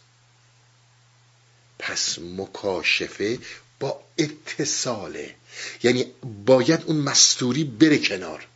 پس 1.79 2.19
مکاشفه 2.19 3.39
با 3.81 4.05
اتصاله 4.19 5.35
یعنی 5.83 6.13
باید 6.47 6.83
اون 6.87 6.97
مستوری 6.97 7.65
بره 7.65 7.99
کنار. 7.99 8.47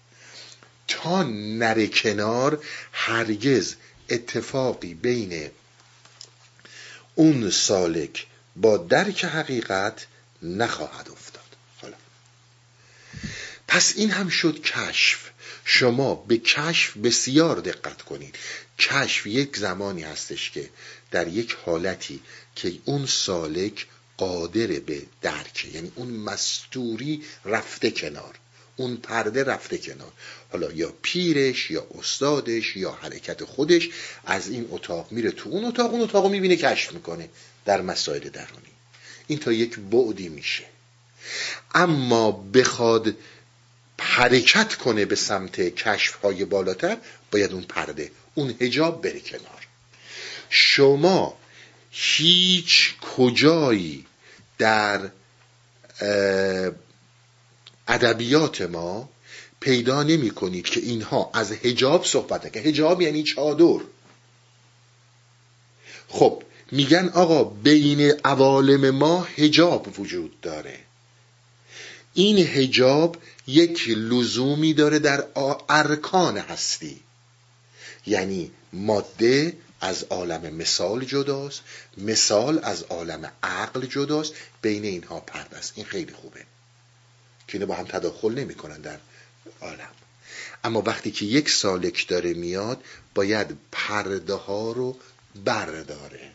تا 0.89 1.23
نره 1.23 1.87
کنار 1.87 2.65
هرگز 2.93 3.75
اتفاقی 4.09 4.95
بین 4.95 5.51
اون 7.15 7.51
سالک 7.51 8.27
با 8.57 8.77
درک 8.77 9.25
حقیقت 9.25 10.07
نخواهد 10.43 11.09
افتاد. 11.11 11.45
حالا. 11.83 11.97
پس 13.69 13.93
این 13.97 14.11
هم 14.11 14.29
شد 14.29 14.63
کشف. 14.63 15.31
شما 15.65 16.15
به 16.15 16.39
کشف 16.39 16.97
بسیار 16.97 17.61
دقت 17.61 18.03
کنید. 18.03 18.35
کشف 18.79 19.27
یک 19.27 19.57
زمانی 19.57 20.03
هستش 20.03 20.51
که 20.51 20.71
در 21.11 21.29
یک 21.29 21.57
حالتی 21.65 22.21
که 22.57 22.73
اون 22.85 23.07
سالک 23.07 23.87
قادر 24.21 24.67
به 24.67 25.03
درکه 25.23 25.69
یعنی 25.69 25.93
اون 25.95 26.09
مستوری 26.09 27.23
رفته 27.45 27.91
کنار. 27.91 28.35
اون 28.77 28.97
پرده 28.97 29.45
رفته 29.45 29.79
کنار. 29.79 30.13
حالا 30.53 30.73
یا 30.73 30.95
پیرش 31.03 31.71
یا 31.71 31.87
استادش 31.99 32.77
یا 32.77 32.93
حرکت 32.93 33.45
خودش 33.45 33.89
از 34.27 34.49
این 34.49 34.69
اتاق 34.71 35.13
میره 35.13 35.31
تو 35.31 35.51
اون 35.51 35.65
اتاق 35.65 35.93
اون 35.93 36.01
اتاق 36.01 36.31
می‌بینه 36.31 36.57
کشف 36.57 36.93
می‌کنه 36.93 37.29
در 37.65 37.81
مسائل 37.81 38.29
درونی. 38.29 38.73
این 39.27 39.39
تا 39.39 39.53
یک 39.53 39.79
بعدی 39.79 40.29
میشه. 40.29 40.65
اما 41.75 42.33
بخواد 42.33 43.15
حرکت 44.01 44.75
کنه 44.75 45.05
به 45.05 45.17
سمت 45.17 45.61
کشف 45.61 46.15
های 46.15 46.45
بالاتر 46.45 46.97
باید 47.31 47.53
اون 47.53 47.63
پرده 47.63 48.11
اون 48.35 48.55
هجاب 48.61 49.03
بره 49.03 49.21
کنار. 49.21 49.67
شما 50.51 51.39
هیچ 51.91 52.95
کجایی 53.01 54.07
در 54.61 55.11
ادبیات 57.89 58.63
ما 58.63 59.09
پیدا 59.61 60.03
نمی 60.03 60.31
کنید 60.31 60.65
که 60.65 60.81
اینها 60.81 61.31
از 61.35 61.53
هجاب 61.53 62.05
صحبت 62.05 62.53
که 62.53 62.61
هجاب 62.61 63.03
یعنی 63.03 63.23
چادر. 63.23 63.81
خب 66.09 66.43
میگن 66.73 67.09
آقا 67.09 67.45
بین 67.45 68.01
عوالم 68.25 68.91
ما 68.91 69.23
هجاب 69.23 70.01
وجود 70.01 70.41
داره. 70.41 70.79
این 72.15 72.39
هجاب 72.39 73.17
یک 73.47 73.89
لزومی 73.89 74.75
داره 74.75 74.99
در 74.99 75.25
ارکان 75.69 76.39
هستی. 76.39 77.01
یعنی 78.07 78.51
ماده 78.73 79.57
از 79.81 80.05
عالم 80.05 80.55
مثال 80.55 81.05
جداست 81.05 81.61
مثال 81.97 82.61
از 82.63 82.83
عالم 82.83 83.33
عقل 83.43 83.87
جداست 83.87 84.33
بین 84.63 84.85
اینها 84.85 85.21
پرده 85.21 85.57
است. 85.57 85.73
این 85.77 85.87
خیلی 85.87 86.13
خوبه 86.13 86.41
که 87.49 87.59
اینو 87.59 87.67
با 87.67 87.75
هم 87.75 87.85
تداخل 87.85 88.35
نمی‌کنن 88.35 88.81
در 88.81 88.99
عالم. 89.61 89.91
اما 90.65 90.83
وقتی 90.83 91.11
که 91.11 91.25
یک 91.25 91.51
سالک 91.51 92.09
داره 92.09 92.35
میاد 92.35 92.85
باید 93.15 93.57
پرده 93.73 94.35
ها 94.35 94.73
رو 94.73 94.97
برداره. 95.45 96.31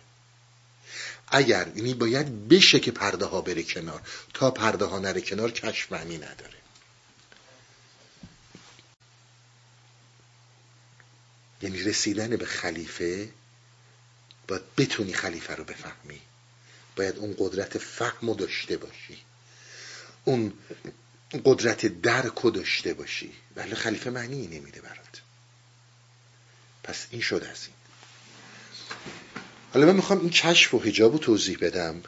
اگر 1.28 1.68
یعنی 1.76 1.94
باید 1.94 2.48
بشه 2.48 2.80
که 2.80 2.92
پرده 2.92 3.26
ها 3.26 3.42
بره 3.42 3.64
کنار 3.64 4.02
تا 4.34 4.52
پرده 4.52 4.86
ها 4.86 5.00
نره 5.00 5.22
کنار 5.22 5.52
کشف 5.52 5.92
معنی 5.92 6.18
نداره. 6.18 6.55
یعنی 11.62 11.84
رسیدن 11.84 12.36
به 12.36 12.46
خلیفه 12.46 13.30
باید 14.48 14.76
بتونی 14.78 15.14
خلیفه 15.14 15.56
رو 15.56 15.64
بفهمی. 15.64 16.22
باید 16.96 17.18
اون 17.18 17.36
قدرت 17.38 17.78
فهم 17.78 18.28
رو 18.28 18.34
داشته 18.34 18.78
باشی. 18.78 19.18
اون 20.26 20.54
قدرت 21.46 21.86
درک 21.86 22.36
رو 22.36 22.52
داشته 22.52 22.94
باشی. 22.94 23.32
ولی 23.56 23.76
خلیفه 23.76 24.10
معنی 24.10 24.48
نمیده 24.48 24.82
برات. 24.82 25.22
پس 26.84 27.08
این 27.12 27.22
شد 27.22 27.48
از 27.52 27.66
این. 27.66 27.76
حالا 29.74 29.86
من 29.86 29.96
می‌خوام 29.96 30.20
این 30.20 30.30
کشف 30.30 30.74
و 30.74 30.80
حجاب 30.80 31.12
رو 31.12 31.20
توضیح 31.20 31.58
بدم. 31.62 32.04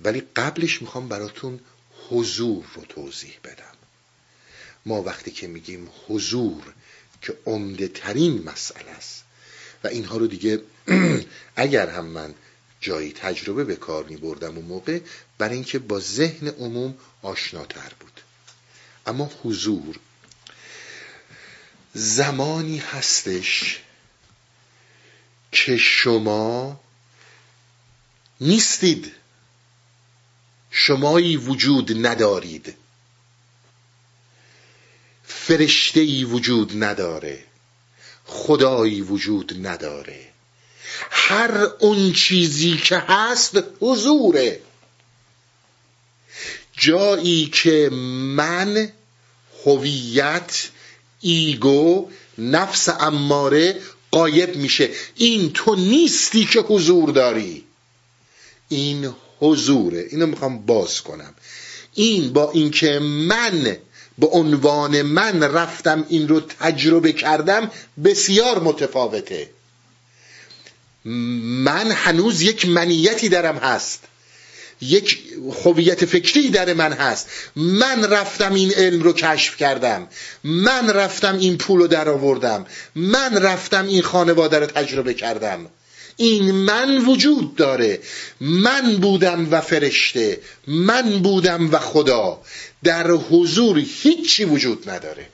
ولی 0.00 0.20
قبلش 0.36 0.82
می‌خوام 0.82 1.08
براتون 1.08 1.60
حضور 2.08 2.66
رو 2.74 2.84
توضیح 2.84 3.38
بدم. 3.44 3.74
ما 4.86 5.02
وقتی 5.02 5.30
که 5.30 5.46
میگیم 5.46 5.88
حضور 6.08 6.74
که 7.22 7.36
عمده 7.46 7.88
ترین 7.88 8.42
مسئله 8.42 8.90
است. 8.90 9.24
و 9.84 9.88
اینها 9.88 10.16
رو 10.16 10.26
دیگه 10.26 10.62
اگر 11.56 11.88
هم 11.88 12.04
من 12.04 12.34
جایی 12.80 13.12
تجربه 13.12 13.64
به 13.64 13.76
کار 13.76 14.04
می 14.04 14.16
بردم 14.16 14.56
اون 14.56 14.64
موقع 14.64 15.00
برای 15.38 15.54
اینکه 15.54 15.78
با 15.78 16.00
ذهن 16.00 16.48
عموم 16.48 16.94
آشناتر 17.22 17.92
بود. 18.00 18.20
اما 19.06 19.30
حضور 19.42 19.98
زمانی 21.94 22.78
هستش 22.78 23.80
که 25.52 25.76
شما 25.76 26.80
نیستید. 28.40 29.12
شمایی 30.70 31.36
وجود 31.36 32.06
ندارید. 32.06 32.74
فرشته 35.26 36.00
ای 36.00 36.24
وجود 36.24 36.84
نداره. 36.84 37.44
خدایی 38.24 39.00
وجود 39.00 39.66
نداره. 39.66 40.20
هر 41.10 41.66
اون 41.78 42.12
چیزی 42.12 42.76
که 42.76 42.98
هست 42.98 43.58
حضوره. 43.80 44.60
جایی 46.72 47.46
که 47.46 47.88
من 47.90 48.92
هویت 49.64 50.68
ایگو 51.20 52.10
نفس 52.38 52.88
اماره 52.88 53.80
قایب 54.10 54.56
میشه. 54.56 54.90
این 55.14 55.52
تو 55.52 55.74
نیستی 55.74 56.44
که 56.44 56.60
حضور 56.60 57.10
داری. 57.10 57.64
این 58.68 59.14
حضوره. 59.40 60.06
اینو 60.10 60.26
می‌خوام 60.26 60.66
باز 60.66 61.02
کنم. 61.02 61.34
این 61.94 62.32
با 62.32 62.50
اینکه 62.50 62.98
من 62.98 63.76
به 64.18 64.26
عنوان 64.26 65.02
من 65.02 65.42
رفتم 65.42 66.04
این 66.08 66.28
رو 66.28 66.40
تجربه 66.40 67.12
کردم 67.12 67.70
بسیار 68.04 68.58
متفاوته. 68.58 69.50
من 71.04 71.90
هنوز 71.90 72.42
یک 72.42 72.68
منیتی 72.68 73.28
درم 73.28 73.56
هست. 73.56 74.02
یک 74.80 75.18
هویت 75.64 76.04
فکری 76.04 76.48
در 76.48 76.74
من 76.74 76.92
هست. 76.92 77.28
من 77.56 78.04
رفتم 78.04 78.54
این 78.54 78.72
علم 78.72 79.02
رو 79.02 79.12
کشف 79.12 79.56
کردم. 79.56 80.08
من 80.44 80.90
رفتم 80.90 81.38
این 81.38 81.58
پول 81.58 81.80
رو 81.80 81.86
در 81.86 82.08
آوردم. 82.08 82.66
من 82.94 83.42
رفتم 83.42 83.86
این 83.86 84.02
خانواده 84.02 84.58
رو 84.58 84.66
تجربه 84.66 85.14
کردم. 85.14 85.66
این 86.16 86.50
من 86.50 86.98
وجود 86.98 87.56
داره. 87.56 88.00
من 88.40 88.96
بودم 88.96 89.48
و 89.50 89.60
فرشته. 89.60 90.40
من 90.66 91.18
بودم 91.18 91.70
و 91.72 91.78
خدا. 91.78 92.40
در 92.84 93.10
حضور 93.10 93.78
هیچی 93.78 94.44
وجود 94.44 94.90
نداره. 94.90 95.28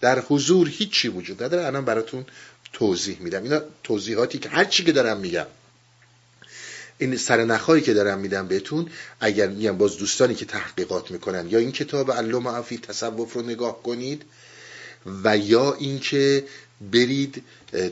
در 0.00 0.20
حضور 0.20 0.68
هیچی 0.68 1.08
وجود 1.08 1.42
نداره. 1.42 1.66
الان 1.66 1.84
براتون 1.84 2.26
توضیح 2.72 3.18
میدم. 3.20 3.42
اینا 3.42 3.60
توضیحاتی 3.82 4.38
که 4.38 4.48
هر 4.48 4.64
چی 4.64 4.84
که 4.84 4.92
دارم 4.92 5.20
میگم. 5.20 5.46
این 6.98 7.16
سرنخهایی 7.16 7.82
که 7.82 7.94
دارم 7.94 8.18
میدم 8.18 8.48
بهتون 8.48 8.90
اگر 9.20 9.48
میگم 9.48 9.78
باز 9.78 9.96
دوستانی 9.96 10.34
که 10.34 10.44
تحقیقات 10.44 11.10
می‌کنن 11.10 11.48
یا 11.48 11.58
این 11.58 11.72
کتاب 11.72 12.12
علم 12.12 12.48
عفی 12.48 12.78
تصوف 12.78 13.32
رو 13.32 13.42
نگاه 13.42 13.82
کنید 13.82 14.24
و 15.24 15.36
یا 15.36 15.74
اینکه 15.74 16.44
برید 16.92 17.44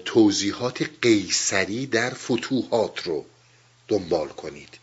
توضیحات 0.04 0.90
قیصری 1.02 1.86
در 1.86 2.10
فتوحات 2.10 3.02
رو 3.02 3.26
دنبال 3.88 4.28
کنید. 4.28 4.77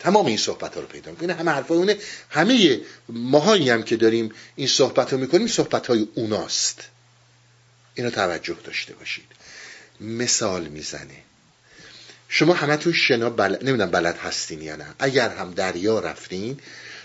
تمام 0.00 0.26
این 0.26 0.36
صحبت 0.36 0.74
ها 0.74 0.80
رو 0.80 0.86
پیدا 0.86 1.10
می‌کنید 1.10 1.30
همه 1.30 1.50
حرفای 1.50 1.76
اونه. 1.76 1.96
همه 2.30 2.80
ماهایی 3.08 3.70
هم 3.70 3.82
که 3.82 3.96
داریم 3.96 4.32
این 4.56 4.68
صحبت 4.68 5.12
رو 5.12 5.18
می‌کنیم 5.18 5.46
صحبت 5.46 5.86
های 5.86 6.08
اوناست. 6.14 6.82
اینو 7.94 8.10
توجه 8.10 8.56
داشته 8.64 8.94
باشید. 8.94 9.24
مثال 10.00 10.68
می‌زنه. 10.68 11.16
شما 12.28 12.54
همتون 12.54 12.92
شنا 12.92 13.30
بلد 13.30 13.64
نمی‌دونم 13.64 13.90
بلد 13.90 14.18
هستین 14.18 14.62
یا 14.62 14.76
نه. 14.76 14.86
اگر 14.98 15.28
هم 15.28 15.50
دریا 15.50 15.98
رفتین 15.98 16.60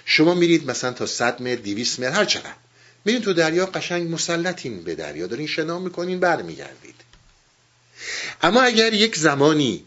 شما 0.06 0.34
میرید 0.34 0.72
مثلا 0.72 0.92
تا 0.92 1.06
100 1.06 1.42
متر 1.42 1.56
200 1.56 2.00
متر 2.00 2.12
هر 2.12 2.26
چقدر. 2.26 2.54
میرین 3.06 3.22
تو 3.22 3.34
دریا 3.34 3.66
قشنگ 3.66 4.14
مسلطین 4.14 4.84
به 4.84 4.96
دریا. 4.96 5.28
دارین 5.28 5.48
شنا 5.48 5.80
می‌کنین 5.80 6.20
برمیگردید. 6.20 6.96
اما 8.42 8.62
اگر 8.62 8.94
یک 8.94 9.16
زمانی 9.16 9.84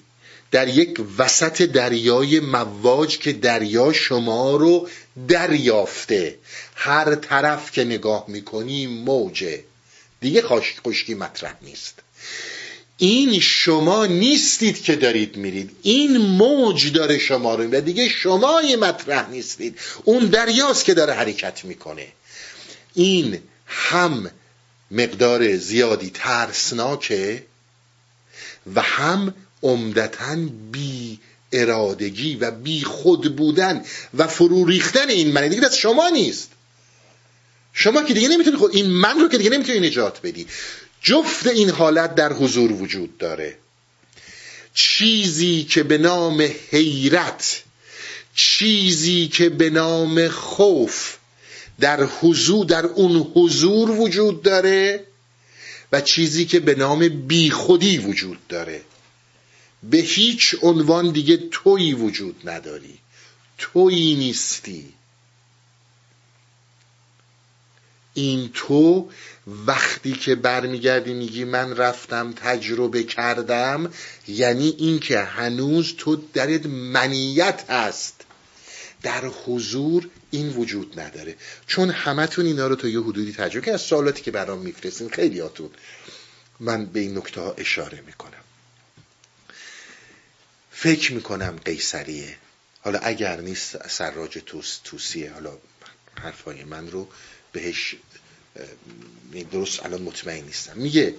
در 0.51 0.69
یک 0.69 1.01
وسط 1.19 1.63
دریای 1.63 2.41
مواج 2.41 3.19
که 3.19 3.33
دریا 3.33 3.93
شما 3.93 4.57
رو 4.57 4.89
دریافته. 5.29 6.39
هر 6.75 7.15
طرف 7.15 7.73
که 7.73 7.85
نگاه 7.85 8.25
می‌کنی 8.29 8.87
موجه. 8.87 9.65
دیگه 10.21 10.43
خشکی 10.43 11.15
مطرح 11.15 11.55
نیست. 11.63 11.95
این 12.97 13.41
شما 13.41 14.07
نیستید 14.07 14.83
که 14.83 14.97
دارید 14.97 15.37
میرید. 15.37 15.71
این 15.83 16.17
موج 16.17 16.93
داره 16.93 17.19
شما 17.19 17.55
رو 17.55 17.65
و 17.65 17.81
دیگه 17.81 18.09
شمای 18.09 18.77
مطرح 18.77 19.31
نیستید. 19.31 19.79
اون 20.05 20.27
دریاست 20.27 20.85
که 20.85 20.95
داره 20.95 21.13
حرکت 21.13 21.65
می‌کنه. 21.65 22.07
این 22.95 23.39
هم 23.67 24.31
مقدار 24.91 25.57
زیادی 25.57 26.11
ترسناکه 26.15 27.45
و 28.75 28.83
هم 28.83 29.35
عمدتا 29.63 30.37
بی 30.73 31.19
ارادگی 31.53 32.37
و 32.37 32.51
بی 32.51 32.83
خود 32.83 33.37
بودن 33.37 33.85
و 34.15 34.27
فرو 34.27 34.65
ریختن 34.65 35.09
این 35.09 35.33
من 35.33 35.49
دیگه 35.49 35.61
دست 35.61 35.77
شما 35.77 36.09
نیست. 36.09 36.51
شما 37.73 38.03
که 38.03 38.15
دیگه 38.15 38.29
نمی‌تونی 38.29 38.57
خود 38.57 38.77
این 38.77 38.87
من 38.87 39.21
رو 39.21 39.29
که 39.29 39.39
دیگه 39.39 39.51
نمی‌تونی 39.51 39.81
نجات 39.81 40.21
بدی. 40.23 40.47
جفت 41.03 41.47
این 41.47 41.71
حالت 41.71 42.15
در 42.15 42.33
حضور 42.33 42.73
وجود 42.73 43.19
داره. 43.19 43.57
چیزی 44.75 45.65
که 45.71 45.83
به 45.83 45.99
نام 45.99 46.49
حیرت 46.71 47.63
چیزی 48.35 49.29
که 49.29 49.49
به 49.49 49.71
نام 49.71 50.29
خوف 50.29 51.17
در 51.81 52.05
حضور 52.05 52.67
در 52.67 52.87
اون 52.87 53.33
حضور 53.35 53.91
وجود 53.91 54.43
داره 54.43 55.05
و 55.93 56.01
چیزی 56.01 56.45
که 56.45 56.61
به 56.61 56.75
نام 56.75 57.09
بیخودی 57.09 57.99
وجود 57.99 58.39
داره. 58.49 58.81
به 59.83 59.99
هیچ 59.99 60.57
عنوان 60.63 61.11
دیگه 61.13 61.37
تویی 61.51 61.95
وجود 61.95 62.49
نداری. 62.49 62.99
تویی 63.59 64.15
نیستی. 64.15 64.93
این 68.15 68.51
تو 68.55 69.11
وقتی 69.47 70.13
که 70.13 70.35
برمیگردی 70.35 71.15
میگی 71.15 71.45
من 71.45 71.77
رفتم 71.77 72.33
تجربه 72.33 73.03
کردم 73.03 73.93
یعنی 74.29 74.75
اینکه 74.79 75.21
هنوز 75.21 75.95
تو 75.99 76.17
درت 76.17 76.67
منیت 76.67 77.71
هست. 77.71 78.25
در 79.03 79.27
حضور 79.27 80.09
این 80.31 80.49
وجود 80.49 81.01
نداره. 81.01 81.37
چون 81.67 81.91
همتون 81.91 82.47
اینا 82.47 82.67
رو 82.67 82.77
تا 82.77 82.89
یه 82.89 83.01
حدودی 83.01 83.33
تجربه 83.33 83.65
که 83.67 83.73
از 83.73 83.81
سوالاتی 83.81 84.23
که 84.23 84.31
برام 84.31 84.59
میفرستین 84.59 85.09
خیلی 85.09 85.41
هاتون 85.41 85.71
من 86.61 86.87
به 86.87 87.01
این 87.01 87.19
نکته 87.19 87.41
ها 87.41 87.53
اشاره 87.53 88.03
می‌کنم. 88.07 88.38
فکر 90.81 91.13
می‌کنم 91.13 91.61
قیصریه. 91.65 92.37
حالا 92.81 92.99
اگر 92.99 93.41
نیست 93.41 93.89
سراج 93.89 94.39
توس 94.47 94.79
توسیه 94.85 95.33
حالا 95.33 95.59
حرفای 96.21 96.65
من 96.65 96.91
رو 96.91 97.09
بهش 97.53 97.97
درست 99.53 99.83
الان 99.83 100.03
مطمئن 100.03 100.45
نیستم. 100.45 100.77
میگه 100.77 101.15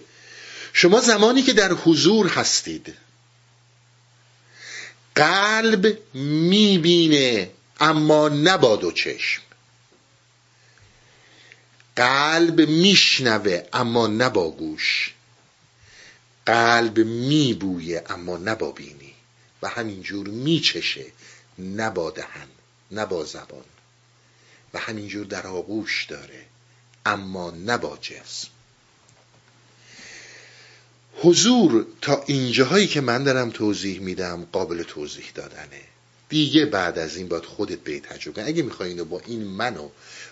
شما 0.73 1.01
زمانی 1.01 1.41
که 1.41 1.53
در 1.53 1.71
حضور 1.71 2.27
هستید 2.27 2.95
قلب 5.15 5.97
می‌بینه 6.13 7.51
اما 7.79 8.29
نباد 8.29 8.83
و 8.83 8.91
چشم. 8.91 9.41
قلب 11.95 12.61
میشنوه 12.61 13.63
اما 13.73 14.07
نبا 14.07 14.51
گوش. 14.51 15.13
قلب 16.45 16.99
میبویه 16.99 18.03
اما 18.09 18.37
نبا 18.37 18.71
بینی. 18.71 19.08
و 19.61 19.69
همینجور 19.69 20.27
میچشه 20.27 21.05
نبا 21.59 22.11
دهن 22.11 22.47
نبا 22.91 23.25
زبان. 23.25 23.63
و 24.73 24.79
همینجور 24.79 25.25
در 25.25 25.47
آغوش 25.47 26.05
داره 26.05 26.45
اما 27.05 27.51
نبا 27.51 27.97
جسم. 28.01 28.47
حضور 31.15 31.85
تا 32.01 32.23
اینجاهایی 32.27 32.87
که 32.87 33.01
من 33.01 33.23
دارم 33.23 33.49
توضیح 33.49 33.99
میدم 33.99 34.47
قابل 34.51 34.83
توضیح 34.83 35.31
دادنه. 35.35 35.81
دیگه 36.29 36.65
بعد 36.65 36.99
از 36.99 37.17
این 37.17 37.27
باید 37.27 37.45
خودت 37.45 37.79
به 37.79 37.99
تجربه. 37.99 38.45
اگه 38.45 38.63
می‌خوای 38.63 38.89
اینو 38.89 39.05
با 39.05 39.21
این 39.25 39.43
منو 39.43 39.89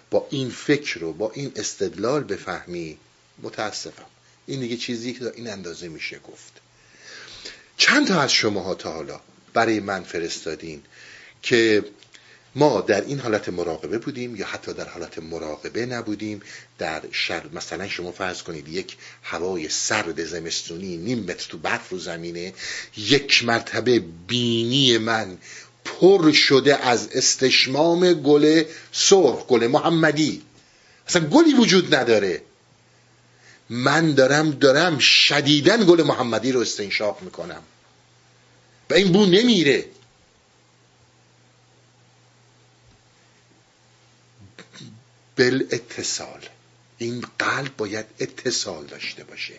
با 0.10 0.28
این 0.30 0.50
فکر 0.50 1.00
رو 1.00 1.14
با 1.14 1.32
این 1.32 1.52
استدلال 1.56 2.24
بفهمی 2.24 2.98
متاسفم. 3.44 4.06
این 4.46 4.60
دیگه 4.60 4.78
چیزی 4.78 5.14
که 5.14 5.32
این 5.36 5.50
اندازه 5.50 5.90
میشه 5.90 6.20
گفت. 6.20 6.62
چند 7.78 8.08
تا 8.08 8.22
از 8.22 8.34
شماها 8.34 8.76
تا 8.76 8.92
حالا 8.92 9.20
برای 9.54 9.80
من 9.80 10.04
فرستادین 10.04 10.82
که 11.42 11.84
ما 12.56 12.82
در 12.82 13.02
این 13.02 13.20
حالت 13.20 13.50
مراقبه 13.50 13.98
بودیم 13.98 14.36
یا 14.36 14.46
حتی 14.46 14.74
در 14.74 14.90
حالت 14.90 15.20
مراقبه 15.20 15.86
نبودیم 15.86 16.42
در 16.78 17.02
شر 17.12 17.44
مثلا 17.54 17.88
شما 17.88 18.12
فرض 18.12 18.44
کنید 18.44 18.68
یک 18.68 18.98
هوای 19.24 19.70
سرد 19.70 20.24
زمستونی 20.24 20.98
نیم 20.98 21.20
متر 21.20 21.48
تو 21.50 21.58
برف 21.58 21.90
رو 21.90 22.00
زمینه 22.00 22.54
یک 22.98 23.44
مرتبه 23.44 24.04
بینی 24.28 24.98
من 24.98 25.38
پر 25.86 26.32
شده 26.32 26.76
از 26.76 27.08
استشمام 27.12 28.14
گل 28.14 28.64
سرخ 28.92 29.48
گل 29.48 29.68
محمدی. 29.68 30.42
اصلا 31.08 31.28
گلی 31.28 31.54
وجود 31.54 31.96
نداره. 31.96 32.42
من 33.70 34.14
دارم 34.14 34.52
دارم 34.52 35.00
شدیدن 35.00 35.86
گل 35.86 36.04
محمدی 36.04 36.52
رو 36.52 36.60
استنشاق 36.60 37.22
می‌کنم. 37.22 37.64
و 38.90 38.94
این 38.94 39.12
بو 39.12 39.26
نمیره. 39.26 39.86
بل 45.36 45.64
اتصال 45.72 46.46
این 46.98 47.26
قلب 47.40 47.78
باید 47.78 48.06
اتصال 48.20 48.86
داشته 48.86 49.24
باشه. 49.24 49.54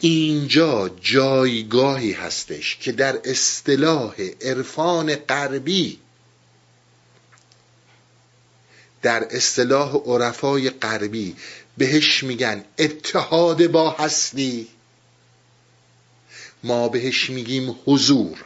اینجا 0.00 0.88
جایگاهی 1.00 2.12
هستش 2.12 2.76
که 2.76 2.92
در 2.92 3.20
اصطلاح 3.24 4.14
عرفان 4.40 5.14
غربی 5.14 5.98
در 9.02 9.26
اصطلاح 9.30 9.96
عرفای 9.96 10.70
غربی 10.70 11.36
بهش 11.78 12.22
میگن 12.22 12.64
اتحاد 12.78 13.66
با 13.66 13.90
هستی. 13.90 14.68
ما 16.64 16.88
بهش 16.88 17.30
میگیم 17.30 17.76
حضور. 17.86 18.44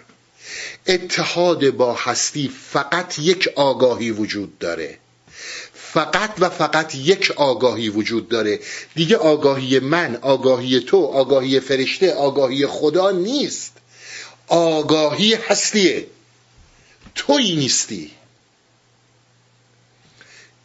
اتحاد 0.86 1.70
با 1.70 1.94
هستی 1.94 2.50
فقط 2.70 3.18
یک 3.18 3.48
آگاهی 3.56 4.10
وجود 4.10 4.58
داره. 4.58 4.98
فقط 5.74 6.30
و 6.38 6.48
فقط 6.48 6.94
یک 6.94 7.32
آگاهی 7.36 7.88
وجود 7.88 8.28
داره. 8.28 8.60
دیگه 8.94 9.16
آگاهی 9.16 9.78
من 9.78 10.16
آگاهی 10.16 10.80
تو 10.80 11.04
آگاهی 11.04 11.60
فرشته 11.60 12.12
آگاهی 12.14 12.66
خدا 12.66 13.10
نیست. 13.10 13.72
آگاهی 14.48 15.34
هستیه. 15.34 16.06
توی 17.14 17.56
نیستی. 17.56 18.10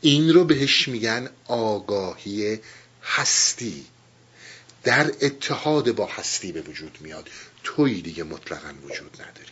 این 0.04 0.34
رو 0.34 0.43
بهش 0.43 0.88
میگن 0.88 1.30
آگاهی 1.47 2.60
هستی. 3.04 3.86
در 4.84 5.12
اتحاد 5.22 5.91
با 5.91 6.06
هستی 6.06 6.51
به 6.51 6.62
وجود 6.62 6.97
میاد. 7.01 7.30
توی 7.64 8.01
دیگه 8.01 8.24
مطلقا 8.24 8.74
وجود 8.84 9.22
نداری. 9.22 9.51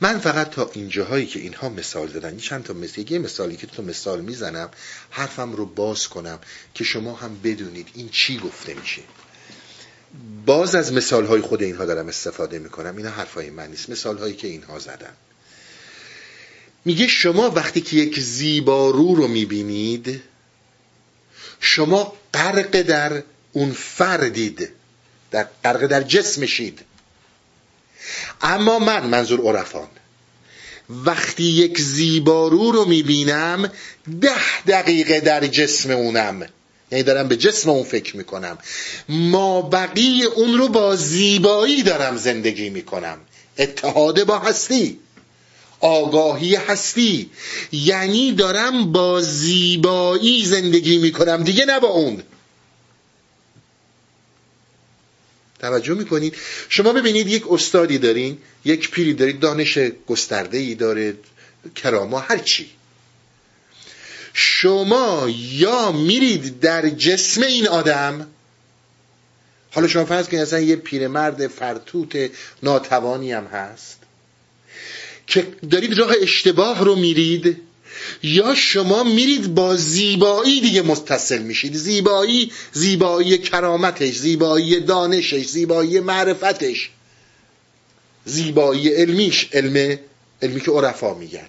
من 0.00 0.18
فقط 0.18 0.50
تا 0.50 0.70
اینجاهایی 0.72 1.26
که 1.26 1.40
اینها 1.40 1.68
مثال 1.68 2.08
دادن 2.08 2.36
چند 2.36 2.64
تا 2.64 2.72
مثال 2.72 3.10
یه 3.10 3.18
مثالی 3.18 3.56
که 3.56 3.66
تو 3.66 3.82
مثال 3.82 4.20
می‌زنم 4.20 4.70
حرفم 5.10 5.52
رو 5.52 5.66
باز 5.66 6.08
کنم 6.08 6.38
که 6.74 6.84
شما 6.84 7.14
هم 7.14 7.40
بدونید 7.44 7.88
این 7.94 8.08
چی 8.08 8.38
گفته 8.38 8.74
میشه. 8.74 9.02
باز 10.46 10.74
از 10.74 10.92
مثال 10.92 11.26
های 11.26 11.40
خود 11.40 11.62
اینها 11.62 11.84
دارم 11.84 12.08
استفاده 12.08 12.58
می‌کنم. 12.58 12.96
اینا 12.96 13.10
حرفای 13.10 13.50
من 13.50 13.70
نیست. 13.70 13.90
مثال 13.90 14.18
هایی 14.18 14.34
که 14.34 14.48
اینها 14.48 14.78
زدن. 14.78 15.12
میگه 16.86 17.06
شما 17.06 17.50
وقتی 17.50 17.80
که 17.80 17.96
یک 17.96 18.20
زیبارو 18.20 19.14
رو 19.14 19.28
می‌بینید 19.28 20.22
شما 21.60 22.12
غرق 22.34 22.82
در 22.82 23.22
اون 23.52 23.72
فردید 23.72 24.68
در 25.30 25.46
غرق 25.64 25.86
در 25.86 26.02
جسمشید 26.02 26.80
اما 28.42 28.78
من 28.78 29.06
منظور 29.06 29.40
عرفان 29.40 29.88
وقتی 30.90 31.42
یک 31.42 31.80
زیبارو 31.80 32.72
رو 32.72 32.84
می‌بینم 32.84 33.70
ده 34.20 34.62
دقیقه 34.66 35.20
در 35.20 35.46
جسم 35.46 35.90
اونم. 35.90 36.46
یعنی 36.90 37.04
دارم 37.04 37.28
به 37.28 37.36
جسم 37.36 37.70
اون 37.70 37.84
فکر 37.84 38.16
می‌کنم. 38.16 38.58
ما 39.08 39.62
بقیه 39.62 40.26
اون 40.26 40.58
رو 40.58 40.68
با 40.68 40.96
زیبایی 40.96 41.82
دارم 41.82 42.16
زندگی 42.16 42.70
می‌کنم. 42.70 43.18
اتحاد 43.58 44.24
با 44.24 44.38
هستی. 44.38 45.00
آگاهی 45.80 46.54
هستی. 46.54 47.30
یعنی 47.72 48.32
دارم 48.32 48.92
با 48.92 49.20
زیبایی 49.20 50.46
زندگی 50.46 50.98
می‌کنم. 50.98 51.44
دیگه 51.44 51.64
نه 51.64 51.80
با 51.80 51.88
اون. 51.88 52.22
توجه 55.58 55.94
می‌کنید؟ 55.94 56.36
شما 56.68 56.92
ببینید 56.92 57.26
یک 57.26 57.52
استادی 57.52 57.98
دارین 57.98 58.38
یک 58.64 58.90
پیری 58.90 59.14
دارید 59.14 59.40
دانش 59.40 59.78
گسترده 60.06 60.58
ای 60.58 60.74
داره 60.74 61.14
کراما 61.76 62.18
هر 62.18 62.38
چی. 62.38 62.70
شما 64.32 65.26
یا 65.52 65.92
میرید 65.92 66.60
در 66.60 66.88
جسم 66.88 67.42
این 67.42 67.68
آدم 67.68 68.26
حالا 69.72 69.88
شما 69.88 70.04
فرض 70.04 70.28
کنید 70.28 70.42
اصلا 70.42 70.60
یه 70.60 70.76
پیرمرد 70.76 71.46
فرتوت 71.46 72.30
ناتوانی 72.62 73.32
هم 73.32 73.44
هست. 73.44 73.95
که 75.26 75.46
دارید 75.70 75.98
راه 75.98 76.14
اشتباه 76.22 76.84
رو 76.84 76.96
میرید 76.96 77.56
یا 78.22 78.54
شما 78.54 79.04
میرید 79.04 79.54
با 79.54 79.76
زیبایی 79.76 80.60
دیگه 80.60 80.82
متصل 80.82 81.38
میشید. 81.42 81.74
زیبایی 81.76 82.52
زیبایی 82.72 83.38
کرامتش 83.38 84.14
زیبایی 84.14 84.80
دانشش 84.80 85.46
زیبایی 85.46 86.00
معرفتش. 86.00 86.90
زیبایی 88.24 88.88
علمیش 88.88 89.48
علم 89.52 89.98
علمی 90.42 90.60
که 90.60 90.70
عرفا 90.70 91.14
میگن. 91.14 91.48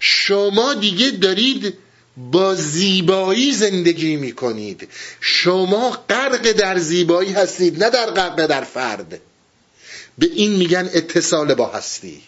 شما 0.00 0.74
دیگه 0.74 1.10
دارید 1.10 1.74
با 2.16 2.54
زیبایی 2.54 3.52
زندگی 3.52 4.16
می‌کنید. 4.16 4.88
شما 5.20 5.90
غرق 5.90 6.52
در 6.52 6.78
زیبایی 6.78 7.32
هستید 7.32 7.84
نه 7.84 7.90
در 7.90 8.10
غرق 8.10 8.46
در 8.46 8.64
فرد. 8.64 9.20
به 10.18 10.26
این 10.26 10.52
میگن 10.56 10.90
اتصال 10.94 11.54
با 11.54 11.66
هستی. 11.66 12.22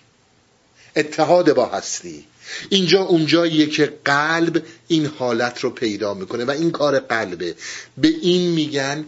اتحاد 1.01 1.53
با 1.53 1.66
هستی. 1.66 2.24
اینجا 2.68 3.03
اونجاییه 3.03 3.66
که 3.66 3.92
قلب 4.05 4.62
این 4.88 5.07
حالت 5.07 5.61
رو 5.61 5.70
پیدا 5.70 6.14
می‌کنه 6.14 6.44
و 6.44 6.51
این 6.51 6.70
کار 6.70 6.98
قلبه. 7.01 7.55
به 7.98 8.09
این 8.09 8.51
میگن 8.51 9.05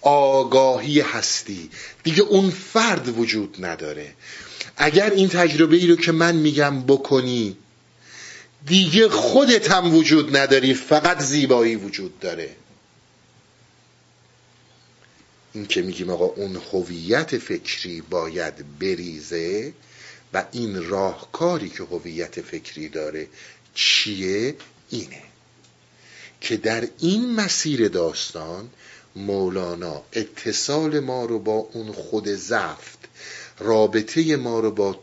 آگاهی 0.00 1.00
هستی. 1.00 1.70
دیگه 2.02 2.22
اون 2.22 2.50
فرد 2.50 3.18
وجود 3.18 3.56
نداره. 3.64 4.14
اگر 4.76 5.10
این 5.10 5.28
تجربه 5.28 5.76
ای 5.76 5.86
رو 5.86 5.96
که 5.96 6.12
من 6.12 6.36
میگم 6.36 6.82
بکنی 6.82 7.56
دیگه 8.66 9.08
خودت 9.08 9.70
هم 9.70 9.94
وجود 9.94 10.36
نداری 10.36 10.74
فقط 10.74 11.20
زیبایی 11.20 11.76
وجود 11.76 12.20
داره. 12.20 12.56
این 15.52 15.66
که 15.66 15.82
میگیم 15.82 16.10
آقا 16.10 16.24
اون 16.24 16.60
هویت 16.72 17.38
فکری 17.38 18.00
باید 18.00 18.78
بریزه 18.78 19.72
و 20.34 20.44
این 20.52 20.88
راهکاری 20.88 21.68
که 21.68 21.82
هویت 21.82 22.40
فکری 22.40 22.88
داره 22.88 23.28
چیه؟ 23.74 24.56
اینه 24.90 25.22
که 26.40 26.56
در 26.56 26.88
این 26.98 27.34
مسیر 27.34 27.88
داستان 27.88 28.70
مولانا 29.16 30.02
اتصال 30.12 31.00
ما 31.00 31.24
رو 31.24 31.38
با 31.38 31.52
اون 31.52 31.92
خود 31.92 32.28
زفت 32.28 32.98
رابطه 33.58 34.36
ما 34.36 34.60
رو 34.60 34.70
با 34.70 35.00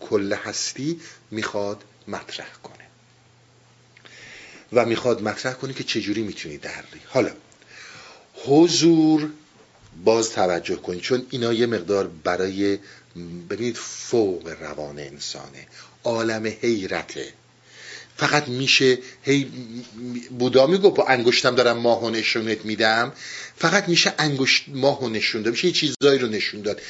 کل 0.00 0.32
هستی 0.32 1.00
می‌خواد 1.30 1.84
مطرح 2.08 2.52
کنه. 2.62 2.74
و 4.72 4.84
می‌خواد 4.84 5.22
مطرح 5.22 5.52
کنه 5.52 5.72
که 5.72 5.84
چجوری 5.84 6.22
می‌تونی 6.22 6.58
دری 6.58 7.00
حالا 7.06 7.30
حضور 8.46 9.30
باز 10.04 10.30
توجه 10.30 10.76
کنید 10.76 11.00
چون 11.00 11.26
اینا 11.30 11.52
یه 11.52 11.66
مقدار 11.66 12.06
برای 12.06 12.78
ببینید 13.50 13.76
فوق 13.76 14.48
روان 14.60 14.98
انسانه. 14.98 15.66
عالم 16.04 16.46
حیرته. 16.46 17.32
فقط 18.16 18.48
میشه 18.48 18.98
هی 19.22 19.44
بودا 20.38 20.66
میگو 20.66 20.90
با 20.90 21.06
انگشتم 21.06 21.54
دارم 21.54 21.76
ماه 21.76 22.10
نشونت 22.10 22.64
میدم. 22.64 23.12
فقط 23.56 23.88
میشه 23.88 24.14
انگشت 24.18 24.64
ماه 24.68 25.04
نشون 25.04 25.42
داد. 25.42 25.52
میشه 25.52 25.66
یه 25.66 25.72
چیزایی 25.72 26.18
رو 26.18 26.28
نشون 26.28 26.62
داد. 26.62 26.80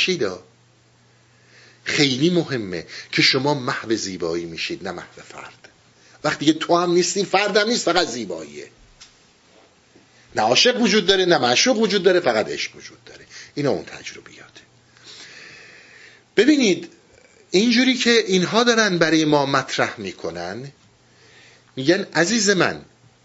چیدا 0.00 0.42
خیلی 1.84 2.30
مهمه 2.30 2.86
که 3.12 3.22
شما 3.22 3.54
محو 3.54 3.96
زیبایی 3.96 4.44
میشید 4.44 4.84
نه 4.84 4.92
محو 4.92 5.22
فرد. 5.28 5.68
وقتی 6.24 6.46
که 6.46 6.52
تو 6.52 6.76
هم 6.76 6.92
نیستی 6.92 7.24
فردم 7.24 7.68
نیست 7.68 7.84
فقط 7.84 8.08
زیباییه. 8.08 8.68
نه 10.36 10.42
عاشق 10.42 10.80
وجود 10.80 11.06
داره 11.06 11.24
نه 11.24 11.38
معشوق 11.38 11.78
وجود 11.78 12.02
داره 12.02 12.20
فقط 12.20 12.48
عشق 12.48 12.76
وجود 12.76 13.04
داره. 13.04 13.26
اینا 13.54 13.70
اون 13.70 13.84
تجربیاته 13.84 14.51
ببینید 16.36 16.88
اینجوری 17.50 17.94
که 17.94 18.10
اینها 18.10 18.64
دارن 18.64 18.98
برای 18.98 19.24
ما 19.24 19.46
مطرح 19.46 20.00
می‌کنن 20.00 20.72
میگن 21.76 22.06
عزیز 22.14 22.50
من 22.50 22.80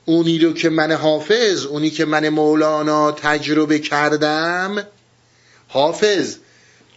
اونی 0.05 0.39
رو 0.39 0.53
که 0.53 0.69
من 0.69 0.91
حافظ 0.91 1.65
اونی 1.65 1.89
که 1.89 2.05
من 2.05 2.29
مولانا 2.29 3.11
تجربه 3.11 3.79
کردم 3.79 4.87
حافظ 5.67 6.35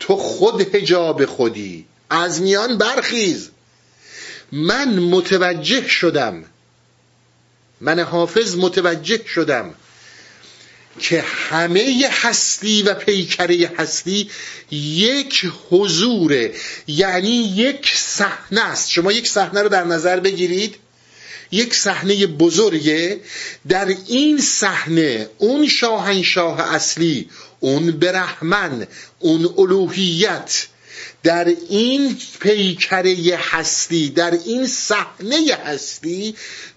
تو 0.00 0.16
خود 0.16 0.74
هجاب 0.74 1.24
خودی 1.24 1.86
از 2.10 2.42
میان 2.42 2.78
برخیز. 2.78 3.50
من 4.52 4.98
متوجه 4.98 5.88
شدم. 5.88 6.44
من 7.80 8.00
حافظ 8.00 8.56
متوجه 8.56 9.26
شدم. 9.26 9.74
که 10.98 11.20
همه 11.20 12.08
هستی 12.10 12.82
و 12.82 12.94
پیکره 12.94 13.72
هستی 13.78 14.30
یک 14.70 15.46
حضوره. 15.70 16.54
یعنی 16.86 17.36
یک 17.56 17.92
صحنه 17.96 18.60
است. 18.60 18.90
شما 18.90 19.12
یک 19.12 19.28
صحنه 19.28 19.62
رو 19.62 19.68
در 19.68 19.84
نظر 19.84 20.20
بگیرید. 20.20 20.76
یک 21.52 21.74
صحنه 21.74 22.26
بزرگه. 22.26 23.20
در 23.68 23.96
این 24.06 24.40
صحنه 24.40 25.28
اون 25.38 25.68
شاهنشاه 25.68 26.74
اصلی 26.74 27.30
اون 27.60 27.90
برحمن 27.90 28.86
اون 29.18 29.54
الوهیت 29.58 30.66
در 31.22 31.44
این 31.68 32.18
پیکره 32.40 33.38
هستی 33.38 34.10
در 34.10 34.38
این 34.46 34.66
صحنه 34.66 35.58
هستی 35.64 36.34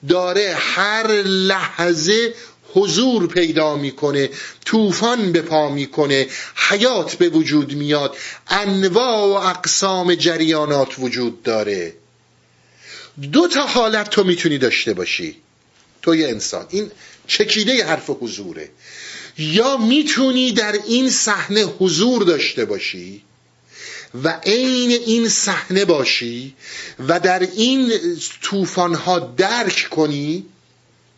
داره 0.09 0.55
هر 0.59 1.07
لحظه 1.23 2.33
حضور 2.73 3.27
پیدا 3.27 3.75
می‌کنه 3.75 4.29
طوفان 4.65 5.31
به 5.31 5.41
پا 5.41 5.69
می‌کنه 5.69 6.27
حیات 6.55 7.15
به 7.15 7.29
وجود 7.29 7.73
میاد 7.73 8.17
انواع 8.47 9.19
و 9.19 9.47
اقسام 9.47 10.15
جریانات 10.15 10.99
وجود 10.99 11.43
داره. 11.43 11.93
دو 13.31 13.47
تا 13.47 13.65
حالت 13.65 14.09
تو 14.09 14.23
می‌تونی 14.23 14.57
داشته 14.57 14.93
باشی. 14.93 15.35
توی 16.01 16.25
انسان. 16.25 16.65
این 16.69 16.91
چکیده 17.27 17.85
حرف 17.85 18.09
حضوره. 18.21 18.69
یا 19.37 19.77
می‌تونی 19.77 20.51
در 20.51 20.79
این 20.87 21.09
صحنه 21.09 21.63
حضور 21.63 22.23
داشته 22.23 22.65
باشی 22.65 23.21
و 24.23 24.39
عین 24.45 24.91
این 24.91 25.29
صحنه 25.29 25.85
باشی 25.85 26.55
و 27.07 27.19
در 27.19 27.39
این 27.39 27.93
ها 29.05 29.19
درک 29.19 29.87
کنی 29.91 30.45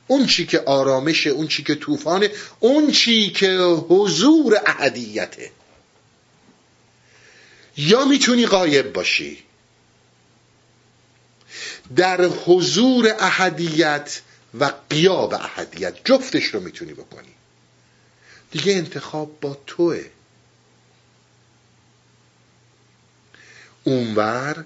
اون 0.07 0.25
چی 0.25 0.45
که 0.45 0.59
آرامشه 0.59 1.29
اون 1.29 1.47
چی 1.47 1.63
که 1.63 1.75
طوفانه 1.75 2.31
اون 2.59 2.91
چی 2.91 3.31
که 3.31 3.57
حضور 3.89 4.61
احدیته. 4.65 5.51
یا 7.77 8.05
می‌تونی 8.05 8.45
غایب 8.45 8.93
باشی. 8.93 9.43
در 11.95 12.25
حضور 12.25 13.15
احدیت 13.19 14.21
و 14.59 14.71
قیاب 14.89 15.33
احدیت 15.33 15.95
جفتش 16.05 16.45
رو 16.45 16.59
می‌تونی 16.59 16.93
بکنی. 16.93 17.33
دیگه 18.51 18.73
انتخاب 18.73 19.39
با 19.41 19.57
توه. 19.67 20.05
اونور 23.83 24.65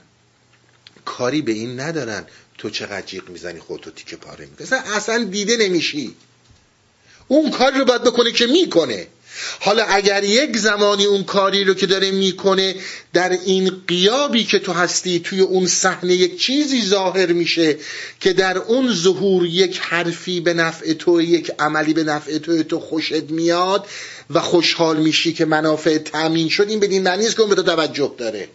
کاری 1.06 1.42
به 1.42 1.52
این 1.52 1.80
ندارن. 1.80 2.26
تو 2.60 2.70
چقدر 2.70 3.02
جیغ 3.02 3.30
می‌زنی 3.30 3.60
خودتو 3.60 3.92
تیکه 3.92 4.16
پاره 4.16 4.46
می‌کنی. 4.46 4.80
اصلا 4.96 5.24
دیده 5.24 5.58
نمیشی. 5.58 6.16
اون 7.28 7.52
کار 7.52 7.72
رو 7.72 7.86
باید 7.86 8.04
بکنه 8.04 8.32
که 8.32 8.48
می‌کنه. 8.48 9.08
حالا 9.60 9.84
اگر 9.84 10.24
یک 10.24 10.58
زمانی 10.58 11.06
اون 11.06 11.24
کاری 11.24 11.64
رو 11.64 11.74
که 11.74 11.86
داره 11.86 12.12
می‌کنه 12.12 12.76
در 13.14 13.30
این 13.30 13.82
قیابی 13.88 14.44
که 14.44 14.60
تو 14.60 14.74
هستی 14.74 15.20
توی 15.20 15.40
اون 15.40 15.68
صحنه 15.68 16.14
یک 16.14 16.42
چیزی 16.42 16.86
ظاهر 16.86 17.32
میشه 17.32 17.78
که 18.20 18.34
در 18.34 18.58
اون 18.58 18.94
ظهور 18.94 19.46
یک 19.46 19.80
حرفی 19.80 20.40
به 20.40 20.54
نفع 20.54 20.94
تو 20.94 21.22
یک 21.22 21.52
عملی 21.60 21.94
به 21.94 22.04
نفع 22.04 22.38
تو 22.38 22.64
تو 22.64 22.80
خوشت 22.80 23.24
میاد 23.24 23.88
و 24.30 24.40
خوشحال 24.40 24.98
میشی 24.98 25.34
که 25.34 25.46
منافع 25.46 25.98
تامین 25.98 26.50
شد 26.50 26.70
این 26.70 26.80
بدین 26.80 27.04
معنی 27.04 27.26
است 27.26 27.36
که 27.36 27.42
اون 27.42 27.50
به 27.50 27.56
تو 27.56 27.64
توجه 27.64 28.16
داره. 28.18 28.48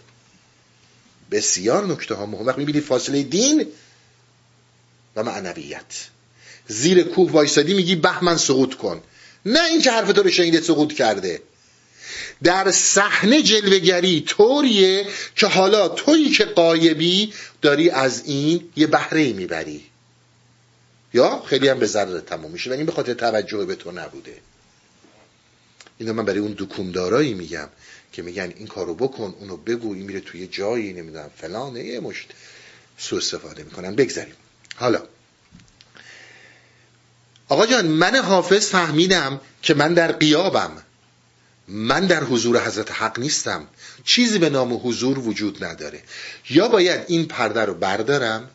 بسیار 1.31 1.87
نکته 1.87 2.15
ها 2.15 2.27
مهم. 2.27 2.47
وقت 2.47 2.59
می‌بینی 2.59 2.81
فاصله 2.81 3.23
دین 3.23 3.67
و 5.17 5.23
معنویت. 5.23 6.09
زیر 6.69 7.03
کوه 7.03 7.31
وایسادی 7.31 7.75
میگی 7.75 7.97
بهمن 7.97 8.37
سقوط 8.37 8.75
کن. 8.75 9.03
نه 9.47 9.65
اینکه 9.65 9.91
حرف 9.91 10.13
تو 10.13 10.23
رو 10.23 10.31
شنیده 10.31 10.61
سقوط 10.61 10.93
کرده. 10.93 11.43
در 12.43 12.71
صحنه 12.71 13.43
جلوگری 13.43 14.21
طوریه 14.21 15.07
که 15.37 15.47
حالا 15.47 15.89
تویی 15.89 16.31
که 16.31 16.45
قایبی 16.45 17.33
داری 17.63 17.91
از 17.91 18.23
این 18.25 18.71
یه 18.77 18.87
بهره 18.87 19.33
می‌بری. 19.33 19.85
یا 21.15 21.43
خیلی 21.47 21.69
هم 21.69 21.79
به 21.79 21.87
ضرر 21.87 22.21
تمام 22.21 22.51
میشه. 22.51 22.71
و 22.71 22.73
این 22.73 22.87
به 22.87 22.93
خاطر 22.93 23.15
توجه 23.15 23.65
به 23.65 23.75
تو 23.75 23.93
نبوده. 23.93 24.37
اینو 25.99 26.13
من 26.13 26.25
برای 26.25 26.39
اون 26.39 26.55
دکومدارایی 26.59 27.35
میگم 27.35 27.69
که 28.13 28.23
میگن 28.23 28.53
این 28.57 28.67
کارو 28.67 28.95
بکن 28.95 29.35
اونو 29.41 29.57
بگو 29.57 29.95
این 29.95 30.03
میره 30.03 30.21
توی 30.21 30.47
جایی 30.47 30.93
نمی‌دونم 30.93 31.31
فلانه 31.37 31.85
یه 31.85 32.01
مشت 32.01 32.29
سو 32.99 33.17
استفاده 33.17 33.63
می‌کنن. 33.63 33.95
بگذاریم. 33.95 34.35
حالا. 34.77 35.03
آقا 37.49 37.67
جان 37.67 37.87
من 37.87 38.17
حافظ 38.17 38.69
فهمیدم 38.69 39.41
که 39.63 39.75
من 39.75 39.95
در 39.95 40.13
قیابم. 40.13 40.71
من 41.69 42.07
در 42.07 42.25
حضور 42.25 42.67
حضرت 42.67 42.93
حق 42.93 43.19
نیستم. 43.19 43.67
چیزی 44.05 44.39
به 44.39 44.51
نام 44.51 44.81
حضور 44.85 45.19
وجود 45.19 45.65
نداره. 45.65 46.03
یا 46.51 46.69
باید 46.69 47.05
این 47.09 47.27
پرده 47.29 47.61
رو 47.65 47.75
بردارم 47.75 48.51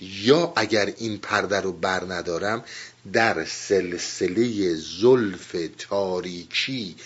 یا 0.00 0.52
اگر 0.56 0.86
این 0.96 1.18
پرده 1.18 1.60
رو 1.60 1.72
بر 1.72 2.04
ندارم 2.04 2.64
در 3.12 3.44
سلسله 3.44 4.74
زلف 4.74 5.56
تاریکی 5.78 6.96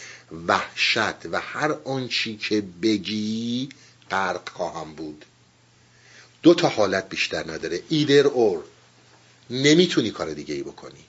وحشت 0.48 1.26
و 1.32 1.40
هر 1.40 1.72
آنچی 1.84 2.36
که 2.36 2.62
بگی 2.82 3.68
غرق 4.10 4.48
خواهم 4.48 4.94
بود. 4.94 5.24
دو 6.42 6.54
تا 6.54 6.68
حالت 6.68 7.08
بیشتر 7.08 7.50
نداره. 7.52 7.82
ایدر 7.88 8.26
اور 8.26 8.64
نمی‌تونی 9.50 10.10
کار 10.10 10.34
دیگه 10.34 10.54
ای 10.54 10.62
بکنی. 10.62 11.04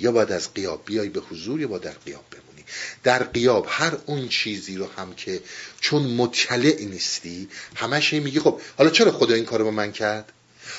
یا 0.00 0.12
باید 0.12 0.32
از 0.32 0.54
قیاب 0.54 0.82
بیای 0.84 1.08
به 1.08 1.20
حضور 1.20 1.60
یا 1.60 1.68
باید 1.68 1.82
در 1.82 1.90
قیاب 1.90 2.24
بمونی. 2.30 2.64
در 3.02 3.22
قیاب 3.22 3.66
هر 3.68 3.96
اون 4.06 4.28
چیزی 4.28 4.76
رو 4.76 4.86
هم 4.96 5.14
که 5.14 5.42
چون 5.80 6.02
مطلع 6.02 6.84
نیستی 6.84 7.48
همش 7.76 8.12
میگی 8.12 8.40
خب 8.40 8.60
حالا 8.78 8.90
چرا 8.90 9.12
خدا 9.12 9.34
این 9.34 9.44
کارو 9.44 9.64
با 9.64 9.70
من 9.70 9.92
کرد؟ 9.92 10.32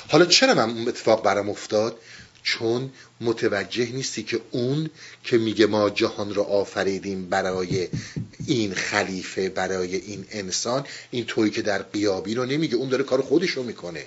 حالا 0.09 0.25
چرا 0.25 0.53
من 0.53 0.69
اون 0.69 0.87
اتفاق 0.87 1.23
برام 1.23 1.49
افتاد؟ 1.49 1.97
چون 2.43 2.91
متوجه 3.21 3.85
نیستی 3.85 4.23
که 4.23 4.41
اون 4.51 4.89
که 5.23 5.37
میگه 5.37 5.65
ما 5.65 5.89
جهان 5.89 6.33
رو 6.33 6.41
آفریدیم 6.41 7.29
برای 7.29 7.87
این 8.47 8.73
خلیفه 8.73 9.49
برای 9.49 9.95
این 9.95 10.25
انسان 10.31 10.85
این 11.11 11.25
توی 11.25 11.49
که 11.49 11.61
در 11.61 11.81
قیابی 11.81 12.35
رو 12.35 12.45
نمیگه. 12.45 12.75
اون 12.75 12.89
داره 12.89 13.03
کار 13.03 13.21
خودش 13.21 13.49
رو 13.49 13.63
می‌کنه. 13.63 14.05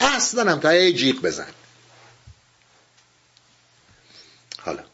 اصلا 0.00 0.52
هم 0.52 0.60
تا 0.60 0.90
جیغ 0.90 1.20
بزن. 1.20 1.48
حالا. 4.58 4.84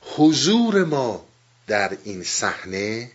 حضور 0.00 0.84
ما 0.84 1.26
در 1.66 1.96
این 2.04 2.22
صحنه 2.22 3.10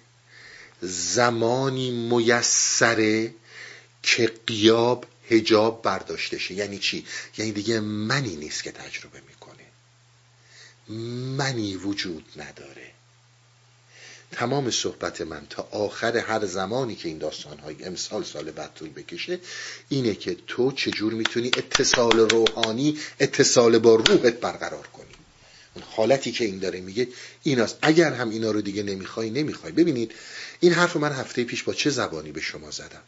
زمانی 0.81 1.91
میسره 1.91 3.33
که 4.03 4.31
قیاب 4.47 5.05
هجاب 5.29 5.81
برداشته 5.81 6.37
شه. 6.37 6.53
یعنی 6.53 6.79
چی؟ 6.79 7.05
یعنی 7.37 7.51
دیگه 7.51 7.79
منی 7.79 8.35
نیست 8.35 8.63
که 8.63 8.71
تجربه 8.71 9.21
می‌کنه. 9.27 9.63
منی 11.37 11.75
وجود 11.75 12.25
نداره. 12.35 12.91
تمام 14.31 14.71
صحبت 14.71 15.21
من 15.21 15.47
تا 15.49 15.67
آخر 15.71 16.17
هر 16.17 16.45
زمانی 16.45 16.95
که 16.95 17.07
این 17.07 17.17
داستان 17.17 17.59
های 17.59 17.83
امسال 17.83 18.23
سال 18.23 18.51
بعد 18.51 18.73
طول 18.73 18.89
بکشه 18.89 19.39
اینه 19.89 20.15
که 20.15 20.37
تو 20.47 20.71
چجور 20.71 21.13
می‌تونی 21.13 21.47
اتصال 21.47 22.19
روحانی 22.19 22.99
اتصال 23.19 23.79
با 23.79 23.95
روحت 23.95 24.33
برقرار 24.33 24.87
کنی. 24.87 25.05
اون 25.73 25.83
حالتی 25.89 26.31
که 26.31 26.45
این 26.45 26.59
داره 26.59 26.81
میگه 26.81 27.07
ایناست. 27.43 27.77
اگر 27.81 28.13
هم 28.13 28.29
اینا 28.29 28.51
رو 28.51 28.61
دیگه 28.61 28.83
نمی‌خوای 28.83 29.29
نمی‌خوای. 29.29 29.71
ببینید 29.71 30.11
این 30.59 30.73
حرف 30.73 30.95
من 30.95 31.11
هفته 31.11 31.43
پیش 31.43 31.63
با 31.63 31.73
چه 31.73 31.89
زبانی 31.89 32.31
به 32.31 32.41
شما 32.41 32.71
زدم؟ 32.71 33.03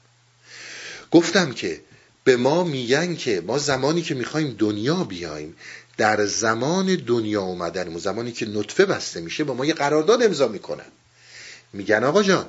گفتم 1.12 1.52
که 1.52 1.82
به 2.24 2.38
ما 2.38 2.64
میگن 2.64 3.16
که 3.16 3.42
ما 3.48 3.58
زمانی 3.58 4.02
که 4.02 4.16
می‌خوایم 4.16 4.56
دنیا 4.60 5.04
بیایم 5.04 5.56
در 5.98 6.26
زمان 6.26 6.96
دنیا 6.96 7.42
اومدن 7.42 7.94
و 7.94 8.00
زمانی 8.00 8.32
که 8.32 8.46
نطفه 8.46 8.86
بسته 8.86 9.22
میشه 9.22 9.44
با 9.44 9.54
ما 9.54 9.66
یه 9.66 9.74
قرارداد 9.74 10.24
امضا 10.24 10.48
می‌کنن. 10.48 10.86
میگن 11.74 12.04
آقا 12.04 12.24
جان 12.24 12.46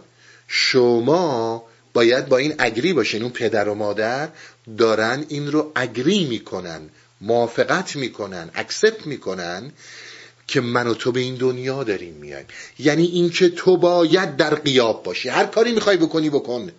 شما 0.49 1.64
باید 1.93 2.29
با 2.29 2.37
این 2.37 2.55
اگری 2.59 2.93
باشین 2.93 3.23
اون 3.23 3.33
پدر 3.33 3.68
و 3.68 3.75
مادر 3.75 4.29
دارن 4.79 5.25
این 5.29 5.53
رو 5.53 5.73
اگری 5.75 6.25
می‌کنن 6.25 6.81
موافقت 7.20 7.97
می‌کنن 7.97 8.51
اکسپت 8.55 9.07
می‌کنن 9.07 9.73
که 10.47 10.61
من 10.61 10.87
و 10.87 10.95
تو 10.95 11.12
به 11.12 11.20
این 11.20 11.35
دنیا 11.35 11.85
داریم 11.85 12.14
میایم. 12.14 12.47
یعنی 12.79 13.07
اینکه 13.07 13.49
تو 13.49 13.77
باید 13.77 14.37
در 14.37 14.55
قیاب 14.55 15.03
باشی. 15.03 15.29
هر 15.29 15.47
کاری 15.47 15.73
می‌خوای 15.73 15.97
بکنی 15.97 16.31
بکن. 16.31 16.73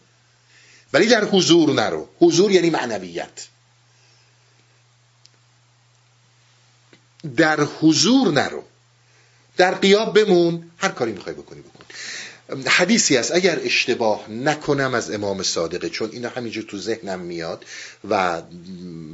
ولی 0.94 1.08
در 1.08 1.24
حضور 1.26 1.74
نرو. 1.74 2.10
حضور 2.20 2.52
یعنی 2.52 2.70
معنویت. 2.70 3.48
در 7.36 7.60
حضور 7.64 8.32
نرو. 8.32 8.64
در 9.58 9.74
قیاب 9.76 10.20
بمون. 10.20 10.72
هر 10.78 10.90
کاری 10.90 11.12
می‌خوای 11.12 11.36
بکنی 11.36 11.62
بکن. 11.62 11.84
حدیثی 12.70 13.18
است 13.18 13.32
اگر 13.32 13.60
اشتباه 13.64 14.30
نکنم 14.30 14.94
از 14.94 15.12
امام 15.12 15.44
صادقه 15.44 15.90
چون 15.90 16.10
اینا 16.12 16.30
همینجور 16.30 16.64
تو 16.64 16.78
ذهنم 16.78 17.20
میاد 17.20 17.66
و 18.10 18.42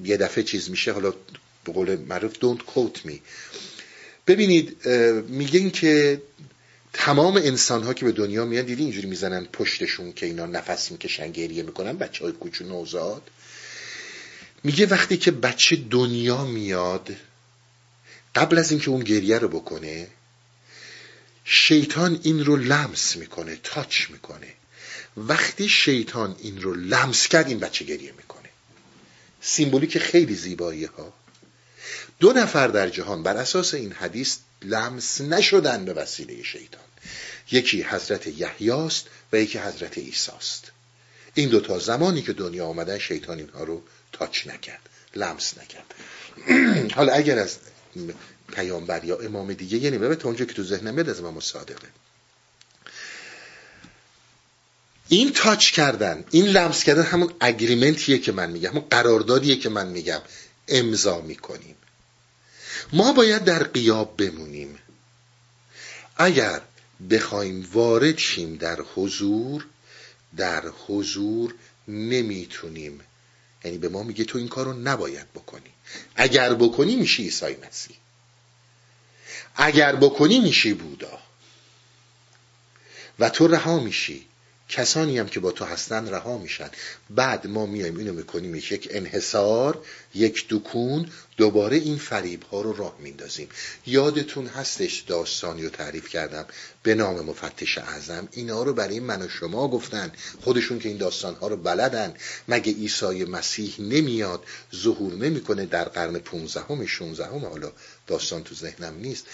یه 0.03 0.17
دفعه 0.17 0.43
چیز 0.43 0.69
میشه 0.69 0.91
حالا 0.91 1.13
به 1.63 1.71
قول 1.73 1.95
معروف 1.95 2.33
don't 2.33 2.61
quote 2.73 3.07
me. 3.07 3.13
ببینید 4.27 4.87
میگن 5.27 5.69
که 5.69 6.21
تمام 7.01 7.35
انسان 7.37 7.83
ها 7.83 7.93
که 7.93 8.05
به 8.05 8.11
دنیا 8.11 8.45
میان 8.45 8.65
دیدی 8.65 8.83
اینجوری 8.83 9.07
می‌زنن 9.07 9.45
پشتشون 9.45 10.13
که 10.13 10.25
اینا 10.25 10.45
نفس 10.45 10.91
می‌کشن 10.91 11.31
گریه 11.31 11.63
می‌کنن؟ 11.63 11.97
بچه 11.97 12.23
های 12.23 12.33
کوچو 12.33 12.63
نوزاد. 12.63 13.29
میگه 14.63 14.85
وقتی 14.85 15.17
که 15.17 15.31
بچه 15.31 15.75
دنیا 15.75 16.45
میاد 16.45 17.09
قبل 18.35 18.57
از 18.57 18.71
اینکه 18.71 18.89
اون 18.89 19.03
گریه 19.03 19.37
رو 19.39 19.47
بکنه 19.47 20.07
شیطان 21.43 22.19
این 22.23 22.45
رو 22.45 22.55
لمس 22.55 23.15
می‌کنه 23.15 23.59
تاچ 23.63 24.09
می‌کنه. 24.09 24.53
وقتی 25.17 25.69
شیطان 25.69 26.35
این 26.39 26.61
رو 26.61 26.73
لمس 26.73 27.27
کرد 27.27 27.47
این 27.47 27.59
بچه 27.59 27.85
گریه 27.85 28.11
می‌کنه. 28.11 28.49
سیمبولیک 29.41 29.97
خیلی 29.97 30.35
زیبایی 30.35 30.85
ها 30.85 31.13
دو 32.19 32.33
نفر 32.33 32.67
در 32.67 32.89
جهان 32.89 33.23
بر 33.23 33.37
اساس 33.37 33.73
این 33.73 33.91
حدیث 33.91 34.37
لمس 34.61 35.21
نشدن 35.21 35.85
به 35.85 35.93
وسیله 35.93 36.43
شیطان. 36.43 36.88
یکی 37.51 37.83
حضرت 37.83 38.27
یحیاست 38.27 39.07
و 39.33 39.37
یکی 39.37 39.57
حضرت 39.57 39.97
ایساست 39.97 40.71
این 41.33 41.49
دوتا 41.49 41.79
زمانی 41.79 42.21
که 42.21 42.33
دنیا 42.33 42.65
آمدن 42.65 42.97
شیطان 42.97 43.37
اینها 43.39 43.63
رو 43.63 43.83
تاچ 44.11 44.47
نکرد 44.47 44.89
لمس 45.15 45.53
نکرد. 45.57 45.93
حالا 46.97 47.13
اگر 47.13 47.39
از 47.39 47.57
پیامبر 48.53 49.03
یا 49.03 49.17
امام 49.17 49.53
دیگه 49.53 49.77
یعنی 49.77 49.97
به 49.97 50.15
تا 50.15 50.27
اونجا 50.27 50.45
که 50.45 50.53
تو 50.53 50.63
ذهنم 50.63 50.93
میاد 50.93 51.09
از 51.09 51.19
امام 51.19 51.39
صادقه. 51.39 51.87
این 55.07 55.33
تاچ 55.33 55.71
کردن 55.71 56.23
این 56.31 56.45
لمس 56.45 56.83
کردن 56.83 57.03
همون 57.03 57.33
اگریمنتیه 57.39 58.17
که 58.17 58.31
من 58.31 58.49
میگم 58.49 58.69
همون 58.69 58.85
قراردادیه 58.89 59.55
که 59.55 59.69
من 59.69 59.87
میگم 59.87 60.21
امضا 60.67 61.21
می‌کنیم. 61.21 61.75
ما 62.93 63.13
باید 63.13 63.43
در 63.43 63.63
قیاب 63.63 64.17
بمونیم. 64.17 64.79
اگر 66.17 66.61
بخوایم 67.11 67.69
وارد 67.73 68.17
شیم 68.17 68.55
در 68.55 68.79
حضور 68.95 69.65
در 70.37 70.63
حضور 70.87 71.55
نمی‌تونیم. 71.87 73.01
یعنی 73.63 73.77
به 73.77 73.89
ما 73.89 74.03
میگه 74.03 74.23
تو 74.23 74.37
این 74.37 74.47
کارو 74.47 74.73
نباید 74.73 75.33
بکنی. 75.33 75.69
اگر 76.15 76.53
بکنی 76.53 76.95
میشی 76.95 77.23
عیسی 77.23 77.57
مسیح. 77.67 77.97
اگر 79.55 79.95
بکنی 79.95 80.39
میشی 80.39 80.73
بودا. 80.73 81.19
و 83.19 83.29
تو 83.29 83.47
رها 83.47 83.79
میشی. 83.79 84.28
کسانی 84.69 85.19
هم 85.19 85.27
که 85.27 85.39
با 85.39 85.51
تو 85.51 85.65
هستن 85.65 86.09
رها 86.09 86.37
میشن. 86.37 86.69
بعد 87.09 87.47
ما 87.47 87.65
میایم 87.65 87.97
اینو 87.97 88.13
می‌کنیم 88.13 88.55
یک 88.55 88.87
انحصار 88.91 89.81
یک 90.15 90.45
دکون 90.49 91.09
دوباره 91.37 91.77
این 91.77 91.97
فریب 91.97 92.43
ها 92.43 92.61
رو 92.61 92.73
راه 92.73 92.95
میندازیم. 92.99 93.49
یادتون 93.85 94.47
هستش 94.47 94.99
داستانی 94.99 95.63
رو 95.63 95.69
تعریف 95.69 96.09
کردم 96.09 96.45
به 96.83 96.95
نام 96.95 97.25
مفتش 97.25 97.77
اعظم. 97.77 98.27
اینا 98.31 98.63
رو 98.63 98.73
برای 98.73 98.99
من 98.99 99.21
و 99.21 99.27
شما 99.27 99.67
گفتن. 99.67 100.11
خودشون 100.41 100.79
که 100.79 100.89
این 100.89 100.97
داستان 100.97 101.35
ها 101.35 101.47
رو 101.47 101.57
بلدن. 101.57 102.13
مگه 102.47 102.73
عیسی 102.73 103.25
مسیح 103.25 103.75
نمیاد 103.79 104.43
ظهور 104.75 105.13
نمی‌کنه 105.13 105.65
در 105.65 105.83
قرن 105.83 106.19
15 106.19 106.61
همه 106.69 106.85
16 106.85 107.25
همه 107.25 107.47
حالا 107.47 107.71
داستان 108.07 108.43
تو 108.43 108.55
ذهنم 108.55 108.97
نیست. 108.97 109.25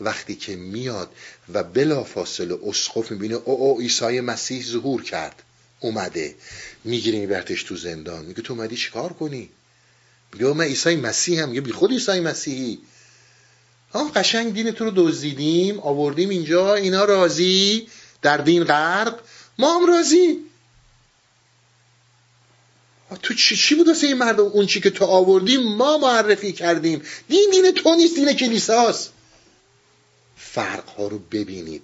وقتی 0.00 0.34
که 0.34 0.56
میاد 0.56 1.10
و 1.52 1.64
بلا 1.64 2.04
فاصله 2.04 2.58
اسقف 2.66 3.10
می‌بینه 3.10 3.34
او 3.34 3.60
او 3.60 3.80
عیسی 3.80 4.20
مسیح 4.20 4.64
ظهور 4.64 5.02
کرد. 5.02 5.42
اومده. 5.80 6.34
می‌گیره 6.84 7.18
میبرتش 7.18 7.62
تو 7.62 7.76
زندان. 7.76 8.24
میگه 8.24 8.42
تو 8.42 8.52
اومدی 8.52 8.76
چیکار 8.76 9.12
کنی؟ 9.12 9.50
میگه 10.32 10.46
من 10.46 10.64
عیسی 10.64 10.96
مسیح 10.96 11.42
هم. 11.42 11.48
میگه 11.48 11.60
بی 11.60 11.72
خود 11.72 11.92
عیسی 11.92 12.20
مسیحی. 12.20 12.78
ها 13.92 14.08
قشنگ 14.08 14.54
دین 14.54 14.70
تو 14.70 14.84
رو 14.84 14.92
دزدیدیم 14.96 15.80
آوردیم 15.80 16.28
اینجا 16.28 16.74
اینا 16.74 17.04
راضی؟ 17.04 17.88
در 18.22 18.36
دین 18.36 18.64
غرق 18.64 19.20
ما 19.58 19.78
هم 19.78 19.86
راضی. 19.86 20.38
تو 23.22 23.34
چی, 23.34 23.56
چی 23.56 23.74
بود 23.74 23.88
واسه 23.88 24.06
این 24.06 24.16
مردم؟ 24.16 24.44
اون 24.44 24.66
چی 24.66 24.80
که 24.80 24.90
تو 24.90 25.04
آوردیم 25.04 25.62
ما 25.62 25.98
معرفی 25.98 26.52
کردیم. 26.52 27.02
دین 27.28 27.50
دین 27.50 27.72
تو 27.72 27.94
نیست 27.94 28.14
دین 28.14 28.32
کلیساست. 28.32 29.13
فرق 30.54 30.88
ها 30.88 31.08
رو 31.08 31.18
ببینید. 31.18 31.82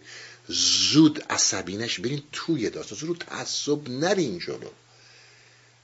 زود 0.48 1.24
عصبینش 1.30 2.00
برین 2.00 2.22
توی 2.32 2.70
داستان. 2.70 3.08
رو 3.08 3.14
تعصب 3.14 3.88
نرین 3.88 4.38
جلو. 4.38 4.70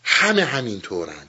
همه 0.03 0.45
همین 0.45 0.80
طورن 0.80 1.28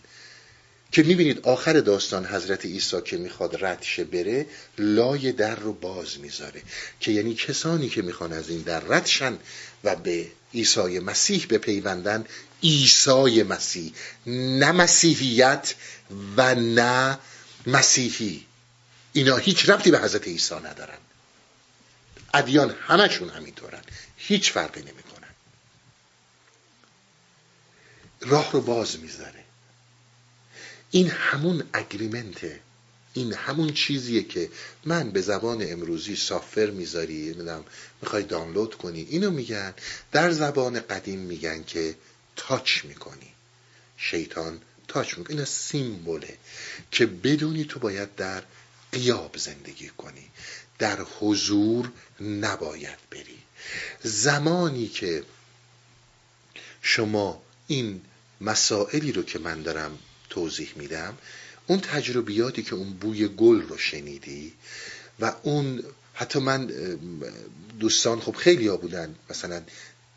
که 0.92 1.04
می‌بینید 1.04 1.40
آخر 1.40 1.74
داستان 1.74 2.26
حضرت 2.26 2.66
عیسی 2.66 3.02
که 3.02 3.18
می‌خواد 3.18 3.66
ردشه 3.66 4.04
بره 4.04 4.46
لای 4.78 5.32
در 5.32 5.56
رو 5.56 5.74
باز 5.74 6.20
می‌ذاره. 6.20 6.62
که 7.00 7.12
یعنی 7.12 7.34
کسانی 7.34 7.90
که 7.90 8.02
می‌خوان 8.02 8.34
از 8.34 8.50
این 8.50 8.62
در 8.62 8.80
ردشن 8.80 9.38
و 9.84 9.96
به 9.96 10.28
عیسی 10.54 11.00
مسیح 11.00 11.46
بپیوندن 11.50 12.26
عیسی 12.64 13.44
مسیح. 13.44 13.94
نه 14.26 14.72
مسیحیت 14.72 15.76
و 16.38 16.56
نه 16.56 17.20
مسیحی. 17.68 18.46
اینا 19.14 19.38
هیچ 19.38 19.70
ربطی 19.70 19.92
به 19.92 20.00
حضرت 20.00 20.28
عیسی 20.28 20.56
ندارن. 20.56 20.98
ادیان 22.34 22.76
همشون 22.80 23.30
همینطورن. 23.30 23.82
هیچ 24.18 24.52
فرقی 24.52 24.82
نمی‌کنن. 24.82 25.28
راه 28.22 28.52
رو 28.52 28.62
باز 28.62 29.00
می‌ذاره. 29.00 29.44
این 30.92 31.10
همون 31.10 31.64
اگریمنته 31.74 32.60
این 33.14 33.34
همون 33.34 33.74
چیزیه 33.74 34.24
که 34.24 34.50
من 34.86 35.12
به 35.12 35.22
زبان 35.22 35.72
امروزی 35.72 36.16
سافر 36.16 36.66
می‌ذاری 36.66 37.26
نمی‌دونم 37.26 37.64
می‌خوای 38.02 38.24
دانلود 38.24 38.76
کنی 38.76 39.02
اینو 39.02 39.32
میگن. 39.32 39.74
در 40.12 40.32
زبان 40.32 40.80
قدیم 40.80 41.20
میگن 41.20 41.64
که 41.64 41.96
تاچ 42.36 42.86
می‌کنی. 42.86 43.34
شیطان 43.98 44.62
تاچ 44.88 45.18
می‌کنی 45.18 45.36
این 45.36 45.46
سیمبوله 45.46 46.38
که 46.92 47.06
بدونی 47.06 47.66
تو 47.66 47.80
باید 47.80 48.16
در 48.16 48.44
قیاب 48.92 49.38
زندگی 49.38 49.90
کنی. 49.90 50.28
در 50.80 51.00
حضور 51.20 51.92
نباید 52.22 52.98
بری. 53.12 53.38
زمانی 54.04 54.88
که 54.88 55.24
شما 56.82 57.42
این 57.68 58.02
مسائلی 58.42 59.12
رو 59.12 59.24
که 59.24 59.40
من 59.40 59.62
دارم 59.62 59.98
توضیح 60.30 60.74
میدم 60.76 61.18
اون 61.68 61.80
تجربیاتی 61.80 62.64
که 62.64 62.76
اون 62.76 62.94
بوی 62.94 63.28
گل 63.28 63.62
رو 63.62 63.78
شنیدی 63.78 64.54
و 65.20 65.34
اون 65.44 65.84
حتی 66.14 66.40
من 66.40 66.66
دوستان 67.80 68.20
خب 68.20 68.36
خیلی 68.36 68.68
ها 68.68 68.78
بودن 68.78 69.16
مثلا 69.30 69.64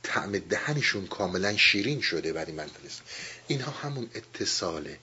طعم 0.03 0.39
دهنشون 0.39 1.07
کاملا 1.07 1.57
شیرین 1.57 2.01
شده 2.01 2.33
برای 2.33 2.53
من 2.53 2.67
اینها 3.47 3.73
همون 3.73 4.11
اتصاله. 4.15 4.99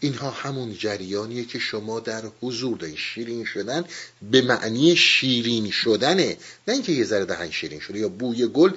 اینها 0.00 0.30
همون 0.30 0.74
جریانیه 0.74 1.44
که 1.44 1.58
شما 1.58 2.00
در 2.00 2.22
حضور 2.40 2.76
دارین. 2.76 2.96
شیرین 2.96 3.44
شدن 3.44 3.84
به 4.22 4.42
معنی 4.42 4.96
شیرین 4.96 5.70
شدنه. 5.70 6.36
نه 6.68 6.74
اینکه 6.74 6.92
یه 6.92 7.04
ذره 7.04 7.24
دهن 7.24 7.50
شیرین 7.50 7.80
شده 7.80 7.98
یا 7.98 8.08
بوی 8.08 8.46
گل 8.46 8.72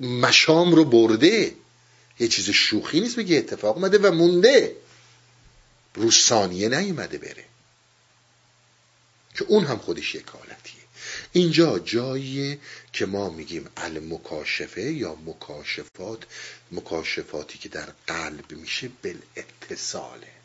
مشام 0.00 0.74
رو 0.74 0.84
برده. 0.84 1.54
یه 2.20 2.28
چیز 2.28 2.50
شوخی 2.50 3.00
نیست 3.00 3.16
بگه 3.16 3.36
اتفاق 3.36 3.76
اومده 3.76 3.98
و 3.98 4.14
مونده. 4.14 4.76
رو 5.94 6.10
ثانیه 6.10 6.68
نیومده 6.68 7.18
بره. 7.18 7.44
که 9.34 9.44
اون 9.48 9.64
هم 9.64 9.78
خودش 9.78 10.14
یک 10.14 10.26
حالتیه. 10.26 10.82
اینجا 11.32 11.78
جاییه 11.78 12.58
که 12.92 13.06
ما 13.06 13.30
میگیم 13.30 13.68
المکاشفه 13.76 14.92
یا 14.92 15.16
مکاشفات. 15.26 16.18
مکاشفاتی 16.72 17.58
که 17.58 17.68
در 17.68 17.88
قلب 18.06 18.52
میشه 18.52 18.90
بالاتصاله. 19.04 20.35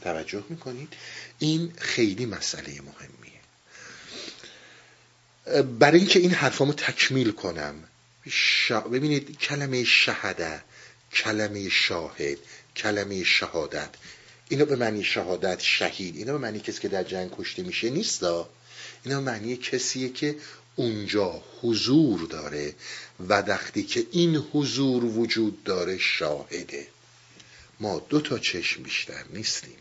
توجه 0.00 0.44
می‌کنید 0.48 0.92
این 1.38 1.72
خیلی 1.78 2.26
مسئله 2.26 2.80
مهمیه. 2.80 3.38
برای 5.62 5.98
اینکه 5.98 6.18
این 6.18 6.30
حرفامو 6.30 6.72
تکمیل 6.72 7.30
کنم 7.30 7.84
ببینید 8.92 9.38
کلمه 9.38 9.84
شهده 9.84 10.62
کلمه 11.12 11.68
شاهد 11.68 12.38
کلمه 12.76 13.24
شهادت. 13.24 13.90
اینا 14.48 14.64
به 14.64 14.76
معنی 14.76 15.04
شهادت 15.04 15.60
شهید. 15.60 16.16
اینا 16.16 16.32
به 16.32 16.38
معنی 16.38 16.60
کسی 16.60 16.80
که 16.80 16.88
در 16.88 17.04
جنگ 17.04 17.30
کشته 17.38 17.62
میشه 17.62 17.90
نیستا 17.90 18.48
اینا 19.04 19.20
به 19.20 19.32
معنی 19.32 19.56
کسیه 19.56 20.08
که 20.08 20.36
اونجا 20.76 21.42
حضور 21.62 22.20
داره 22.20 22.74
و 23.28 23.32
وقتی 23.32 23.82
که 23.82 24.06
این 24.10 24.36
حضور 24.36 25.04
وجود 25.04 25.64
داره 25.64 25.98
شاهده. 25.98 26.86
ما 27.80 28.06
دو 28.08 28.20
تا 28.20 28.38
چشم 28.38 28.82
بیشتر 28.82 29.24
نیستیم. 29.32 29.78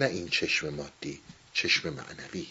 نه 0.00 0.06
این 0.06 0.28
چشم 0.28 0.68
مادی 0.68 1.20
چشم 1.52 1.88
معنوی. 1.88 2.46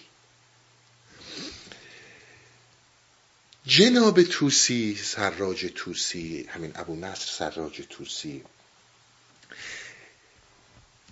جناب 3.65 4.23
توسی 4.23 4.99
سراج 5.03 5.71
توسی 5.75 6.47
همین 6.49 6.71
ابو 6.75 6.95
نصر 6.95 7.25
سراج 7.25 7.81
توسی 7.89 8.43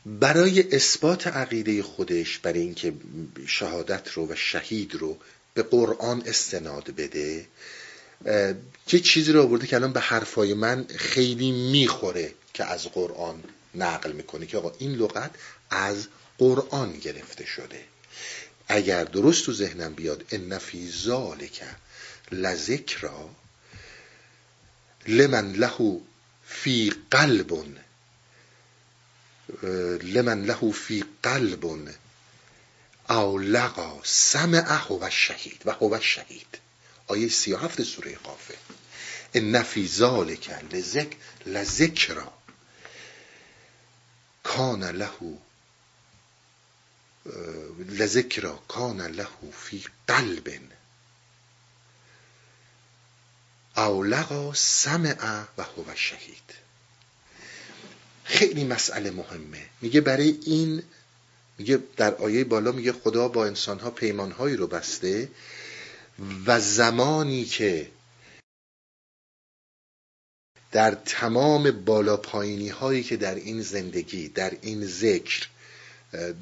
برای 0.06 0.76
اثبات 0.76 1.28
عقیده 1.28 1.84
خودش 1.84 2.38
برای 2.38 2.60
اینکه 2.60 2.94
شهادت 3.48 4.12
رو 4.12 4.28
و 4.28 4.36
شهید 4.36 4.96
رو 4.96 5.18
به 5.54 5.64
قرآن 5.64 6.24
استناد 6.26 6.96
بده 6.96 7.48
یه 8.92 9.00
چیزی 9.00 9.32
رو 9.32 9.42
آورده 9.42 9.68
که 9.68 9.76
الان 9.76 9.94
به 9.94 10.00
حرفای 10.00 10.54
من 10.54 10.86
خیلی 10.98 11.52
می‌خوره 11.52 12.34
که 12.54 12.64
از 12.64 12.88
قرآن 12.88 13.44
نقل 13.76 14.12
می‌کنه 14.12 14.46
که 14.46 14.58
آقا 14.58 14.72
این 14.80 14.92
لغت 14.92 15.32
از 15.70 16.08
قرآن 16.38 17.00
گرفته 17.00 17.46
شده. 17.46 17.84
اگر 18.68 19.04
درست 19.04 19.46
تو 19.46 19.54
ذهنم 19.54 19.94
بیاد 19.94 20.26
ان 20.32 20.58
فی 20.58 20.92
ذالک 20.92 21.64
لذکرا 22.32 23.30
لمن 25.08 25.54
له 25.54 26.02
فی 26.48 26.94
قلب 27.12 27.76
لمن 30.04 30.46
له 30.46 30.72
فی 30.72 31.04
قلب 31.24 31.90
او 33.10 33.40
لقا 33.40 34.00
سمعه 34.04 34.92
و 34.92 35.10
شهید 35.10 35.62
و 35.66 35.72
هو 35.72 36.00
شهید. 36.00 36.60
آیه 37.08 37.30
سی 37.30 37.54
و 37.54 37.58
هفت 37.58 37.84
سوره 37.84 38.16
قافه. 38.16 38.56
ان 39.34 39.64
فی 39.64 39.88
ذالک 39.88 40.50
لذکرا 41.46 42.34
کان 44.44 44.84
له 44.84 45.38
لذکرا 47.90 48.60
کان 48.68 49.02
له 49.02 49.28
فی 49.54 49.84
قلب. 50.08 50.62
او 53.78 54.04
لقا 54.04 54.54
سمع 54.54 55.44
و 55.58 55.64
هو 55.64 55.96
شهید. 55.96 56.54
خیلی 58.24 58.64
مسئله 58.64 59.12
مهمه. 59.12 59.70
میگه 59.82 60.02
برای 60.02 60.40
این 60.46 60.84
میگه 61.58 61.80
در 61.98 62.16
آیه 62.16 62.44
بالا 62.44 62.72
میگه 62.72 62.92
خدا 62.92 63.28
با 63.28 63.46
انسانها 63.46 63.92
پیمانهایی 63.92 64.56
رو 64.56 64.68
بسته 64.68 65.30
و 66.46 66.60
زمانی 66.60 67.46
که 67.46 67.92
در 70.72 70.96
تمام 70.96 71.72
بالا 71.72 72.18
پایینی 72.18 72.70
هایی 72.70 73.04
که 73.04 73.18
در 73.18 73.36
این 73.36 73.62
زندگی 73.62 74.30
در 74.30 74.58
این 74.62 74.86
ذکر 74.86 75.48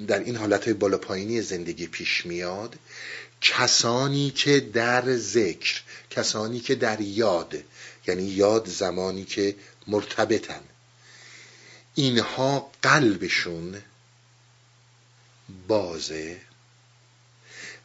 در 0.08 0.20
این 0.20 0.36
حالت 0.36 0.70
بالا 0.70 0.98
پایینی 0.98 1.42
زندگی 1.42 1.88
پیش 1.88 2.26
میاد 2.26 2.76
کسانی 3.42 4.32
که 4.32 4.60
در 4.60 5.18
ذکر 5.18 5.82
کسانی 6.10 6.60
که 6.60 6.76
در 6.76 7.02
یاد 7.02 7.56
یعنی 8.08 8.24
یاد 8.24 8.68
زمانی 8.68 9.26
که 9.26 9.56
مرتبطن 9.88 10.62
اینها 11.96 12.72
قلبشون 12.82 13.82
بازه 15.68 16.42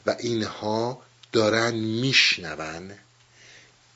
و 0.07 0.17
اینها 0.19 1.03
دارن 1.33 1.75
میشنون 1.75 2.93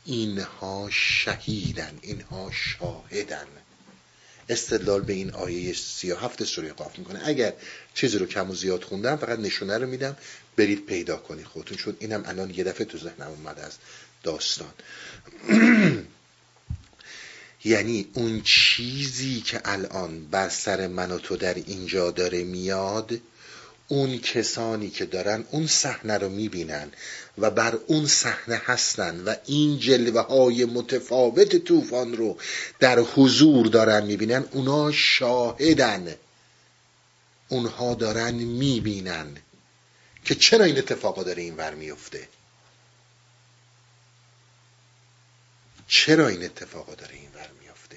اینها 0.05 0.89
شهیدن 0.91 1.99
اینها 2.03 2.51
شاهدن. 2.53 3.47
استدلال 4.49 5.01
به 5.01 5.13
این 5.13 5.31
آیه 5.31 5.73
37 5.73 6.45
سوره 6.45 6.73
قاف 6.73 6.99
می‌کنه. 6.99 7.21
اگر 7.25 7.53
چیزی 7.95 8.19
رو 8.19 8.27
کم 8.27 8.51
و 8.51 8.55
زیاد 8.55 8.83
خوندم 8.83 9.17
فقط 9.17 9.39
نشونه 9.39 9.79
رو 9.79 9.87
میدم 9.87 10.17
برید 10.57 10.87
پیدا 10.87 11.17
کنید 11.17 11.47
خودتون 11.47 11.77
چون 11.77 11.97
اینم 12.01 12.23
الان 12.27 12.51
یه 12.51 12.65
دفعه 12.65 12.85
تو 12.85 12.99
ذهنم 12.99 13.29
اومده 13.29 13.63
از 13.63 13.73
داستان. 14.23 14.73
یعنی 17.65 18.09
اون 18.13 18.43
چیزی 18.43 19.41
که 19.41 19.61
الان 19.65 20.27
بر 20.27 20.49
سر 20.49 20.87
من 20.87 21.11
و 21.11 21.19
تو 21.19 21.37
در 21.37 21.55
اینجا 21.55 22.11
داره 22.11 22.45
میاد 22.45 23.21
اون 23.89 24.19
کسانی 24.19 24.91
که 24.91 25.05
دارن 25.05 25.45
اون 25.51 25.67
صحنه 25.67 26.19
رو 26.19 26.29
می‌بینن 26.29 26.93
و 27.39 27.51
بر 27.51 27.79
اون 27.87 28.07
صحنه 28.07 28.63
هستن 28.65 29.21
و 29.25 29.35
این 29.47 29.79
جلوه 29.79 30.21
های 30.21 30.65
متفاوت 30.65 31.57
طوفان 31.57 32.17
رو 32.17 32.37
در 32.81 32.99
حضور 32.99 33.67
دارن 33.67 34.07
می‌بینن 34.07 34.45
اونا 34.53 34.93
شاهدن. 34.93 36.15
اونها 37.49 37.95
دارن 37.95 38.35
می‌بینن 38.35 39.37
که 40.25 40.35
چرا 40.35 40.65
این 40.65 40.79
اتفاقا 40.79 41.23
داره 41.23 41.43
این 41.43 41.57
ور 41.57 41.75
میفته 41.75 42.29
چرا 45.89 46.29
این 46.29 46.45
اتفاقا 46.45 46.95
داره 46.95 47.15
این 47.15 47.29
ور 47.35 47.51
میفته 47.61 47.97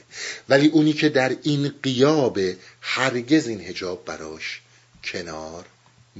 ولی 0.49 0.67
اونی 0.67 0.93
که 0.93 1.09
در 1.09 1.37
این 1.43 1.73
قیاب 1.83 2.39
هرگز 2.81 3.47
این 3.47 3.61
هجاب 3.61 4.05
براش 4.05 4.61
کنار 5.03 5.65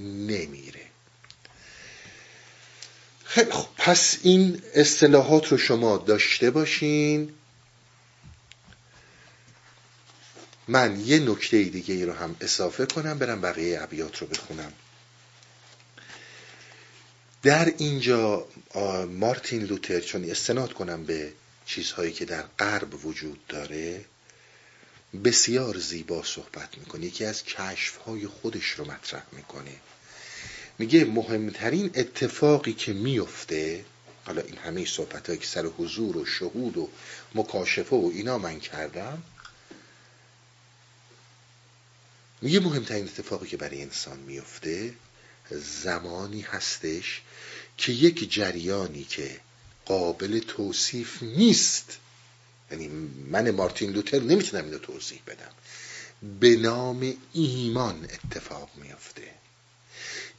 نمیره. 0.04 0.86
خیلی 3.24 3.52
خب 3.52 3.68
پس 3.78 4.18
این 4.22 4.62
اصطلاحات 4.74 5.48
رو 5.48 5.58
شما 5.58 5.98
داشته 5.98 6.52
باشین. 6.52 7.34
من 10.68 11.00
یه 11.00 11.20
نکته 11.20 11.64
دیگه 11.64 11.94
ای 11.96 12.06
رو 12.06 12.14
هم 12.14 12.36
اضافه 12.42 12.86
کنم 12.86 13.20
برم 13.20 13.42
بقیه 13.42 13.82
ابیات 13.82 14.18
رو 14.18 14.28
بخونم. 14.28 14.74
در 17.44 17.74
اینجا 17.78 18.48
مارتین 19.10 19.64
لوتر 19.64 20.00
چون 20.00 20.30
استناد 20.30 20.74
کنم 20.74 21.04
به 21.04 21.34
چیزهایی 21.66 22.12
که 22.12 22.26
در 22.26 22.44
غرب 22.60 23.06
وجود 23.06 23.48
داره 23.48 24.06
بسیار 25.24 25.78
زیبا 25.78 26.24
صحبت 26.24 26.78
می‌کنه. 26.78 27.06
یکی 27.06 27.26
از 27.26 27.44
کشفهای 27.44 28.28
خودش 28.28 28.66
رو 28.66 28.92
مطرح 28.92 29.24
می‌کنه. 29.32 29.76
میگه 30.80 31.06
مهمترین 31.06 31.92
اتفاقی 31.96 32.74
که 32.74 32.94
میفته 32.94 33.86
حالا 34.26 34.42
این 34.42 34.58
همه 34.58 34.86
صحبت 34.86 35.28
هایی 35.28 35.40
که 35.40 35.48
سر 35.48 35.66
حضور 35.66 36.18
و 36.18 36.26
شهود 36.26 36.78
و 36.78 36.90
مکاشفه 37.36 37.96
و 37.96 38.12
اینا 38.14 38.38
من 38.38 38.60
کردم 38.60 39.24
میگه 42.42 42.60
مهمترین 42.60 43.04
اتفاقی 43.04 43.48
که 43.48 43.58
برای 43.58 43.82
انسان 43.82 44.20
میفته 44.20 44.94
زمانی 45.52 46.42
هستش 46.42 47.22
که 47.78 47.92
یک 47.92 48.32
جریانی 48.32 49.04
که 49.04 49.40
قابل 49.86 50.40
توصیف 50.40 51.24
نیست 51.24 51.98
یعنی 52.72 52.88
من 53.32 53.52
مارتین 53.52 53.92
لوتر 53.92 54.20
نمی‌تونم 54.20 54.66
اینو 54.66 54.78
توضیح 54.78 55.22
بدم. 55.28 55.52
به 56.40 56.56
نام 56.56 57.14
ایمان 57.34 58.08
اتفاق 58.14 58.70
میفته 58.76 59.22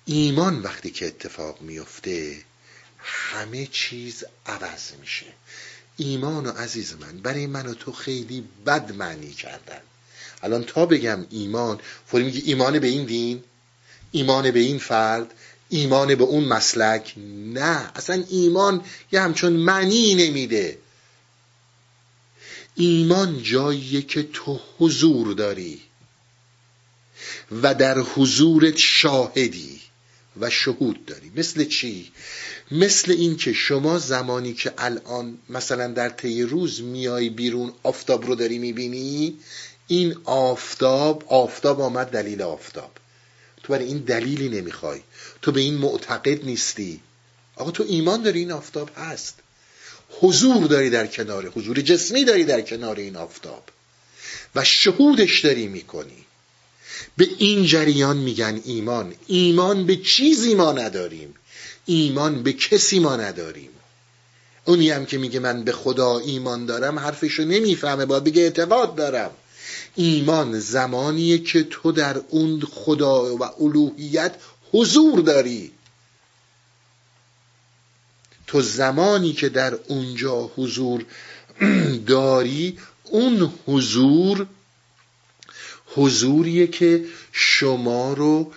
ایمان 0.05 0.63
وقتی 0.63 0.91
که 0.91 1.07
اتفاق 1.07 1.61
میفته 1.61 2.37
همه 2.99 3.67
چیز 3.67 4.25
عوض 4.47 4.93
میشه. 5.01 5.27
ایمان 5.97 6.47
و 6.47 6.51
عزیز 6.51 6.95
من 7.01 7.19
برای 7.19 7.47
من 7.47 7.67
و 7.67 7.75
تو 7.75 7.93
خیلی 7.93 8.45
بد 8.67 8.93
معنی 8.93 9.33
کردن. 9.33 9.81
الان 10.43 10.65
تا 10.65 10.87
بگم 10.87 11.27
ایمان 11.31 11.81
فوری 12.07 12.25
میگی 12.25 12.41
ایمان 12.41 12.79
به 12.79 12.87
این 12.87 13.05
دین 13.05 13.45
ایمان 14.13 14.51
به 14.51 14.59
این 14.59 14.79
فرد 14.79 15.35
ایمان 15.69 16.15
به 16.15 16.25
اون 16.25 16.45
مسلک؟ 16.45 17.15
نه 17.55 17.93
اصلا 17.95 18.25
ایمان 18.29 18.85
یه 19.13 19.21
همچون 19.21 19.53
معنی 19.53 20.15
نمیده. 20.15 20.79
ایمان 22.81 23.43
جاییه 23.43 24.03
که 24.03 24.23
تو 24.23 24.61
حضور 24.79 25.35
داری 25.35 25.81
و 27.63 27.75
در 27.75 27.99
حضورت 27.99 28.77
شاهدی 28.77 29.81
و 30.41 30.51
شهود 30.51 31.07
داری. 31.07 31.33
مثل 31.37 31.65
چی؟ 31.65 32.13
مثل 32.71 33.13
این 33.13 33.37
که 33.37 33.53
شما 33.53 33.99
زمانی 33.99 34.55
که 34.55 34.73
الان 34.79 35.39
مثلا 35.49 35.89
در 35.89 36.09
طی 36.09 36.43
روز 36.43 36.83
میای 36.83 37.31
بیرون 37.31 37.73
آفتاب 37.83 38.27
رو 38.27 38.35
داری 38.35 38.59
می‌بینی 38.59 39.39
این 39.87 40.17
آفتاب 40.25 41.25
آفتاب 41.29 41.81
آمد 41.81 42.07
دلیل 42.07 42.43
آفتاب. 42.43 42.91
تو 43.63 43.73
برای 43.73 43.85
این 43.87 43.99
دلیلی 43.99 44.49
نمی‌خوای. 44.49 45.01
تو 45.43 45.53
به 45.53 45.61
این 45.61 45.75
معتقد 45.75 46.45
نیستی. 46.45 47.01
آقا 47.57 47.71
تو 47.71 47.85
ایمان 47.89 48.23
داری 48.23 48.39
این 48.39 48.53
آفتاب 48.53 48.91
هست. 48.97 49.39
حضور 50.11 50.67
داری 50.67 50.91
در 50.91 51.07
کنار 51.07 51.49
حضور 51.49 51.81
جسمی 51.81 52.25
داری 52.25 52.45
در 52.45 52.61
کنار 52.61 52.97
این 52.97 53.17
آفتاب 53.17 53.63
و 54.55 54.65
شهودش 54.65 55.41
داری 55.41 55.67
می‌کنی. 55.67 56.25
به 57.17 57.29
این 57.39 57.65
جریان 57.65 58.17
میگن 58.17 58.61
ایمان. 58.65 59.15
ایمان 59.27 59.87
به 59.87 59.97
چیزی 59.97 60.55
ما 60.55 60.73
نداریم. 60.73 61.35
ایمان 61.87 62.43
به 62.43 62.53
کسی 62.53 62.99
ما 62.99 63.17
نداریم. 63.17 63.71
اونی 64.65 64.91
هم 64.91 65.07
که 65.07 65.19
میگه 65.19 65.41
من 65.41 65.65
به 65.65 65.73
خدا 65.73 66.19
ایمان 66.19 66.67
دارم 66.67 66.99
حرفشو 66.99 67.45
نمی‌فهمه 67.45 68.07
باید 68.07 68.25
بگه 68.25 68.43
اعتقاد 68.43 68.95
دارم. 68.95 69.31
ایمان 69.95 70.61
زمانیه 70.61 71.39
که 71.39 71.63
تو 71.63 71.93
در 71.93 72.21
اون 72.29 72.61
خدا 72.61 73.37
و 73.37 73.43
الوهیت 73.43 74.35
حضور 74.73 75.21
داری. 75.21 75.73
تو 78.49 78.63
زمانی 78.63 79.33
که 79.33 79.49
در 79.49 79.75
اونجا 79.75 80.51
حضور 80.57 81.05
داری 82.07 82.79
اون 83.05 83.53
حضور 83.67 84.47
حضوریه 85.87 86.67
که 86.67 87.05
شما 87.33 88.13
رو 88.13 88.53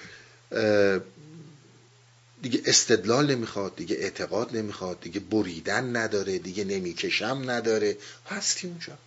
دیگه 2.41 2.61
استدلال 2.65 3.31
نمی‌خواد 3.31 3.75
دیگه 3.75 3.95
اعتقاد 3.95 4.57
نمی‌خواد 4.57 5.01
دیگه 5.01 5.19
بریدن 5.19 5.95
نداره 5.95 6.37
دیگه 6.37 6.63
نمی‌کشم 6.63 7.43
نداره. 7.45 7.97
هستی 8.29 8.67
اونجا. 8.67 8.97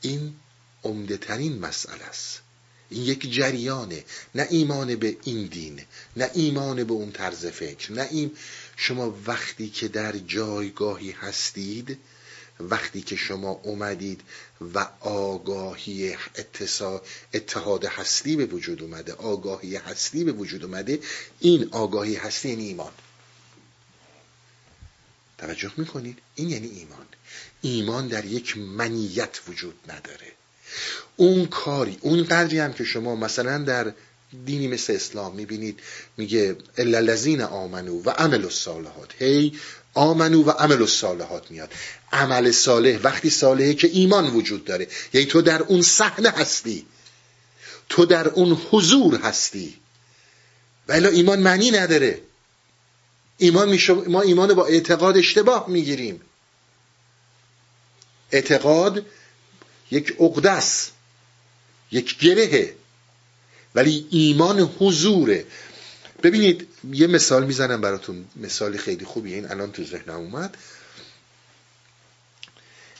این 0.00 0.34
عمده 0.84 1.16
ترین 1.16 1.58
مسئله 1.58 2.04
است. 2.04 2.40
این 2.90 3.02
یک 3.02 3.32
جریانه. 3.32 4.04
نه 4.34 4.46
ایمان 4.50 4.96
به 4.96 5.16
این 5.24 5.46
دین 5.46 5.80
نه 6.16 6.30
ایمان 6.34 6.84
به 6.84 6.92
اون 6.92 7.12
طرز 7.12 7.46
فکر 7.46 7.92
نه 7.92 8.08
این 8.10 8.30
شما 8.76 9.18
وقتی 9.26 9.68
که 9.68 9.88
در 9.88 10.12
جایگاهی 10.12 11.10
هستید 11.10 11.98
وقتی 12.60 13.02
که 13.02 13.16
شما 13.16 13.50
اومدید 13.50 14.20
و 14.74 14.88
آگاهی 15.00 16.16
اتحاد 17.34 17.84
هستی 17.84 18.36
به 18.36 18.46
وجود 18.46 18.82
اومده 18.82 19.12
آگاهی 19.12 19.76
هستی 19.76 20.24
به 20.24 20.32
وجود 20.32 20.64
اومده 20.64 21.00
این 21.40 21.68
آگاهی 21.72 22.14
هستی 22.14 22.48
یعنی 22.48 22.66
ایمان. 22.66 22.92
توجه 25.38 25.72
می‌کنید؟ 25.76 26.18
این 26.34 26.50
یعنی 26.50 26.68
ایمان. 26.68 27.06
ایمان 27.62 28.08
در 28.08 28.24
یک 28.24 28.58
منیت 28.58 29.40
وجود 29.48 29.74
نداره. 29.88 30.32
اون 31.16 31.46
کاری 31.46 31.98
اون 32.00 32.24
قدری 32.24 32.58
هم 32.58 32.72
که 32.72 32.84
شما 32.84 33.16
مثلا 33.16 33.58
در 33.58 33.94
دینی 34.46 34.68
مثل 34.68 34.92
اسلام 34.92 35.34
می‌بینید 35.34 35.80
میگه 36.16 36.56
الذین 36.78 37.42
آمنو 37.42 38.02
و 38.02 38.10
عمل 38.10 38.44
الصالحات 38.44 39.08
هی 39.18 39.52
آمنو 39.94 40.42
و 40.42 40.50
عمل 40.50 40.80
الصالحات 40.82 41.50
میاد۔ 41.50 41.72
عمل 42.12 42.50
صالح 42.50 42.98
وقتی 43.02 43.30
صالحه 43.30 43.74
که 43.74 43.88
ایمان 43.88 44.30
وجود 44.30 44.64
داره 44.64 44.88
یعنی 45.12 45.26
تو 45.26 45.42
در 45.42 45.62
اون 45.62 45.82
صحنه 45.82 46.30
هستی 46.30 46.86
تو 47.88 48.04
در 48.04 48.28
اون 48.28 48.60
حضور 48.70 49.16
هستی 49.16 49.74
ولی 50.88 51.06
ایمان 51.06 51.38
معنی 51.38 51.70
نداره. 51.70 52.20
ایمان 53.38 53.68
میشه 53.68 53.92
ما 53.92 54.20
ایمان 54.20 54.54
با 54.54 54.66
اعتقاد 54.66 55.16
اشتباه 55.16 55.68
می‌گیریم. 55.68 56.20
اعتقاد 58.32 59.06
یک 59.90 60.16
عقدس 60.20 60.90
یک 61.92 62.18
گرهه 62.18 62.74
ولی 63.74 64.06
ایمان 64.10 64.60
حضوره. 64.78 65.46
ببینید 66.22 66.68
یه 66.92 67.06
مثال 67.06 67.46
می‌زنم 67.46 67.80
براتون 67.80 68.24
مثالی 68.36 68.78
خیلی 68.78 69.04
خوبیه. 69.04 69.34
این 69.36 69.50
الان 69.50 69.72
تو 69.72 69.84
ذهنم 69.84 70.14
اومد. 70.14 70.56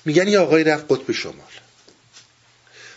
میگن 0.04 0.28
یه 0.28 0.38
آقای 0.38 0.64
رفت 0.64 0.84
قطب 0.92 1.12
شمال. 1.12 1.52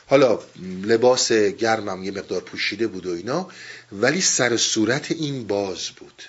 حالا 0.07 0.39
لباس 0.83 1.31
گرمم 1.31 2.03
یه 2.03 2.11
مقدار 2.11 2.41
پوشیده 2.41 2.87
بود 2.87 3.05
و 3.05 3.13
اینا 3.13 3.49
ولی 3.91 4.21
سر 4.21 4.57
صورت 4.57 5.11
این 5.11 5.47
باز 5.47 5.87
بود. 5.87 6.23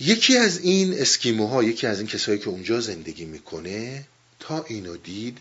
یکی 0.00 0.36
از 0.36 0.58
این 0.58 1.00
اسکیموها 1.00 1.62
یکی 1.62 1.86
از 1.86 1.98
این 1.98 2.06
کسایی 2.06 2.38
که 2.38 2.48
اونجا 2.48 2.80
زندگی 2.80 3.24
می‌کنه 3.24 4.04
تا 4.40 4.64
اینو 4.68 4.96
دید 4.96 5.38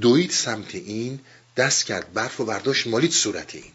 دوید 0.00 0.30
سمت 0.30 0.74
این 0.74 1.20
دست 1.56 1.84
کرد 1.84 2.12
برف 2.12 2.40
و 2.40 2.44
برداشت 2.44 2.86
مالید 2.86 3.12
صورت 3.12 3.54
این. 3.54 3.72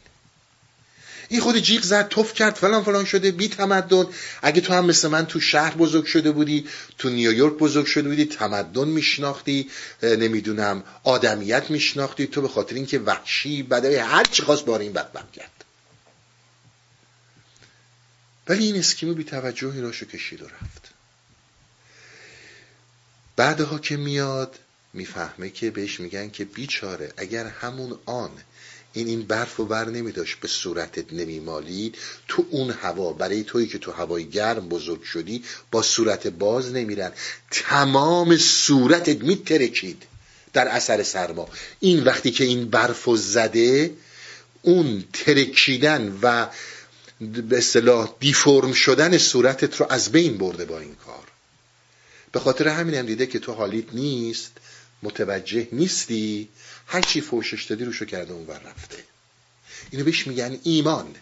این 1.30 1.41
خود 1.41 1.58
جیغ 1.58 1.82
زد 1.82 2.08
توف 2.08 2.34
کرد 2.34 2.56
فلان 2.56 2.84
فلان 2.84 3.06
شده 3.06 3.32
بی 3.32 3.48
تمدن. 3.48 4.06
اگه 4.41 4.62
تو 4.62 4.74
هم 4.74 4.86
مثل 4.86 5.08
من 5.08 5.26
تو 5.26 5.40
شهر 5.40 5.76
بزرگ 5.76 6.06
شده 6.06 6.32
بودی 6.32 6.68
تو 6.98 7.10
نیویورک 7.10 7.53
بزرگ 7.53 7.86
شده 7.86 8.10
بودی 8.10 8.26
تمدن 8.26 8.88
میشناختی 8.88 9.70
نمی‌دونم 10.03 10.84
آدمیت 11.03 11.70
میشناختی. 11.70 12.28
تو 12.28 12.41
به 12.41 12.48
خاطر 12.48 12.76
اینکه 12.76 12.99
وحشی 12.99 13.64
بدوی 13.64 13.95
هر 13.95 14.24
چی 14.24 14.44
خواست 14.44 14.66
بار 14.66 14.80
این 14.80 14.94
بدبخت 14.94 15.32
کرد. 15.32 15.64
ولی 18.48 18.66
این 18.66 18.76
اسکیمو 18.76 19.14
بی 19.14 19.24
توجهی 19.24 19.82
راشو 19.82 20.06
کشید 20.06 20.41
و 20.41 20.45
رفت. 20.45 20.91
بعدها 23.36 23.80
که 23.80 23.98
میاد 23.98 24.60
می‌فهمه 24.93 25.49
که 25.49 25.72
بهش 25.72 25.99
میگن 25.99 26.30
که 26.30 26.45
بیچاره 26.45 27.13
اگر 27.18 27.45
همون 27.45 27.99
آن 28.05 28.31
این 28.93 29.07
این 29.07 29.22
برف 29.22 29.59
و 29.59 29.65
بر 29.65 29.89
نمی 29.89 30.11
داشت 30.11 30.39
به 30.39 30.47
صورتت 30.47 31.13
نمیمالید 31.13 31.97
تو 32.27 32.45
اون 32.49 32.72
هوا 32.72 33.13
برای 33.13 33.43
تویی 33.43 33.68
که 33.68 33.77
تو 33.77 33.91
هوای 33.91 34.30
گرم 34.30 34.69
بزرگ 34.69 35.03
شدی 35.03 35.43
با 35.72 35.81
صورت 35.81 36.27
باز 36.27 36.72
نمیرن. 36.72 37.11
تمام 37.51 38.38
صورتت 38.38 39.23
میترکید 39.23 40.03
در 40.53 40.68
اثر 40.68 41.03
سرما. 41.03 41.49
این 41.80 42.03
وقتی 42.03 42.31
که 42.31 42.43
این 42.43 42.69
برف 42.69 43.07
و 43.07 43.18
زده 43.18 43.93
اون 44.61 45.03
ترکیدن 45.13 46.19
و 46.22 46.47
به 47.22 47.57
اصطلاح 47.57 48.15
دیفرم 48.19 48.73
شدن 48.73 49.18
صورتت 49.18 49.76
رو 49.76 49.85
از 49.89 50.11
بین 50.11 50.38
برده 50.38 50.65
با 50.65 50.80
این 50.80 50.95
کار. 50.95 51.23
به 52.31 52.39
خاطر 52.39 52.68
همین 52.68 52.95
هم 52.95 53.05
دیده 53.05 53.27
که 53.27 53.39
تو 53.39 53.53
حالیت 53.53 53.93
نیست. 53.93 54.51
متوجه 55.03 55.68
نیستی؟ 55.72 56.49
هر 56.88 57.02
چی 57.02 57.22
فوشش 57.22 57.64
دادی 57.64 57.86
روشو 57.86 58.06
کرده 58.06 58.34
اون 58.34 58.48
رفته. 58.48 59.03
اینو 59.91 60.06
بهش 60.06 60.28
میگن 60.28 60.60
ایمان. 60.64 61.15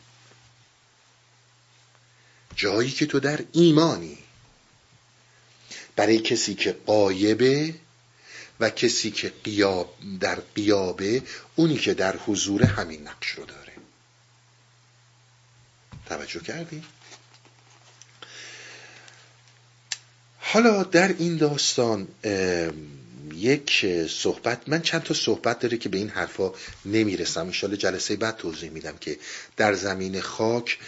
جایی 2.55 2.91
که 2.91 3.05
تو 3.05 3.19
در 3.19 3.39
ایمانی. 3.51 4.17
برای 5.95 6.19
کسی 6.19 6.55
که 6.55 6.71
قایبه 6.85 7.75
و 8.59 8.69
کسی 8.69 9.11
که 9.11 9.33
قیاب 9.43 9.95
در 10.19 10.39
قیابه 10.55 11.23
اونی 11.55 11.77
که 11.77 11.93
در 11.93 12.17
حضور 12.17 12.63
همین 12.63 13.07
نقش 13.07 13.27
رو 13.29 13.45
داره. 13.45 13.73
توجه 16.05 16.39
کردی؟ 16.39 16.83
حالا 20.39 20.83
در 20.83 21.07
این 21.07 21.37
داستان 21.37 22.07
یک 23.35 23.85
صحبت 24.09 24.61
من 24.67 24.81
چند 24.81 25.03
تا 25.03 25.13
صحبت 25.13 25.59
داره 25.59 25.77
که 25.77 25.89
به 25.89 25.97
این 25.97 26.09
حرفا 26.09 26.51
نمی‌رسم. 26.85 27.45
انشالله 27.45 27.77
جلسه 27.77 28.15
بعد 28.15 28.37
توضیح 28.37 28.69
میدم 28.69 28.97
که 28.97 29.17
در 29.57 29.73
زمین 29.73 30.21
خاک 30.21 30.79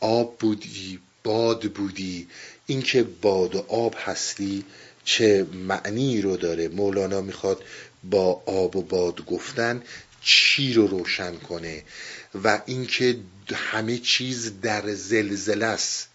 آب 0.00 0.38
بودی 0.38 0.98
باد 1.24 1.62
بودی. 1.62 2.28
اینکه 2.66 3.02
باد 3.02 3.54
و 3.54 3.64
آب 3.68 3.94
هستی 3.98 4.64
چه 5.04 5.46
معنی 5.52 6.22
رو 6.22 6.36
داره؟ 6.36 6.68
مولانا 6.68 7.20
می‌خواد 7.20 7.64
با 8.04 8.42
آب 8.46 8.76
و 8.76 8.82
باد 8.82 9.26
گفتن 9.26 9.82
چی 10.22 10.72
رو 10.72 10.86
روشن 10.86 11.36
کنه؟ 11.36 11.82
و 12.44 12.62
اینکه 12.66 13.16
همه 13.54 13.98
چیز 13.98 14.60
در 14.60 14.94
زلزله 14.94 15.66
است. 15.66 16.08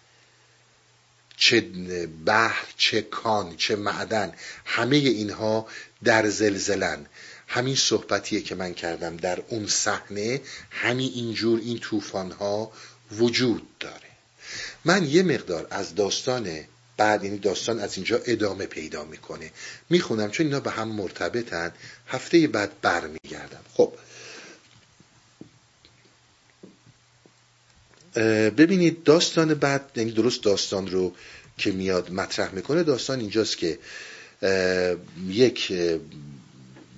چه 1.40 1.60
بحر 2.26 2.66
چه 2.76 3.02
کان 3.02 3.56
چه 3.56 3.76
معدن 3.76 4.32
همه 4.64 4.96
اینها 4.96 5.66
در 6.04 6.28
زلزلن. 6.28 7.06
همین 7.46 7.76
صحبتیه 7.76 8.40
که 8.40 8.54
من 8.54 8.74
کردم 8.74 9.16
در 9.16 9.42
اون 9.48 9.66
صحنه. 9.66 10.40
همین 10.70 11.12
اینجور 11.14 11.60
این 11.60 11.78
طوفان 11.78 12.30
ها 12.30 12.72
وجود 13.12 13.78
داره. 13.80 14.10
من 14.84 15.04
یه 15.04 15.22
مقدار 15.22 15.66
از 15.70 15.94
داستان 15.94 16.60
بعد 16.96 17.24
این 17.24 17.36
داستان 17.36 17.80
از 17.80 17.96
اینجا 17.96 18.20
ادامه 18.26 18.66
پیدا 18.66 19.04
می‌کنه. 19.04 19.50
می‌خونم 19.90 20.30
چون 20.30 20.46
اینا 20.46 20.60
به 20.60 20.70
هم 20.70 20.88
مرتبطن. 20.88 21.72
هفته 22.06 22.46
بعد 22.46 22.80
برمیگردم. 22.80 23.64
خب 23.74 23.92
ببینید 28.56 29.02
داستان 29.02 29.54
بعد 29.54 29.90
یعنی 29.96 30.10
درست 30.10 30.42
داستان 30.42 30.90
رو 30.90 31.14
که 31.58 31.72
میاد 31.72 32.12
مطرح 32.12 32.54
می‌کنه 32.54 32.82
داستان 32.82 33.20
اینجاست 33.20 33.56
که 33.56 33.78
یک 35.28 35.72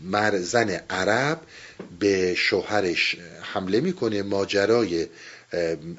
مر 0.03 0.39
زن 0.39 0.71
عرب 0.71 1.41
به 1.99 2.35
شوهرش 2.35 3.17
حمله 3.43 3.81
می‌کنه 3.81 4.23
ماجرای 4.23 5.07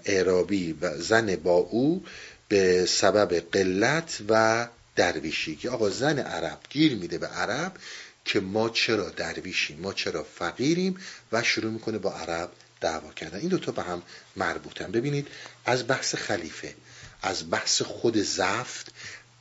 اعرابی 0.05 0.73
و 0.81 0.97
زن 0.97 1.35
با 1.35 1.55
او 1.55 2.03
به 2.47 2.85
سبب 2.85 3.33
قلت 3.51 4.19
و 4.29 4.67
درویشی 4.95 5.55
که 5.55 5.69
آقا 5.69 5.89
زن 5.89 6.19
عرب 6.19 6.59
گیر 6.69 6.95
میده 6.95 7.17
به 7.17 7.27
عرب 7.27 7.71
که 8.25 8.39
ما 8.39 8.69
چرا 8.69 9.09
درویشیم 9.09 9.79
ما 9.79 9.93
چرا 9.93 10.23
فقیریم 10.23 10.97
و 11.31 11.43
شروع 11.43 11.71
می‌کنه 11.71 11.97
با 11.97 12.13
عرب 12.13 12.51
دعوا 12.83 13.13
کردن. 13.13 13.39
این 13.39 13.49
دوتا 13.49 13.71
به 13.71 13.83
هم 13.83 14.01
مربوطن. 14.35 14.91
ببینید 14.91 15.27
از 15.65 15.87
بحث 15.87 16.15
خلیفه 16.15 16.75
از 17.21 17.51
بحث 17.51 17.81
خود 17.81 18.17
زفت 18.17 18.91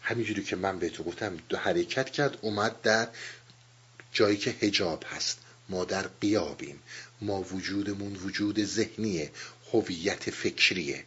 همینجوری 0.02 0.42
که 0.44 0.56
من 0.56 0.78
بهتون 0.78 1.06
گفتم 1.06 1.36
دو 1.48 1.56
حرکت 1.56 2.10
کرد 2.10 2.38
اومد 2.40 2.80
در 2.82 3.08
جایی 4.12 4.36
که 4.36 4.50
هجاب 4.50 5.04
هست. 5.14 5.38
ما 5.68 5.84
در 5.84 6.06
قیابیم. 6.20 6.82
ما 7.20 7.40
وجودمون 7.42 8.16
وجود 8.16 8.64
ذهنیه 8.64 9.30
هویت 9.72 10.30
فکریه. 10.30 11.04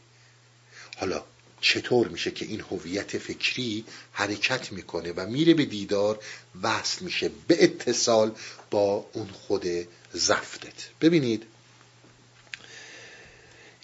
حالا 0.98 1.24
چطور 1.62 2.07
میشه 2.07 2.32
که 2.32 2.45
این 2.45 2.62
هویت 2.62 3.18
فکری 3.18 3.86
حرکت 4.12 4.72
می‌کنه 4.72 5.12
و 5.12 5.26
میره 5.26 5.53
به 5.53 5.66
دیدار 5.66 6.20
وصل 6.62 7.06
میشه 7.06 7.32
به 7.48 7.64
اتصال 7.64 8.36
با 8.72 9.10
اون 9.14 9.28
خود 9.28 9.66
زفتت؟ 10.14 10.74
ببینید 11.02 11.44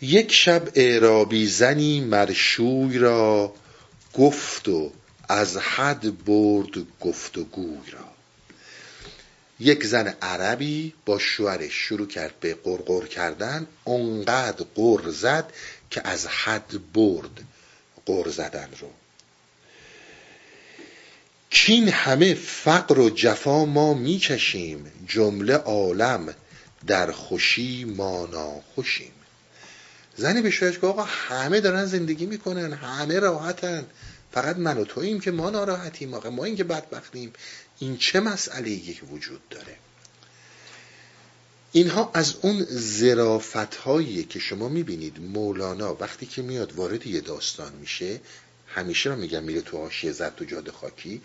یک 0.02 0.34
شب 0.34 0.70
اعرابی 0.76 1.48
زنی 1.48 2.00
مرشوی 2.00 2.98
را 2.98 3.54
گفت 4.14 4.68
و 4.68 4.92
از 5.30 5.58
حد 5.58 6.26
برد 6.26 7.00
گفت 7.00 7.38
و 7.38 7.44
گوی 7.44 7.92
را. 7.92 8.12
یک 9.60 9.86
زن 9.86 10.08
عربی 10.22 10.94
با 11.06 11.20
شوهرش 11.20 11.74
شروع 11.74 12.08
کرد 12.08 12.40
به 12.40 12.54
قرقر 12.54 13.06
کردن 13.06 13.68
اونقدر 13.84 14.66
قر 14.76 15.10
زد 15.10 15.54
که 15.90 16.08
از 16.08 16.28
حد 16.28 16.94
برد 16.94 17.44
قر 18.06 18.30
زدن 18.30 18.70
رو. 18.80 18.90
کین 21.50 21.90
همه 21.90 22.34
فقر 22.34 23.00
و 23.00 23.10
جفا 23.10 23.66
ما 23.66 23.94
می‌کشیم 23.94 24.92
جمله 25.08 25.54
عالم 25.54 26.34
در 26.88 27.12
خوشی 27.12 27.86
ما 27.86 28.26
ناخوشیم. 28.32 29.12
زنی 30.22 30.42
به 30.42 30.50
شوهرش 30.50 30.84
آقا 30.84 31.04
همه 31.04 31.62
دارن 31.62 31.86
زندگی 31.86 32.26
می‌کنن 32.26 32.74
همه 32.74 33.20
راحتن. 33.20 33.86
فقط 34.32 34.58
من 34.58 34.78
و 34.78 34.84
توییم 34.84 35.20
که 35.20 35.32
ما 35.32 35.50
ناراحتیم 35.50 36.14
آقا 36.14 36.30
ما 36.30 36.44
این 36.46 36.56
که 36.56 36.64
بدبختیم. 36.64 37.34
این 37.80 37.98
چه 37.98 38.20
مسئله 38.20 38.70
یک 38.70 39.02
وجود 39.12 39.50
داره؟ 39.50 39.76
اینها 41.72 42.12
از 42.14 42.36
اون 42.42 42.66
زرافت 42.70 43.76
هایی 43.76 44.24
که 44.24 44.40
شما 44.40 44.70
می‌بینید. 44.70 45.22
مولانا 45.22 45.98
وقتی 46.00 46.26
که 46.26 46.42
میاد 46.42 46.74
وارد 46.76 47.08
یه 47.08 47.22
داستان 47.22 47.74
میشه 47.74 48.20
همیشه 48.68 49.10
رو 49.10 49.16
میگم 49.16 49.44
میره 49.44 49.62
تو 49.62 49.78
آشیه 49.78 50.12
زد 50.12 50.36
تو 50.36 50.46
جاده 50.46 50.72
خاکی 50.72 51.22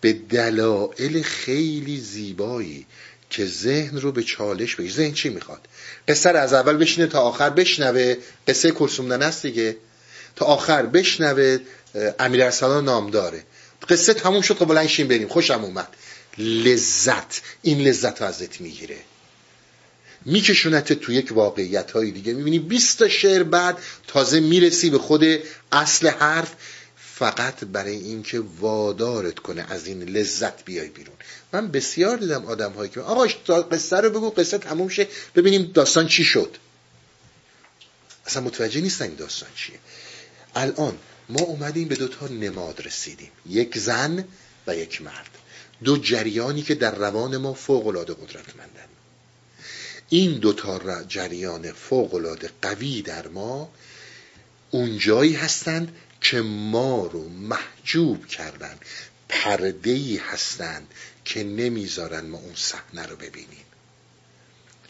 به 0.00 0.12
دلایل 0.12 1.22
خیلی 1.22 2.00
زیبایی 2.00 2.86
که 3.32 3.46
ذهن 3.46 4.00
رو 4.00 4.12
به 4.12 4.22
چالش 4.22 4.76
بگیر 4.76 4.92
ذهن 4.92 5.12
چی 5.12 5.28
می‌خواد؟ 5.28 5.60
قصه 6.08 6.30
از 6.30 6.52
اول 6.52 6.76
بشینه 6.76 7.06
تا 7.06 7.20
آخر 7.20 7.50
بشنوه. 7.50 8.16
قصه 8.48 8.70
کرسومدن 8.70 9.22
است 9.22 9.46
دیگه. 9.46 9.76
تا 10.36 10.46
آخر 10.46 10.82
بشنوه 10.82 11.58
امیر 12.18 12.42
ارسلان 12.44 12.84
نام 12.84 13.10
داره 13.10 13.42
قصه 13.88 14.14
تموم 14.14 14.40
شد 14.40 14.54
خب 14.54 14.64
بلند 14.64 14.86
شیم 14.86 15.08
بریم. 15.08 15.28
خوشم 15.28 15.64
اومد. 15.64 15.88
لذت. 16.38 17.40
این 17.62 17.80
لذت 17.80 18.22
رو 18.22 18.28
ازت 18.28 18.60
می‌گیره. 18.60 18.96
میکشونت 20.24 20.92
تو 20.92 21.12
یک 21.12 21.32
واقعیت 21.32 21.90
های 21.90 22.10
دیگه. 22.10 22.32
می‌بینی 22.32 22.58
20 22.58 22.98
تا 22.98 23.08
شعر 23.08 23.42
بعد 23.42 23.78
تازه 24.06 24.40
می‌رسی 24.40 24.90
به 24.90 24.98
خود 24.98 25.24
اصل 25.72 26.08
حرف. 26.08 26.52
فقط 27.22 27.64
برای 27.64 27.96
اینکه 27.96 28.40
وادارت 28.40 29.38
کنه 29.38 29.66
از 29.72 29.86
این 29.86 30.02
لذت 30.02 30.64
بیای 30.64 30.88
بیرون. 30.88 31.16
من 31.52 31.70
بسیار 31.70 32.16
دیدم 32.16 32.44
آدم 32.44 32.72
هایی 32.72 32.90
که 32.90 33.00
آقا 33.00 33.26
قصه 33.62 33.96
رو 33.96 34.10
بگو 34.10 34.30
قصه 34.30 34.58
تموم 34.58 34.88
شه 34.88 35.08
ببینیم 35.34 35.70
داستان 35.74 36.08
چی 36.08 36.24
شد. 36.24 36.56
اصلا 38.26 38.42
متوجه 38.42 38.80
نیستن 38.80 39.04
این 39.04 39.14
داستان 39.14 39.48
چیه. 39.56 39.78
الان 40.54 40.98
ما 41.28 41.40
اومدیم 41.40 41.88
به 41.88 41.94
دو 41.94 42.08
تا 42.08 42.26
نماد 42.26 42.86
رسیدیم. 42.86 43.30
یک 43.46 43.78
زن 43.78 44.24
و 44.66 44.76
یک 44.76 45.02
مرد. 45.02 45.30
دو 45.84 45.96
جریانی 45.96 46.62
که 46.62 46.74
در 46.74 46.94
روان 46.94 47.36
ما 47.36 47.54
فوق 47.54 47.86
العاده 47.86 48.14
قدرتمندن. 48.14 48.88
این 50.08 50.38
دو 50.38 50.52
تا 50.52 51.04
جریان 51.04 51.72
فوق 51.72 52.14
العاده 52.14 52.50
قوی 52.62 53.02
در 53.02 53.28
ما 53.28 53.70
اونجایی 54.70 55.34
هستند 55.34 55.96
که 56.22 56.40
ما 56.40 57.06
رو 57.06 57.28
محجوب 57.28 58.26
کردن 58.26 58.78
پرده 59.28 60.20
هستند 60.20 60.94
که 61.24 61.44
نمی‌ذارن 61.44 62.26
ما 62.26 62.38
اون 62.38 62.54
صحنه 62.54 63.06
رو 63.06 63.16
ببینیم. 63.16 63.64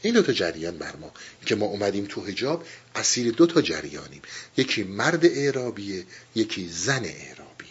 این 0.02 0.14
دو 0.14 0.22
تا 0.22 0.32
جریان 0.32 0.78
بر 0.78 0.96
ما. 0.96 1.12
که 1.46 1.54
ما 1.54 1.66
اومدیم 1.66 2.06
تو 2.08 2.20
حجاب 2.20 2.66
اسیر 2.94 3.32
دو 3.32 3.46
تا 3.46 3.62
جریانیم. 3.62 4.22
یکی 4.56 4.82
مرد 4.82 5.24
اعرابیه 5.26 6.04
یکی 6.34 6.68
زن 6.68 7.04
اعرابیه. 7.04 7.68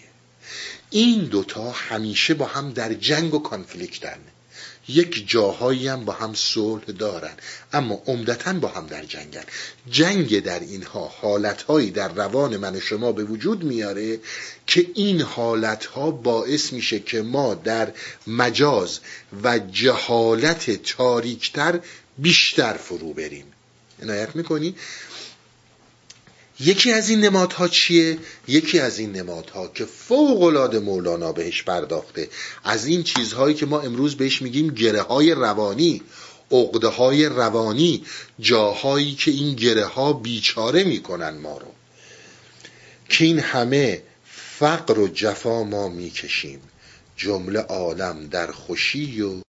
این 0.89 1.25
دوتا 1.25 1.71
همیشه 1.71 2.33
با 2.33 2.45
هم 2.45 2.73
در 2.73 2.93
جنگ 2.93 3.33
و 3.33 3.39
کانفلیکتن. 3.39 4.19
یک 4.93 5.29
جاهایی 5.29 5.87
هم 5.87 6.05
با 6.05 6.13
هم 6.13 6.33
صلح 6.33 6.83
دارن. 6.83 7.33
اما 7.73 8.01
عمدتا 8.07 8.53
با 8.53 8.67
هم 8.67 8.87
در 8.87 9.03
جنگن. 9.03 9.43
جنگ 9.89 10.39
در 10.39 10.59
اینها 10.59 11.07
حالتهایی 11.21 11.91
در 11.91 12.13
روان 12.13 12.57
من 12.57 12.75
و 12.75 12.79
شما 12.79 13.11
به 13.11 13.23
وجود 13.23 13.63
میاره 13.63 14.19
که 14.67 14.87
این 14.95 15.21
حالتها 15.21 16.11
باعث 16.11 16.73
میشه 16.73 16.99
که 16.99 17.21
ما 17.21 17.53
در 17.53 17.93
مجاز 18.27 18.99
و 19.43 19.59
جهالت 19.59 20.83
تاریکتر 20.83 21.79
بیشتر 22.17 22.73
فرو 22.73 23.13
بریم. 23.13 23.45
عنایت 24.01 24.35
می‌کنی؟ 24.35 24.75
یکی 26.61 26.91
از 26.91 27.09
این 27.09 27.19
نمادها 27.19 27.67
چیه؟ 27.67 28.17
یکی 28.47 28.79
از 28.79 28.99
این 28.99 29.11
نمادها 29.11 29.67
که 29.67 29.85
فوق 29.85 30.41
العاده 30.41 30.79
مولانا 30.79 31.31
بهش 31.31 31.63
پرداخته. 31.63 32.29
از 32.63 32.85
این 32.85 33.03
چیزهایی 33.03 33.55
که 33.55 33.65
ما 33.65 33.81
امروز 33.81 34.17
بهش 34.17 34.41
میگیم 34.41 34.67
گره 34.67 35.01
های 35.01 35.31
روانی 35.31 36.01
عقده 36.51 36.87
های 36.87 37.25
روانی 37.25 38.05
جاهایی 38.39 39.15
که 39.15 39.31
این 39.31 39.55
گره 39.55 39.85
ها 39.85 40.13
بیچاره 40.13 40.83
می‌کنن 40.83 41.37
ما 41.37 41.57
رو. 41.57 41.73
که 43.09 43.25
این 43.25 43.39
همه 43.39 44.03
فقر 44.59 44.99
و 44.99 45.07
جفا 45.07 45.63
ما 45.63 45.87
می‌کشیم. 45.87 46.61
جمله 47.17 47.59
عالم 47.59 48.27
در 48.27 48.51
خوشی 48.51 49.21
و 49.21 49.41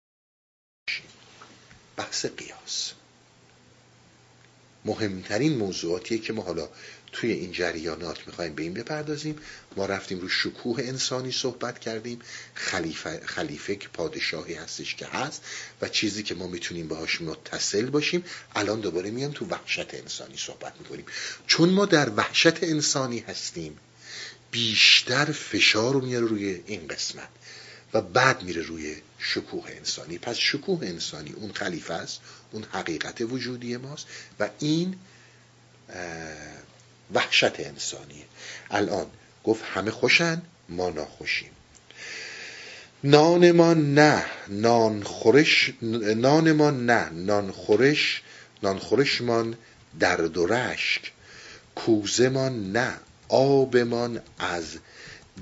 بحث 1.96 2.26
قیاس. 2.26 2.92
مهمترین 4.84 5.56
موضوعاتیه 5.56 6.18
که 6.18 6.32
ما 6.32 6.42
حالا 6.42 6.68
توی 7.12 7.32
این 7.32 7.52
جریانات 7.52 8.26
می‌خوایم 8.26 8.54
به 8.54 8.62
این 8.62 8.74
بپردازیم. 8.74 9.36
ما 9.76 9.86
رفتیم 9.86 10.18
رو 10.18 10.28
شکوه 10.28 10.82
انسانی 10.82 11.32
صحبت 11.32 11.78
کردیم. 11.78 12.18
خلیفه, 12.54 13.20
خلیفه 13.26 13.76
که 13.76 13.88
پادشاهی 13.88 14.54
هستش 14.54 14.94
که 14.94 15.06
هست 15.06 15.42
و 15.82 15.88
چیزی 15.88 16.22
که 16.22 16.34
ما 16.34 16.46
می‌تونیم 16.46 16.88
باهاش 16.88 17.20
متصل 17.20 17.86
باشیم 17.86 18.24
الان 18.54 18.80
دوباره 18.80 19.10
میام 19.10 19.32
تو 19.32 19.46
وحشت 19.46 19.94
انسانی 19.94 20.36
صحبت 20.36 20.72
می‌کنیم. 20.78 21.04
چون 21.46 21.68
ما 21.68 21.86
در 21.86 22.10
وحشت 22.10 22.64
انسانی 22.64 23.18
هستیم 23.18 23.78
بیشتر 24.50 25.24
فشار 25.24 25.94
رو 25.94 26.00
میاره 26.00 26.26
روی 26.26 26.62
این 26.66 26.88
قسمت 26.88 27.28
و 27.92 28.00
بعد 28.00 28.42
میره 28.42 28.62
روی 28.62 28.96
شکوه 29.18 29.70
انسانی. 29.70 30.18
پس 30.18 30.36
شکوه 30.36 30.86
انسانی 30.86 31.32
اون 31.32 31.52
خلیفه 31.52 31.94
است 31.94 32.20
اون 32.52 32.64
حقیقت 32.72 33.20
وجودی 33.20 33.76
ماست 33.76 34.06
و 34.40 34.48
این 34.58 34.98
وحشت 37.14 37.60
انسانیه. 37.60 38.24
الان 38.70 39.06
گفت 39.44 39.64
همه 39.64 39.90
خوشن 39.90 40.42
ما 40.68 40.90
ناخوشیم. 40.90 41.50
نانمان 43.04 43.94
نه 43.94 44.24
نان 44.48 45.02
خورش 45.02 45.72
نانمان 46.16 46.86
نه 46.86 47.10
نان 47.10 47.50
خورش 47.50 48.22
نان 48.62 48.78
خورشمان 48.78 49.56
درد 50.00 50.36
و 50.36 50.46
رشک. 50.46 51.12
کوزمان 51.74 52.72
نه 52.72 52.92
آبمان 53.28 54.20
از 54.38 54.78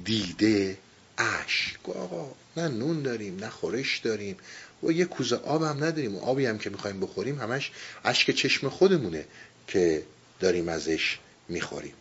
دیده 0.05 0.78
اشک. 1.19 1.89
آقا 1.89 2.35
نه 2.57 2.69
نون 2.69 3.03
داریم 3.03 3.36
نه 3.36 3.49
خورش 3.49 3.99
داریم. 3.99 4.36
و 4.82 4.93
یه 4.93 5.05
کوزه 5.05 5.36
آب 5.36 5.62
هم 5.62 5.85
نداریم 5.85 6.16
و 6.16 6.20
آبی 6.20 6.47
هم 6.47 6.59
که 6.59 6.70
می‌خوایم 6.70 7.01
بخوریم 7.01 7.40
همش 7.40 7.70
اشک 8.05 8.31
چشم 8.31 8.69
خودمونه 8.69 9.24
که 9.66 10.03
داریم 10.40 10.69
ازش 10.69 11.19
می‌خوریم. 11.48 11.94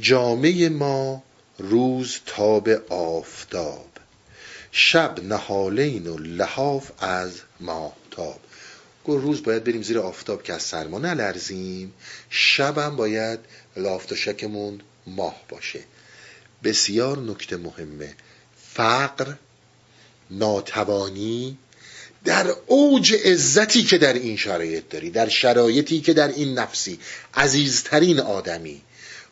جامعه 0.00 0.68
ما 0.68 1.22
روز 1.58 2.20
تاب 2.26 2.68
آفتاب 2.92 3.88
شب 4.72 5.24
نهالین 5.24 6.06
و 6.06 6.18
لحاف 6.18 6.90
از 6.98 7.40
ماهتاب. 7.60 8.40
گفت 9.04 9.24
روز 9.24 9.42
باید 9.42 9.64
بریم 9.64 9.82
زیر 9.82 9.98
آفتاب 9.98 10.42
که 10.42 10.52
از 10.52 10.62
سرما 10.62 10.98
نلرزیم 10.98 11.94
شبم 12.30 12.96
باید 12.96 13.38
لافتشکمون 13.76 14.80
ماه 15.06 15.40
باشه. 15.48 15.80
بسیار 16.64 17.18
نکته 17.18 17.56
مهمه 17.56 18.14
فقر 18.56 19.34
ناتوانی 20.30 21.58
در 22.24 22.54
اوج 22.66 23.14
عزتی 23.14 23.82
که 23.82 23.98
در 23.98 24.12
این 24.12 24.36
شرایط 24.36 24.84
داری 24.90 25.10
در 25.10 25.28
شرایطی 25.28 26.00
که 26.00 26.12
در 26.12 26.28
این 26.28 26.58
نفسی 26.58 26.98
عزیزترین 27.34 28.20
آدمی 28.20 28.82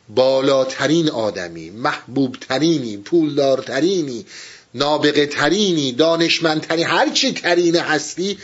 بالاترین 0.09 1.10
آدمی 1.10 1.70
محبوبترینی 1.70 2.97
پولدارترینی 2.97 4.27
نابغه 4.74 5.27
ترینی 5.27 5.93
دانشمندترین 5.93 6.86
هرچی 6.86 7.32
ترینه 7.32 7.81
هستی 7.81 8.39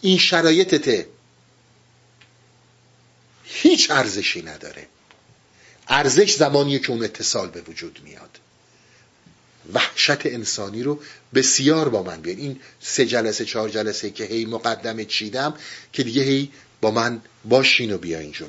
این 0.00 0.18
شرایطته 0.18 1.06
هیچ 3.44 3.90
ارزشی 3.90 4.42
نداره. 4.42 4.86
ارزش 5.88 6.34
زمانیه 6.34 6.78
که 6.78 6.90
اون 6.90 7.04
اتصال 7.04 7.48
به 7.48 7.60
وجود 7.60 8.00
میاد. 8.04 8.38
وحشت 9.74 10.26
انسانی 10.26 10.82
رو 10.82 11.00
بسیار 11.34 11.88
با 11.88 12.02
من 12.02 12.20
بیان 12.20 12.38
این 12.38 12.60
سه 12.80 13.06
جلسه 13.06 13.44
چهار 13.44 13.68
جلسه 13.68 14.10
که 14.10 14.24
هی 14.24 14.44
مقدمه 14.44 15.04
چیدم 15.04 15.54
که 15.92 16.02
دیگه 16.02 16.22
هی 16.22 16.50
با 16.80 16.90
من 16.90 17.20
باشین 17.44 17.92
و 17.92 17.98
بیاین 17.98 18.32
جلو. 18.32 18.48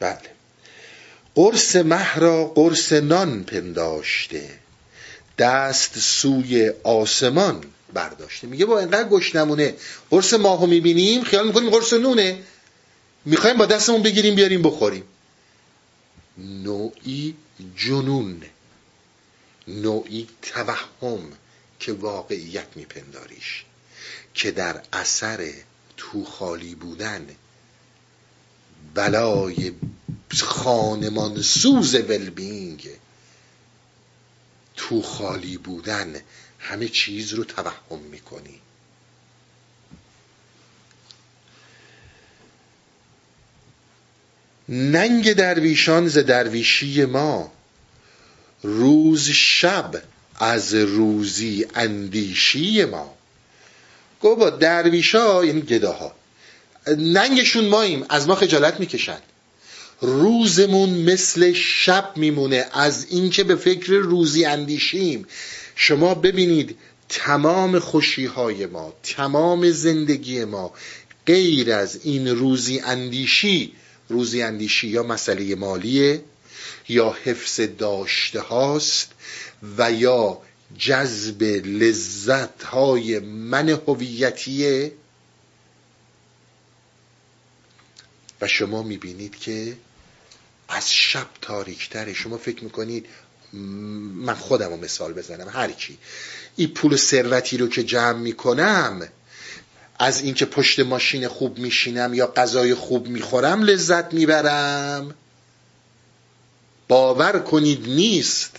بله. 0.00 0.18
قرص 1.34 1.76
مه 1.76 2.14
را 2.14 2.44
قرص 2.44 2.92
نان 2.92 3.44
پنداشته. 3.44 4.50
دست 5.38 5.98
سوی 5.98 6.72
آسمان 6.82 7.64
برداشته. 7.92 8.46
میگه 8.46 8.64
با 8.64 8.78
اینقدر 8.78 9.08
گشنمونه. 9.08 9.74
قرص 10.10 10.34
ماهو 10.34 10.66
می‌بینیم؟ 10.66 11.24
خیال 11.24 11.46
می‌کنیم 11.46 11.70
قرص 11.70 11.92
نونه. 11.92 12.38
می‌خوایم 13.28 13.56
با 13.56 13.66
دستمون 13.66 14.02
بگیریم 14.02 14.34
بیاریم 14.34 14.62
بخوریم. 14.62 15.04
نوعی 16.38 17.36
جنون. 17.76 18.42
نوعی 19.68 20.28
توهم 20.42 21.32
که 21.80 21.92
واقعیت 21.92 22.66
میپنداریش. 22.74 23.64
که 24.34 24.50
در 24.50 24.82
اثر 24.92 25.52
تو 25.96 26.24
خالی 26.24 26.74
بودن 26.74 27.26
بلای 28.94 29.72
خانمان 30.40 31.42
سوز 31.42 31.94
ولبینگ 31.94 32.88
تو 34.76 35.02
خالی 35.02 35.58
بودن 35.58 36.20
همه 36.58 36.88
چیز 36.88 37.32
رو 37.32 37.44
توهم 37.44 37.98
می‌کنی. 37.98 38.60
ننگ 44.68 45.32
درویشان 45.32 46.08
ز 46.08 46.18
درویشی 46.18 47.04
ما. 47.04 47.52
روز 48.62 49.30
شب 49.30 50.02
از 50.38 50.74
روزی 50.74 51.66
اندیشی 51.74 52.84
ما. 52.84 53.14
گو 54.20 54.36
با 54.36 54.50
درویشا 54.50 55.44
یعنی 55.44 55.60
گداها. 55.60 56.12
ننگشون 56.98 57.68
ماییم 57.68 58.04
از 58.08 58.28
ما 58.28 58.34
خجالت 58.34 58.80
می‌کشن. 58.80 59.18
روزمون 60.00 60.90
مثل 60.90 61.52
شب 61.52 62.12
میمونه 62.16 62.66
از 62.72 63.06
اینکه 63.10 63.44
به 63.44 63.56
فکر 63.56 63.92
روزی 63.92 64.44
اندیشیم. 64.44 65.26
شما 65.76 66.14
ببینید 66.14 66.76
تمام 67.08 67.78
خوشی 67.78 68.26
های 68.26 68.66
ما 68.66 68.92
تمام 69.02 69.70
زندگی 69.70 70.44
ما 70.44 70.72
غیر 71.26 71.72
از 71.72 72.00
این 72.04 72.28
روزی 72.28 72.80
اندیشی 72.80 73.72
روزی 74.08 74.42
اندیشی 74.42 74.88
یا 74.88 75.02
مسئله 75.02 75.54
مالیه 75.54 76.24
یا 76.88 77.16
حفظ 77.24 77.60
داشته 77.60 78.40
هاست 78.40 79.12
و 79.78 79.92
یا 79.92 80.42
جذب 80.78 81.42
لذت 81.66 82.62
های 82.62 83.18
من 83.18 83.68
هویتیه. 83.68 84.92
و 88.40 88.48
شما 88.48 88.82
می‌بینید 88.82 89.38
که 89.38 89.76
از 90.68 90.92
شب 90.92 91.26
تاریکتره 91.40 92.14
شما 92.14 92.38
فکر 92.38 92.64
می‌کنید 92.64 93.06
من 93.52 94.34
خودم 94.34 94.70
رو 94.70 94.76
مثال 94.76 95.12
بزنم. 95.12 95.48
هر 95.48 95.72
کی. 95.72 95.98
این 96.56 96.68
پول 96.68 96.96
ثروتی 96.96 97.56
رو 97.56 97.68
که 97.68 97.82
جمع 97.82 98.18
می‌کنم 98.18 99.08
از 99.98 100.20
اینکه 100.20 100.46
پشت 100.46 100.80
ماشین 100.80 101.28
خوب 101.28 101.58
میشینم 101.58 102.14
یا 102.14 102.32
غذای 102.36 102.74
خوب 102.74 103.08
می‌خورم 103.08 103.62
لذت 103.62 104.14
می‌برم. 104.14 105.14
باور 106.88 107.38
کنید 107.38 107.88
نیست. 107.88 108.50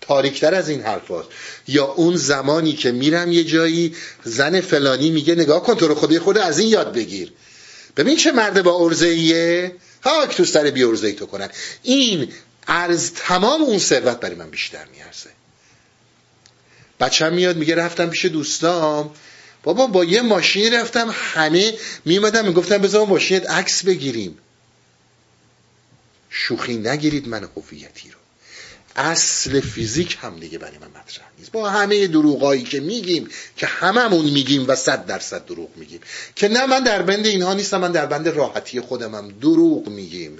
تاریکتر 0.00 0.54
از 0.54 0.68
این 0.68 0.82
حرف 0.82 1.10
هست. 1.10 1.28
یا 1.68 1.84
اون 1.84 2.16
زمانی 2.16 2.72
که 2.72 2.92
میرم 2.92 3.32
یه 3.32 3.44
جایی 3.44 3.94
زن 4.24 4.60
فلانی 4.60 5.10
میگه 5.10 5.34
نگاه 5.34 5.62
کن 5.62 5.74
تو 5.74 5.88
رو 5.88 5.94
خودی 5.94 6.18
خود 6.18 6.38
از 6.38 6.58
این 6.58 6.68
یاد 6.68 6.92
بگیر. 6.92 7.32
ببین 7.96 8.16
چه 8.16 8.32
مرد 8.32 8.62
با 8.62 8.84
ارزه 8.84 9.06
ایه 9.06 9.76
هاک 10.02 10.36
تو 10.36 10.44
سر 10.44 10.70
بی 10.70 10.84
ارزه 10.84 11.12
تو 11.12 11.26
کنن. 11.26 11.48
این 11.82 12.32
از 12.66 13.14
تمام 13.14 13.62
اون 13.62 13.78
ثروت 13.78 14.20
برای 14.20 14.36
من 14.36 14.50
بیشتر 14.50 14.84
میارزه. 14.84 15.30
بچه 17.00 17.30
میاد 17.30 17.56
میگه 17.56 17.74
رفتم 17.74 18.10
پیش 18.10 18.24
دوستام. 18.24 19.10
بابا 19.66 19.86
با 19.86 20.04
یه 20.04 20.22
ماشین 20.22 20.74
رفتم 20.74 21.14
همه 21.34 21.74
میمدم 22.04 22.44
می‌گفتم 22.44 22.78
بذار 22.78 23.06
ماشینت 23.06 23.50
عکس 23.50 23.84
بگیریم. 23.84 24.38
شوخی 26.30 26.76
نگیرید 26.76 27.28
من 27.28 27.48
هویتی 27.56 28.10
رو. 28.10 28.18
اصل 28.96 29.60
فیزیک 29.60 30.18
هم 30.20 30.38
دیگه 30.38 30.58
برای 30.58 30.78
من 30.78 30.86
مطرح 30.86 31.24
نیست. 31.38 31.52
با 31.52 31.70
همه 31.70 32.06
دروغایی 32.06 32.62
که 32.62 32.80
میگیم 32.80 33.28
که 33.56 33.66
هممون 33.66 34.24
میگیم 34.24 34.64
و 34.68 34.74
صد 34.74 35.06
درصد 35.06 35.46
دروغ 35.46 35.68
میگیم. 35.76 36.00
که 36.36 36.48
نه 36.48 36.66
من 36.66 36.84
در 36.84 37.02
بند 37.02 37.26
اینها 37.26 37.54
نیستم 37.54 37.80
من 37.80 37.92
در 37.92 38.06
بند 38.06 38.28
راحتی 38.28 38.80
خودمم. 38.80 39.28
دروغ 39.28 39.88
میگیم. 39.88 40.38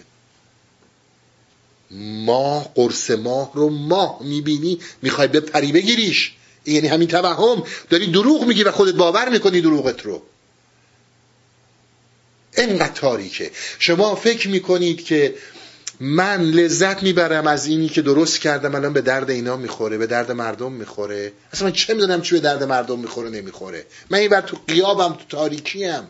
ماه 1.91 2.75
قرص 2.75 3.11
ماه 3.11 3.51
رو 3.55 3.71
ماه 3.71 4.19
می‌بینی 4.23 4.81
می‌خوای 5.03 5.29
به 5.29 5.41
پری 5.41 5.73
بگیریش. 5.73 6.33
یعنی 6.67 6.89
همین 6.89 7.09
توهم. 7.09 7.63
داری 7.91 8.11
دروغ 8.11 8.45
میگی 8.45 8.63
و 8.63 8.71
خودت 8.71 8.95
باور 8.95 9.29
می‌کنی 9.29 9.61
دروغت 9.61 10.03
رو. 10.03 10.23
اینقدر 12.57 12.93
تاریکه. 12.93 13.51
شما 13.79 14.15
فکر 14.15 14.49
می‌کنید 14.49 15.05
که 15.05 15.35
من 16.01 16.43
لذت 16.43 17.03
می‌برم 17.03 17.47
از 17.47 17.67
اینی 17.67 17.89
که 17.89 18.03
درست 18.03 18.39
کردم 18.39 18.75
الان 18.75 18.93
به 18.93 19.01
درد 19.01 19.31
اینا 19.31 19.57
می‌خوره 19.57 19.99
به 19.99 20.07
درد 20.07 20.33
مردم 20.33 20.73
می‌خوره. 20.73 21.33
اصلا 21.53 21.67
من 21.67 21.73
چه 21.73 21.95
می‌دونم 21.95 22.23
چی 22.23 22.35
به 22.35 22.41
درد 22.41 22.63
مردم 22.63 22.99
می‌خوره 22.99 23.31
نمی‌خوره. 23.31 23.87
من 24.11 24.19
این 24.19 24.31
بر 24.31 24.41
تو 24.41 24.59
قیابم 24.69 25.13
تو 25.13 25.25
تاریکیم. 25.29 26.03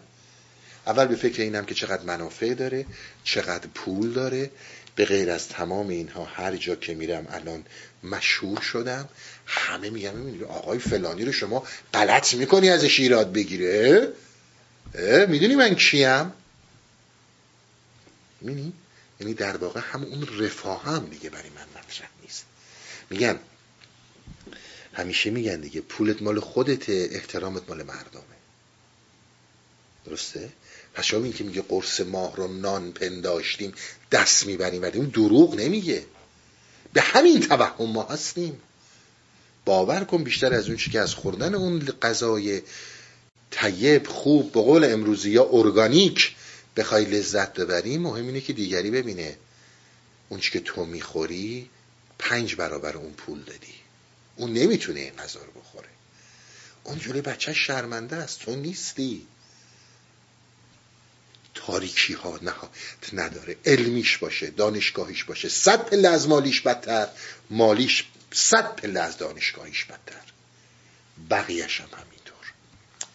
اول 0.86 1.06
به 1.06 1.16
فکر 1.16 1.42
اینم 1.42 1.64
که 1.64 1.74
چقدر 1.74 2.02
منافع 2.02 2.54
داره 2.54 2.86
چقدر 3.24 3.66
پول 3.74 4.12
داره. 4.12 4.50
به 4.96 5.04
غیر 5.04 5.30
از 5.30 5.48
تمام 5.48 5.88
اینها 5.88 6.24
هر 6.24 6.56
جا 6.56 6.74
که 6.74 6.94
میرم 6.94 7.26
الان 7.30 7.64
مشهور 8.04 8.60
شدم. 8.60 9.08
همه 9.46 9.90
میگن 9.90 10.10
می‌بینی 10.10 10.44
آقای 10.44 10.78
فلانی 10.78 11.24
رو 11.24 11.32
شما 11.32 11.66
غلط 11.94 12.34
می‌کنی 12.34 12.70
ازش 12.70 13.00
ایراد 13.00 13.32
بگیره؟ 13.32 14.12
می‌دونی 15.28 15.54
من 15.54 15.74
کیم؟ 15.74 16.32
می‌دونی 18.40 18.72
یعنی 19.20 19.34
در 19.34 19.56
واقع 19.56 19.80
هم 19.80 20.04
اون 20.04 20.28
رفاه 20.38 20.84
هم 20.84 21.06
دیگه 21.06 21.30
برای 21.30 21.50
من 21.50 21.80
مطرح 21.80 22.08
نیست. 22.22 22.44
میگن 23.10 23.38
همیشه 24.92 25.30
میگن 25.30 25.60
دیگه 25.60 25.80
پولت 25.80 26.22
مال 26.22 26.40
خودته 26.40 27.08
احترامت 27.12 27.62
مال 27.68 27.82
مردمه. 27.82 28.22
درسته؟ 30.04 30.52
پس 30.94 31.04
شما 31.04 31.28
که 31.28 31.44
میگه 31.44 31.62
قرص 31.62 32.00
ماه 32.00 32.36
رو 32.36 32.52
نان 32.52 32.92
پنداشتیم 32.92 33.74
دست 34.12 34.46
می‌بریم 34.46 34.82
ولی 34.82 34.98
اون 34.98 35.08
دروغ 35.08 35.54
نمیگه. 35.54 36.04
به 36.92 37.02
همین 37.02 37.40
توهم 37.40 37.90
ما 37.90 38.02
هستیم. 38.02 38.60
باور 39.66 40.04
کن 40.04 40.24
بیشتر 40.24 40.54
از 40.54 40.68
اون 40.68 40.76
چی 40.76 40.90
که 40.90 41.00
از 41.00 41.14
خوردن 41.14 41.54
اون 41.54 41.78
غذای 42.02 42.62
طیب 43.50 44.06
خوب 44.06 44.52
به 44.52 44.60
قول 44.60 44.84
امروزی 44.84 45.30
یا 45.30 45.48
ارگانیک 45.52 46.34
بخوای 46.76 47.04
لذت 47.04 47.60
ببری 47.60 47.98
مهم 47.98 48.26
اینه 48.26 48.40
که 48.40 48.52
دیگری 48.52 48.90
ببینه. 48.90 49.36
اون 50.28 50.40
چی 50.40 50.50
که 50.50 50.60
تو 50.60 50.84
می‌خوری 50.84 51.70
پنج 52.18 52.54
برابر 52.54 52.96
اون 52.96 53.12
پول 53.12 53.42
دادی. 53.42 53.74
اون 54.36 54.52
نمی‌تونه 54.52 55.00
این 55.00 55.16
غذا 55.16 55.40
رو 55.40 55.60
بخوره. 55.60 55.88
اون 56.84 56.98
جلوی 56.98 57.20
بچه 57.20 57.52
شرمنده 57.52 58.16
است. 58.16 58.38
تو 58.38 58.56
نیستی. 58.56 59.26
تاریکی 61.54 62.12
ها 62.12 62.40
نداره. 63.12 63.56
علمیش 63.64 64.18
باشه 64.18 64.50
دانشگاهیش 64.50 65.24
باشه. 65.24 65.48
صد 65.48 65.84
پله 65.90 66.08
از 66.08 66.28
مالیش 66.28 66.60
بدتر. 66.60 67.08
مالیش 67.50 68.04
صد 68.36 68.76
پله 68.76 69.00
از 69.00 69.18
دانشگاهیش 69.18 69.84
بدتر. 69.84 70.22
بقیهش 71.30 71.80
هم 71.80 71.86
همینطور. 71.86 72.52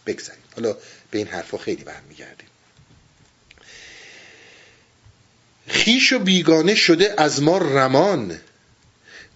بگذاریم. 0.06 0.42
حالا 0.54 0.76
به 1.10 1.18
این 1.18 1.26
حرفا 1.26 1.58
خیلی 1.58 1.84
برمیگردیم 1.84 2.46
خیش 5.66 6.12
و 6.12 6.18
بیگانه 6.18 6.74
شده 6.74 7.14
از 7.18 7.42
ما 7.42 7.58
رمان 7.58 8.40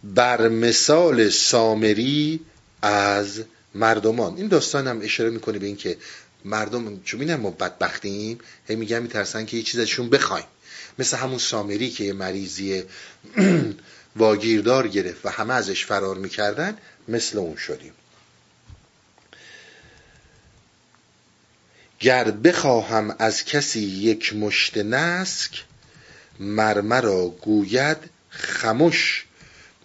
بر 0.04 0.48
مثال 0.48 1.30
سامری 1.30 2.40
از 2.82 3.44
مردمان. 3.74 4.36
این 4.36 4.48
داستان 4.48 4.86
هم 4.86 5.00
اشاره 5.02 5.30
می‌کنه 5.30 5.58
به 5.58 5.66
اینکه 5.66 5.96
مردم 6.44 7.02
چون 7.02 7.20
می‌دونم 7.20 7.40
ما 7.40 7.50
بدبختیم 7.50 8.38
هی 8.68 8.76
میگن 8.76 8.98
میترسن 9.02 9.46
که 9.46 9.56
یه 9.56 9.62
چیز 9.62 9.80
ازشون 9.80 10.10
بخوایم. 10.10 10.46
مثل 10.98 11.16
همون 11.16 11.38
سامری 11.38 11.90
که 11.90 12.04
یه 12.04 12.12
مریضی 12.12 12.82
واگیردار 14.16 14.88
گرفت 14.88 15.26
و 15.26 15.28
همه 15.28 15.54
ازش 15.54 15.84
فرار 15.84 16.16
می‌کردن 16.16 16.78
مثل 17.08 17.38
اون 17.38 17.56
شدیم. 17.56 17.92
گر 22.00 22.30
بخواهم 22.30 23.16
از 23.18 23.44
کسی 23.44 23.80
یک 23.80 24.36
مشت 24.36 24.78
نسک 24.78 25.64
مرمرا 26.40 27.28
گوید 27.28 27.96
خموش 28.30 29.24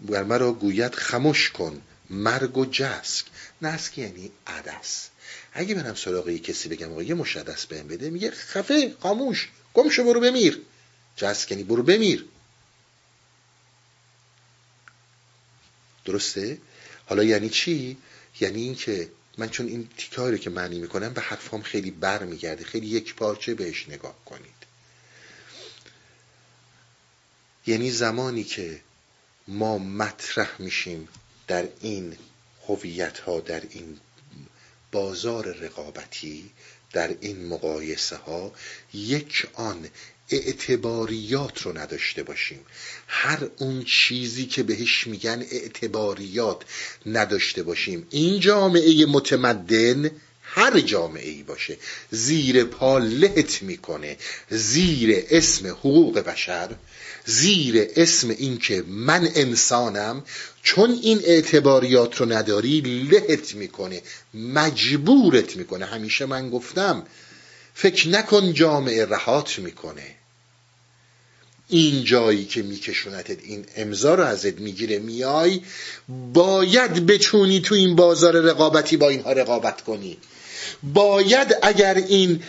مرمرا 0.01 0.51
گوید 0.51 0.95
خموش 0.95 1.51
کن 1.51 1.81
مرگ 2.09 2.57
و 2.57 2.65
جسک. 2.65 3.25
نسک 3.61 3.97
یعنی 3.97 4.31
عدس. 4.47 5.07
اگه 5.53 5.75
برم 5.75 5.95
سراغ 5.95 6.29
یه 6.29 6.39
کسی 6.39 6.69
بگم 6.69 6.91
آقا 6.91 7.03
یه 7.03 7.13
مشت 7.13 7.37
عدس 7.37 7.65
بهم 7.65 7.87
بده 7.87 8.09
میگه 8.09 8.31
خفه 8.31 8.95
خاموش 8.99 9.49
گم 9.73 9.89
شو 9.89 10.03
برو 10.03 10.19
بمیر. 10.19 10.61
جسک 11.15 11.51
یعنی 11.51 11.63
برو 11.63 11.83
بمیر. 11.83 12.25
درسته؟ 16.05 16.57
حالا 17.05 17.23
یعنی 17.23 17.49
چی؟ 17.49 17.97
یعنی 18.39 18.61
اینکه 18.61 19.09
من 19.37 19.49
چون 19.49 19.67
این 19.67 19.89
تیکایی 19.97 20.31
رو 20.31 20.37
که 20.37 20.49
معنی 20.49 20.79
می‌کنم 20.79 21.13
به 21.13 21.21
حرفام 21.21 21.61
خیلی 21.61 21.91
بر 21.91 22.23
میگرده 22.23 22.63
خیلی 22.63 22.87
یک 22.87 23.15
پارچه 23.15 23.53
بهش 23.53 23.89
نگاه 23.89 24.25
کنید. 24.25 24.61
یعنی 27.67 27.91
زمانی 27.91 28.43
که 28.43 28.81
ما 29.47 29.77
مطرح 29.77 30.61
میشیم 30.61 31.07
در 31.47 31.67
این 31.81 32.17
هویت 32.67 33.19
ها 33.19 33.39
در 33.39 33.61
این 33.69 33.99
بازار 34.91 35.45
رقابتی 35.45 36.51
در 36.93 37.15
این 37.21 37.47
مقایسه 37.47 38.15
ها 38.15 38.53
یک 38.93 39.47
آن 39.53 39.89
اعتباریات 40.31 41.61
رو 41.61 41.77
نداشته 41.77 42.23
باشیم. 42.23 42.59
هر 43.07 43.39
اون 43.57 43.83
چیزی 43.83 44.45
که 44.45 44.63
بهش 44.63 45.07
میگن 45.07 45.45
اعتباریات 45.51 46.61
نداشته 47.05 47.63
باشیم. 47.63 48.07
این 48.09 48.39
جامعه 48.39 49.05
متمدن 49.05 50.11
هر 50.43 50.79
جامعه 50.79 51.29
ای 51.29 51.43
باشه. 51.43 51.77
زیر 52.11 52.63
پا 52.63 52.97
لهت 52.97 53.61
می‌کنه. 53.61 54.17
زیر 54.49 55.25
اسم 55.29 55.67
حقوق 55.67 56.19
بشر 56.19 56.75
زیر 57.25 57.87
اسم 57.95 58.29
اینکه 58.29 58.83
من 58.87 59.29
انسانم 59.35 60.23
چون 60.63 60.99
این 61.03 61.21
اعتباریات 61.23 62.17
رو 62.17 62.31
نداری 62.31 62.81
لهت 62.81 63.55
می‌کنه. 63.55 64.01
مجبورت 64.33 65.55
می‌کنه. 65.55 65.85
همیشه 65.85 66.25
من 66.25 66.49
گفتم 66.49 67.03
فکر 67.73 68.09
نکن 68.09 68.53
جامعه 68.53 69.05
رهات 69.05 69.59
می‌کنه. 69.59 70.15
این 71.71 72.03
جایی 72.03 72.45
که 72.45 72.61
میکشونتت 72.61 73.37
این 73.43 73.65
امضا 73.75 74.15
رو 74.15 74.23
ازت 74.23 74.59
می‌گیره 74.59 74.99
میای 74.99 75.61
باید 76.33 77.05
بچونی 77.05 77.59
تو 77.59 77.75
این 77.75 77.95
بازار 77.95 78.39
رقابتی 78.41 78.97
با 78.97 79.09
اینها 79.09 79.31
رقابت 79.31 79.81
کنی. 79.81 80.17
باید 80.83 81.55
اگر 81.61 81.95
این 81.95 82.43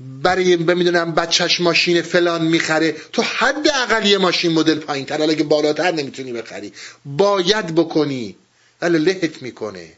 برای 0.00 0.56
بمیدونم 0.56 1.14
بچهش 1.14 1.60
ماشین 1.60 2.02
فلان 2.02 2.42
می‌خره 2.42 2.94
تو 3.12 3.22
حد 3.22 3.68
اقل 3.68 4.06
یه 4.06 4.18
ماشین 4.18 4.52
مدل 4.52 4.78
پایین 4.78 5.06
تر 5.06 5.22
اگه 5.22 5.44
بالاتر 5.44 5.90
نمی‌تونی 5.90 6.32
بخری. 6.32 6.72
باید 7.04 7.74
بکنی. 7.74 8.36
ولی 8.82 8.98
لهت 8.98 9.42
می‌کنه. 9.42 9.92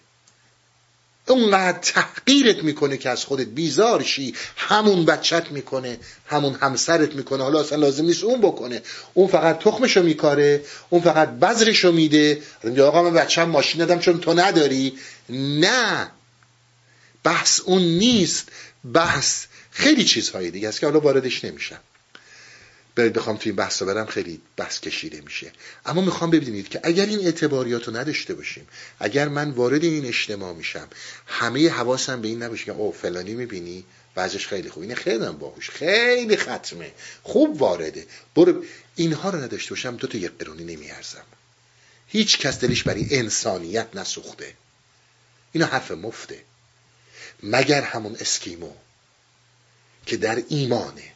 اونقدر 1.31 1.79
تحقیرت 1.79 2.63
می‌کنه 2.63 2.97
که 2.97 3.11
از 3.11 3.25
خودت 3.25 3.47
بیزار 3.47 4.03
شی 4.03 4.35
همون 4.57 5.05
بچت 5.05 5.53
می‌کنه 5.53 5.99
همون 6.27 6.55
همسرت 6.55 7.13
می‌کنه. 7.15 7.43
حالا 7.43 7.61
اصلا 7.61 7.79
لازم 7.79 8.05
نیست 8.05 8.25
اون 8.25 8.41
بکنه. 8.41 8.83
اون 9.15 9.29
فقط 9.29 9.59
تخمشو 9.59 10.03
میکاره 10.03 10.65
اون 10.91 11.03
فقط 11.03 11.29
بذرشو 11.29 11.93
میده. 11.93 12.43
آقا 12.83 13.03
من 13.03 13.15
بچه 13.15 13.41
هم 13.41 13.51
ماشین 13.51 13.87
دادم 13.87 14.01
چون 14.01 14.21
تو 14.21 14.35
نداری. 14.35 14.99
نه. 15.29 16.11
بحث 17.25 17.61
اون 17.61 17.83
نیست. 17.83 18.49
بحث 18.93 19.45
خیلی 19.71 20.05
چیزهای 20.05 20.51
دیگه 20.51 20.69
است 20.69 20.81
که 20.81 20.87
حالا 20.87 21.01
واردش 21.01 21.45
نمیشم. 21.45 21.81
برید 22.99 23.13
بخوام 23.13 23.37
توی 23.37 23.51
این 23.51 23.57
بحث 23.57 23.83
برم 23.83 24.07
خیلی 24.07 24.41
بحث 24.57 24.81
کشیده 24.81 25.21
میشه. 25.21 25.53
اما 25.87 26.01
می‌خوام 26.01 26.31
ببینید 26.31 26.69
که 26.69 26.81
اگر 26.83 27.07
این 27.07 27.21
اعتباریات 27.21 27.89
رو 27.89 27.97
نداشته 27.97 28.35
باشیم 28.35 28.69
اگر 29.01 29.29
من 29.29 29.51
وارد 29.51 29.85
این 29.85 30.07
اجتماع 30.07 30.55
میشم 30.55 30.89
همه 31.27 31.71
حواسم 31.71 32.21
به 32.21 32.29
این 32.29 32.43
نباشه 32.43 32.65
که 32.65 32.73
او 32.73 32.93
فلانی 32.93 33.35
می‌بینی؟ 33.35 33.85
وضعش 34.17 34.47
خیلی 34.47 34.71
خوب. 34.71 34.83
اینه 34.83 34.95
خیلی 34.95 35.27
باهوش. 35.27 35.71
خیلی 35.71 36.37
ختمه. 36.37 36.93
خوب 37.23 37.63
وارده. 37.63 38.07
برو. 38.35 38.65
اینها 38.97 39.31
رو 39.31 39.39
نداشته 39.39 39.71
باشم 39.71 39.97
دو 39.97 40.07
تا 40.07 40.19
یک 40.19 40.33
قرونی 40.39 40.65
نمیارزم. 40.65 41.25
هیچ 42.07 42.39
کس 42.39 42.61
دلش 42.61 42.83
برای 42.83 43.19
انسانیت 43.19 43.89
نسوخته. 43.95 44.55
اینا 45.53 45.67
حرف 45.67 45.91
مفته. 45.91 46.43
مگر 47.43 47.83
همون 47.83 48.17
اسکیمو 48.21 48.73
که 50.07 50.17
در 50.17 50.43
ایمانه 50.49 51.13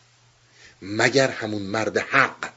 مگر 0.83 1.31
همون 1.31 1.63
مرد 1.63 1.99
حق 1.99 2.53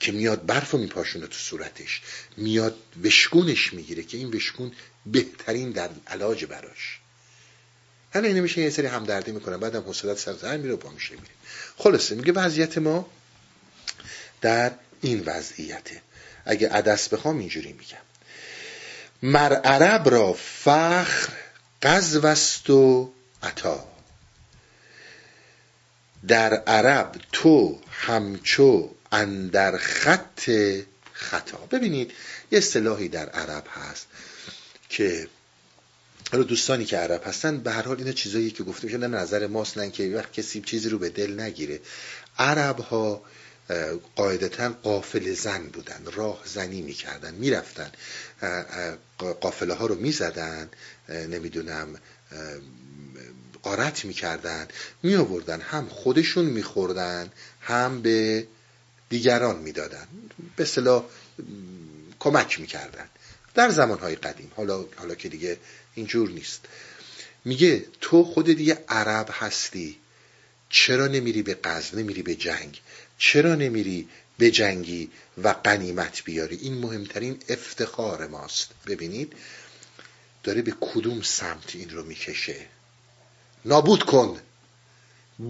که 0.00 0.12
میاد 0.12 0.46
برف 0.46 0.74
و 0.74 0.78
میپاشونه 0.78 1.26
تو 1.26 1.38
صورتش 1.38 2.00
میاد 2.36 2.76
وشگونش 3.04 3.72
می‌گیره 3.72 4.02
که 4.02 4.16
این 4.16 4.34
وشگون 4.34 4.72
بهترین 5.06 5.70
در 5.70 5.90
علاج 6.06 6.44
براش. 6.44 6.98
حالا 8.14 8.28
اینه 8.28 8.40
میشه 8.40 8.60
یه 8.60 8.70
سری 8.70 8.86
همدردی 8.86 9.32
می‌کنه 9.32 9.56
بعدم 9.56 9.80
حوصلت 9.80 10.18
سر 10.18 10.36
سر 10.36 10.56
میره 10.56 10.74
و 10.74 10.76
پا 10.76 10.90
میشه 10.90 11.14
میره. 11.14 11.34
خلاصه 11.76 12.14
میگه 12.14 12.32
وضعیت 12.32 12.78
ما 12.78 13.08
در 14.40 14.72
این 15.00 15.22
وضعیته. 15.26 16.02
اگه 16.44 16.68
عدس 16.68 17.08
بخوام 17.08 17.38
اینجوری 17.38 17.72
میگم. 17.72 17.98
مر 19.22 19.54
عرب 19.54 20.08
را 20.08 20.32
فخر 20.32 21.28
قذوست 21.82 22.70
و 22.70 23.12
عطا. 23.42 23.93
در 26.28 26.54
عرب 26.54 27.16
تو 27.32 27.80
همچو 27.90 28.90
اندر 29.12 29.76
خط 29.76 30.50
خطا. 31.12 31.58
ببینید 31.70 32.10
یه 32.50 32.58
اصطلاحی 32.58 33.08
در 33.08 33.28
عرب 33.28 33.64
هست 33.70 34.06
که 34.88 35.28
حالا 36.32 36.44
دوستانی 36.44 36.84
که 36.84 36.96
عرب 36.96 37.22
هستن 37.26 37.58
به 37.58 37.72
هر 37.72 37.82
حال 37.82 37.98
اینا 37.98 38.12
چیزایی 38.12 38.50
که 38.50 38.64
گفته 38.64 38.84
میشه 38.84 38.98
نظر 38.98 39.46
ماست 39.46 39.78
نه 39.78 39.90
که 39.90 40.16
وقت 40.16 40.32
کسی 40.32 40.60
چیزی 40.60 40.88
رو 40.88 40.98
به 40.98 41.08
دل 41.08 41.40
نگیره. 41.40 41.80
عرب 42.38 42.78
ها 42.78 43.22
قاعدتا 44.16 44.68
قافل 44.82 45.34
زن 45.34 45.62
بودن 45.62 46.02
راه 46.12 46.42
زنی 46.44 46.82
می‌کردن 46.82 47.34
می‌رفتن. 47.34 47.90
قافله 49.18 49.74
ها 49.74 49.86
رو 49.86 49.94
می‌زدن 49.94 50.68
نمی‌دونم 51.08 51.98
قارت 53.64 54.04
می‌کردن 54.04 54.68
می 55.02 55.14
آوردن 55.14 55.60
هم 55.60 55.88
خودشون 55.88 56.44
میخوردن 56.44 57.32
هم 57.60 58.02
به 58.02 58.46
دیگران 59.08 59.58
می‌دادن. 59.58 60.08
به 60.56 60.64
صلاح 60.64 61.04
کمک 62.20 62.60
می‌کردن. 62.60 63.08
در 63.54 63.70
زمانهای 63.70 64.16
قدیم. 64.16 64.52
حالا, 64.56 64.84
حالا 64.96 65.14
که 65.14 65.28
دیگه 65.28 65.58
اینجور 65.94 66.30
نیست. 66.30 66.60
میگه 67.44 67.86
تو 68.00 68.24
خود 68.24 68.46
دیگه 68.46 68.84
عرب 68.88 69.28
هستی. 69.32 69.96
چرا 70.68 71.06
نمیری 71.06 71.42
به 71.42 71.58
غزو 71.64 71.98
نمیری 71.98 72.22
به 72.22 72.34
جنگ. 72.34 72.80
چرا 73.18 73.54
نمیری 73.54 74.08
به 74.38 74.50
جنگی 74.50 75.10
و 75.42 75.48
قنیمت 75.48 76.24
بیاری؟ 76.24 76.56
این 76.56 76.78
مهمترین 76.78 77.38
افتخار 77.48 78.26
ماست. 78.26 78.70
ببینید 78.86 79.32
داره 80.42 80.62
به 80.62 80.74
کدوم 80.80 81.22
سمت 81.22 81.74
این 81.74 81.90
رو 81.90 82.04
می‌کشه؟ 82.04 82.66
نابود 83.64 84.02
کن. 84.02 84.40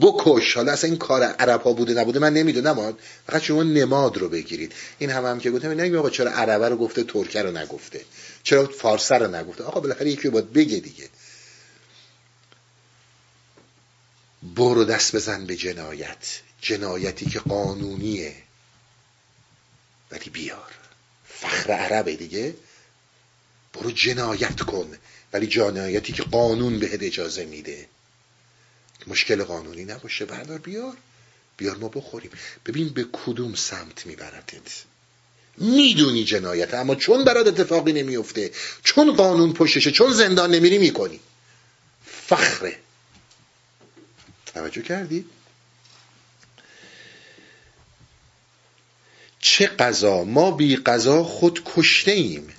بکش. 0.00 0.54
حالا 0.54 0.72
اصلا 0.72 0.90
این 0.90 0.98
کار 0.98 1.22
عرب 1.22 1.62
ها 1.62 1.72
بوده 1.72 1.94
نبوده 1.94 2.18
من 2.18 2.32
نمی‌دونم. 2.32 2.96
فقط 3.26 3.42
شما 3.42 3.62
نماد 3.62 4.18
رو 4.18 4.28
بگیرید. 4.28 4.72
این 4.98 5.10
هم 5.10 5.26
هم 5.26 5.40
که 5.40 5.50
گفتم 5.50 5.80
نگیم 5.80 5.98
آقا 5.98 6.10
چرا 6.10 6.30
عربه 6.30 6.68
رو 6.68 6.76
گفته 6.76 7.04
ترکه 7.04 7.42
رو 7.42 7.56
نگفته؟ 7.56 8.04
چرا 8.42 8.66
فارسه 8.66 9.14
رو 9.14 9.34
نگفته؟ 9.34 9.64
آقا 9.64 9.80
بالاخره 9.80 10.10
یکی 10.10 10.28
باید 10.28 10.52
بگه 10.52 10.78
دیگه. 10.78 11.08
برو 14.42 14.84
دست 14.84 15.16
بزن 15.16 15.46
به 15.46 15.56
جنایت. 15.56 16.40
جنایتی 16.60 17.26
که 17.26 17.38
قانونیه. 17.38 18.34
ولی 20.10 20.30
بیار. 20.30 20.72
فخر 21.28 21.72
عربه 21.72 22.16
دیگه. 22.16 22.54
برو 23.72 23.90
جنایت 23.90 24.60
کن. 24.60 24.96
ولی 25.32 25.46
جنایتی 25.46 26.12
که 26.12 26.22
قانون 26.22 26.78
بهت 26.78 27.02
اجازه 27.02 27.44
میده. 27.44 27.88
مشکل 29.06 29.44
قانونی 29.44 29.84
نباشه. 29.84 30.24
بردار 30.24 30.58
بیار. 30.58 30.96
بیار 31.56 31.76
ما 31.76 31.88
بخوریم. 31.88 32.30
ببین 32.66 32.88
به 32.88 33.06
کدوم 33.12 33.54
سمت 33.54 34.06
میبردت 34.06 34.84
می‌دونی 35.58 36.24
جنایت. 36.24 36.74
اما 36.74 36.94
چون 36.94 37.24
برات 37.24 37.46
اتفاقی 37.46 37.92
نمیفته 37.92 38.50
چون 38.84 39.16
قانون 39.16 39.52
پشتشه 39.52 39.90
چون 39.90 40.12
زندان 40.12 40.50
نمیری 40.50 40.78
می‌کنی. 40.78 41.20
فخره. 42.06 42.78
توجه 44.46 44.82
کردی؟ 44.82 45.24
چه 49.40 49.66
قضا؟ 49.66 50.24
ما 50.24 50.50
بی 50.50 50.76
قضا 50.76 51.24
خود 51.24 51.62
کشته 51.64 52.10
ایم 52.10 52.54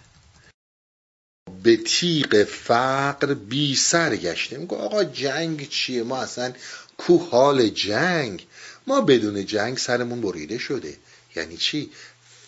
به 1.66 1.78
تیغ 1.78 2.44
فقر 2.44 3.34
بی 3.34 3.76
سر 3.76 4.16
گشته 4.16 4.58
میگه 4.58 4.76
آقا 4.76 5.04
جنگ 5.04 5.70
چیه؟ 5.70 6.04
ما 6.04 6.18
اصلا 6.18 6.54
کو 6.98 7.18
حال 7.18 7.70
جنگ. 7.70 8.48
ما 8.88 9.02
بدون 9.02 9.46
جنگ 9.46 9.78
سرمون 9.78 10.22
بریده 10.22 10.58
شده. 10.58 10.98
یعنی 11.36 11.58
چی؟ 11.58 11.92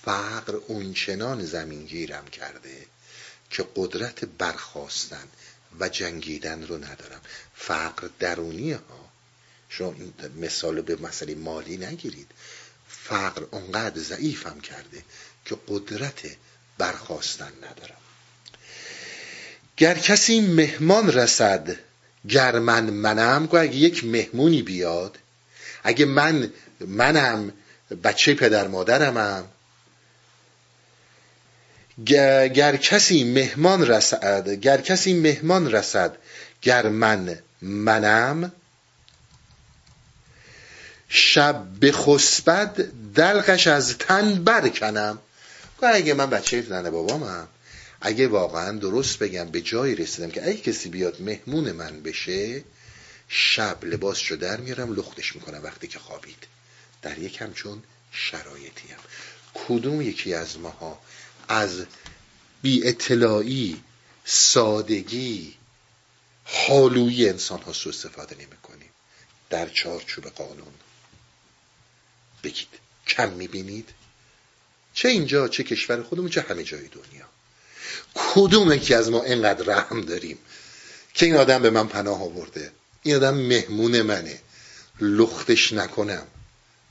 فقر 0.06 0.56
اونچنان 0.56 1.46
زمین 1.46 1.86
گیرم 1.86 2.28
کرده 2.28 2.86
که 3.50 3.66
قدرت 3.76 4.26
برخواستن 4.26 5.28
و 5.80 5.90
جنگیدن 5.90 6.68
رو 6.68 6.78
ندارم. 6.78 7.22
فقر 7.56 8.10
درونی 8.20 8.72
ها. 8.72 9.12
شما 9.70 9.96
مثال 10.42 10.82
به 10.82 10.96
مسئله 10.96 11.36
مالی 11.36 11.78
نگیرید. 11.78 12.32
فقر 12.90 13.44
اونقدر 13.52 14.02
ضعیفم 14.02 14.60
کرده 14.60 15.04
که 15.46 15.58
قدرت 15.68 16.22
برخواستن 16.78 17.52
ندارم. 17.64 18.07
گر 19.78 19.98
کسی 19.98 20.42
مهمان 20.42 21.12
رسد 21.12 21.76
گر 22.30 22.60
من 22.60 22.84
منم 22.84 23.50
اگه 23.52 23.76
یک 23.76 24.06
مهمونی 24.06 24.62
بیاد 24.62 25.18
اگه 25.84 26.06
من 26.06 26.50
منم 26.80 27.52
بچه 28.04 28.34
پدر 28.34 28.68
مادرمم 28.68 29.44
گر 32.06 32.76
کسی 32.76 33.24
مهمان 33.24 33.88
رسد 33.88 34.50
گر 34.50 34.82
کسی 34.82 35.14
مهمان 35.14 35.72
رسد 35.72 36.18
گر 36.62 36.90
من 36.90 37.40
منم 37.62 38.52
شب 41.10 41.64
به 41.80 41.92
خسبت 41.92 42.76
دلقش 43.16 43.68
از 43.68 43.98
تن 43.98 44.44
برکنم. 44.44 45.20
اگه 45.82 46.14
من 46.14 46.30
بچه 46.30 46.62
زن 46.62 46.90
بابامم. 46.90 47.48
اگه 48.02 48.28
واقعا 48.28 48.72
درست 48.72 49.20
بگم 49.20 49.46
به 49.46 49.62
جایی 49.62 49.96
رسیدم 49.96 50.32
که 50.32 50.48
اگه 50.48 50.58
کسی 50.58 50.90
بیاد 50.90 51.22
مهمون 51.22 51.72
من 51.72 52.02
بشه 52.02 52.64
شب 53.28 53.86
لباسشو 53.86 54.36
در 54.36 54.58
میارم 54.58 54.94
لختش 54.94 55.36
می‌کنم 55.36 55.64
وقتی 55.64 55.88
که 55.88 56.00
خوابید. 56.00 56.48
در 57.02 57.20
یک 57.20 57.42
همچون 57.42 57.84
شرایطی 58.12 58.88
هم 58.88 59.00
کدوم 59.54 60.02
یکی 60.02 60.34
از 60.34 60.60
ماها 60.60 61.02
از 61.48 61.86
بی 62.62 62.88
اطلاعی 62.88 63.84
سادگی 64.26 65.56
حالوی 66.44 67.30
انسان 67.30 67.62
ها 67.62 67.74
سو 67.74 67.90
استفاده 67.90 68.36
نمی 68.36 68.58
کنیم 68.64 68.90
در 69.50 69.70
چارچوب 69.70 70.26
قانون. 70.26 70.74
بگید 72.44 72.68
کم 73.08 73.30
می‌بینید؟ 73.30 73.90
چه 74.94 75.10
اینجا 75.10 75.48
چه 75.48 75.64
کشور 75.64 76.04
خودمون 76.04 76.30
چه 76.30 76.42
همه 76.42 76.64
جای 76.64 76.88
دنیا؟ 76.88 77.30
کدوم 78.14 78.72
یکی 78.72 78.94
از 78.94 79.10
ما 79.10 79.24
اینقدر 79.24 79.66
رحم 79.66 80.02
داریم 80.02 80.38
که 81.14 81.26
این 81.26 81.36
آدم 81.36 81.62
به 81.62 81.70
من 81.70 81.88
پناه 81.88 82.24
آورده؟ 82.24 82.72
این 83.04 83.16
آدم 83.16 83.34
مهمون 83.34 84.02
منه. 84.02 84.40
لختش 85.02 85.74
نکنم. 85.74 86.28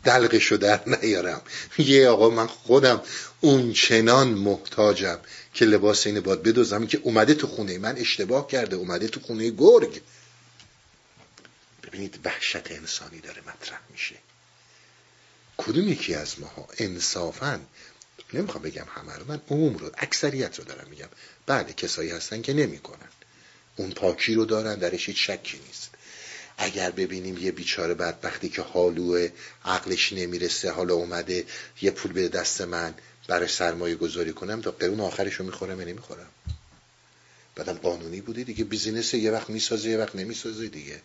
دلقشو 0.04 0.56
در 0.56 0.80
نیارم. 0.86 1.40
یه 1.78 2.08
آقا 2.08 2.30
من 2.30 2.46
خودم 2.46 3.02
اون 3.40 3.72
چنان 3.72 4.28
محتاجم 4.28 5.18
که 5.54 5.64
لباس 5.64 6.06
اینه 6.06 6.20
باید 6.20 6.42
بدوزم 6.42 6.86
که 6.86 7.00
اومده 7.02 7.34
تو 7.34 7.46
خونه 7.46 7.78
من 7.78 7.96
اشتباه 7.96 8.48
کرده 8.48 8.76
اومده 8.76 9.08
تو 9.08 9.20
خونه 9.20 9.50
گرگ. 9.50 10.00
ببینید 11.82 12.18
وحشت 12.24 12.70
انسانی 12.70 13.20
داره 13.20 13.42
مطرح 13.46 13.80
میشه. 13.92 14.16
کدوم 15.56 15.88
یکی 15.88 16.14
از 16.14 16.40
ماها 16.40 16.68
انصافا 16.78 17.60
نمی‌خوام 18.36 18.62
بگم 18.62 18.86
همه 18.94 19.12
رو 19.12 19.24
من 19.28 19.40
عموم 19.50 19.76
رو 19.76 19.90
اکثریت 19.98 20.58
رو 20.58 20.64
دارم 20.64 20.86
میگم. 20.90 21.08
بله 21.46 21.72
کسایی 21.72 22.10
هستن 22.10 22.42
که 22.42 22.52
نمی‌کنن. 22.52 23.08
اون 23.76 23.90
پاکی 23.90 24.34
رو 24.34 24.44
دارن 24.44 24.74
درش 24.74 25.08
هیچ 25.08 25.30
شکی 25.30 25.60
نیست. 25.66 25.90
اگر 26.58 26.90
ببینیم 26.90 27.38
یه 27.38 27.52
بیچاره 27.52 27.94
بدبختی 27.94 28.48
که 28.48 28.62
حالو 28.62 29.28
عقلش 29.64 30.12
نمی‌رسه 30.12 30.70
حالا 30.70 30.94
اومده 30.94 31.44
یه 31.82 31.90
پول 31.90 32.12
به 32.12 32.28
دست 32.28 32.60
من 32.60 32.94
برای 33.28 33.48
سرمایه 33.48 33.94
گذاری 33.94 34.32
کنم 34.32 34.60
تا 34.60 34.70
قرون 34.70 35.00
آخرش 35.00 35.34
رو 35.34 35.44
می‌خورم 35.44 35.80
یا 35.80 35.86
نمی‌خورم. 35.86 36.26
بعدم 37.54 37.72
قانونی 37.72 38.20
بوده 38.20 38.44
دیگه 38.44 38.64
business 38.64 39.14
یه 39.14 39.30
وقت 39.30 39.50
می‌سازه 39.50 39.88
یه 39.88 39.98
وقت 39.98 40.16
نمی‌سازه 40.16 40.68
دیگه. 40.68 41.00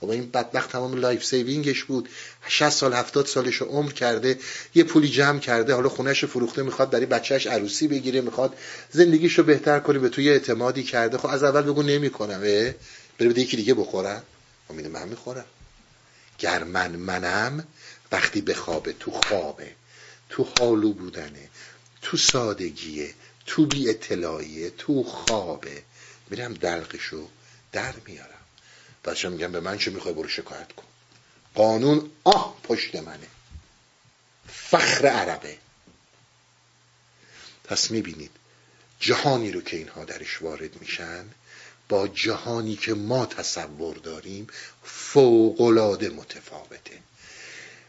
بابا 0.00 0.12
این 0.12 0.30
بدبخت 0.30 0.72
تمام 0.72 0.94
life 0.94 1.24
saving 1.24 1.69
ش 1.69 1.84
بود. 1.84 2.08
60 2.48 2.70
سال 2.70 2.94
70 2.94 3.26
سالش 3.26 3.56
رو 3.56 3.66
عمر 3.66 3.92
کرده. 3.92 4.38
یه 4.74 4.84
پولی 4.84 5.08
جمع 5.08 5.38
کرده. 5.38 5.74
حالا 5.74 5.88
خونش 5.88 6.24
فروخته 6.24 6.62
می‌خواد 6.62 6.90
برای 6.90 7.06
بچهش 7.06 7.46
عروسی 7.46 7.88
بگیره 7.88 8.20
می‌خواد 8.20 8.56
زندگیش 8.90 9.38
رو 9.38 9.44
بهتر 9.44 9.80
کنه 9.80 9.98
به 9.98 10.08
تو 10.08 10.18
یه 10.18 10.28
اعتمادی 10.28 10.82
کرده. 10.82 11.18
خب 11.18 11.26
از 11.26 11.44
اول 11.44 11.62
بگو 11.62 11.82
نمی‌کنم. 11.82 12.40
بره 12.40 12.74
بده 13.18 13.40
یکی 13.40 13.56
دیگه 13.56 13.74
بخوره. 13.74 14.22
خب 14.68 14.74
من 14.74 15.08
می‌خورم. 15.08 15.44
گر 16.38 16.64
من 16.64 16.96
منم 16.96 17.64
وقتی 18.12 18.40
به 18.40 18.54
خوابه 18.54 18.92
تو 19.00 19.10
خوابه. 19.10 19.72
تو 20.28 20.46
حالو 20.58 20.92
بودنه. 20.92 21.48
تو 22.02 22.16
سادگیه. 22.16 23.14
تو 23.46 23.66
بی 23.66 23.90
اطلاعیه 23.90 24.70
تو 24.70 25.02
خوابه. 25.02 25.82
میرم 26.30 26.54
دلقشو 26.54 27.28
در 27.72 27.94
میارم. 28.06 28.39
بچه 29.04 29.28
میگم 29.28 29.52
به 29.52 29.60
من 29.60 29.78
چه 29.78 29.90
می‌خوای 29.90 30.14
برو 30.14 30.28
شکایت 30.28 30.72
کن. 30.72 30.84
قانون 31.54 32.10
آه 32.24 32.56
پشت 32.62 32.96
منه. 32.96 33.26
فخر 34.48 35.06
عربه. 35.06 35.56
پس 37.64 37.90
می‌بینید 37.90 38.30
جهانی 39.00 39.50
رو 39.50 39.60
که 39.60 39.76
اینها 39.76 40.04
درش 40.04 40.42
وارد 40.42 40.80
میشن 40.80 41.24
با 41.88 42.08
جهانی 42.08 42.76
که 42.76 42.94
ما 42.94 43.26
تصور 43.26 43.96
داریم 43.96 44.46
فوقلاده 44.84 46.08
متفاوته. 46.08 46.98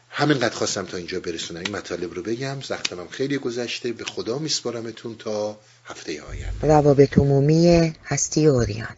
همینقدر 0.10 0.56
خواستم 0.56 0.86
تا 0.86 0.98
اینجا 0.98 1.20
برسونم. 1.20 1.62
این 1.66 1.76
مطالب 1.76 2.14
رو 2.14 2.24
بگم. 2.24 2.62
زختمم 2.62 3.08
خیلی 3.08 3.38
گذشته. 3.38 3.94
به 3.94 4.06
خدا 4.06 4.38
میسپارمتون 4.40 5.18
تا 5.18 5.60
هفته 5.86 6.22
آینده. 6.22 6.68
روابط 6.68 7.18
عمومی 7.18 7.94
هستی 8.06 8.46
اوریان 8.46 8.98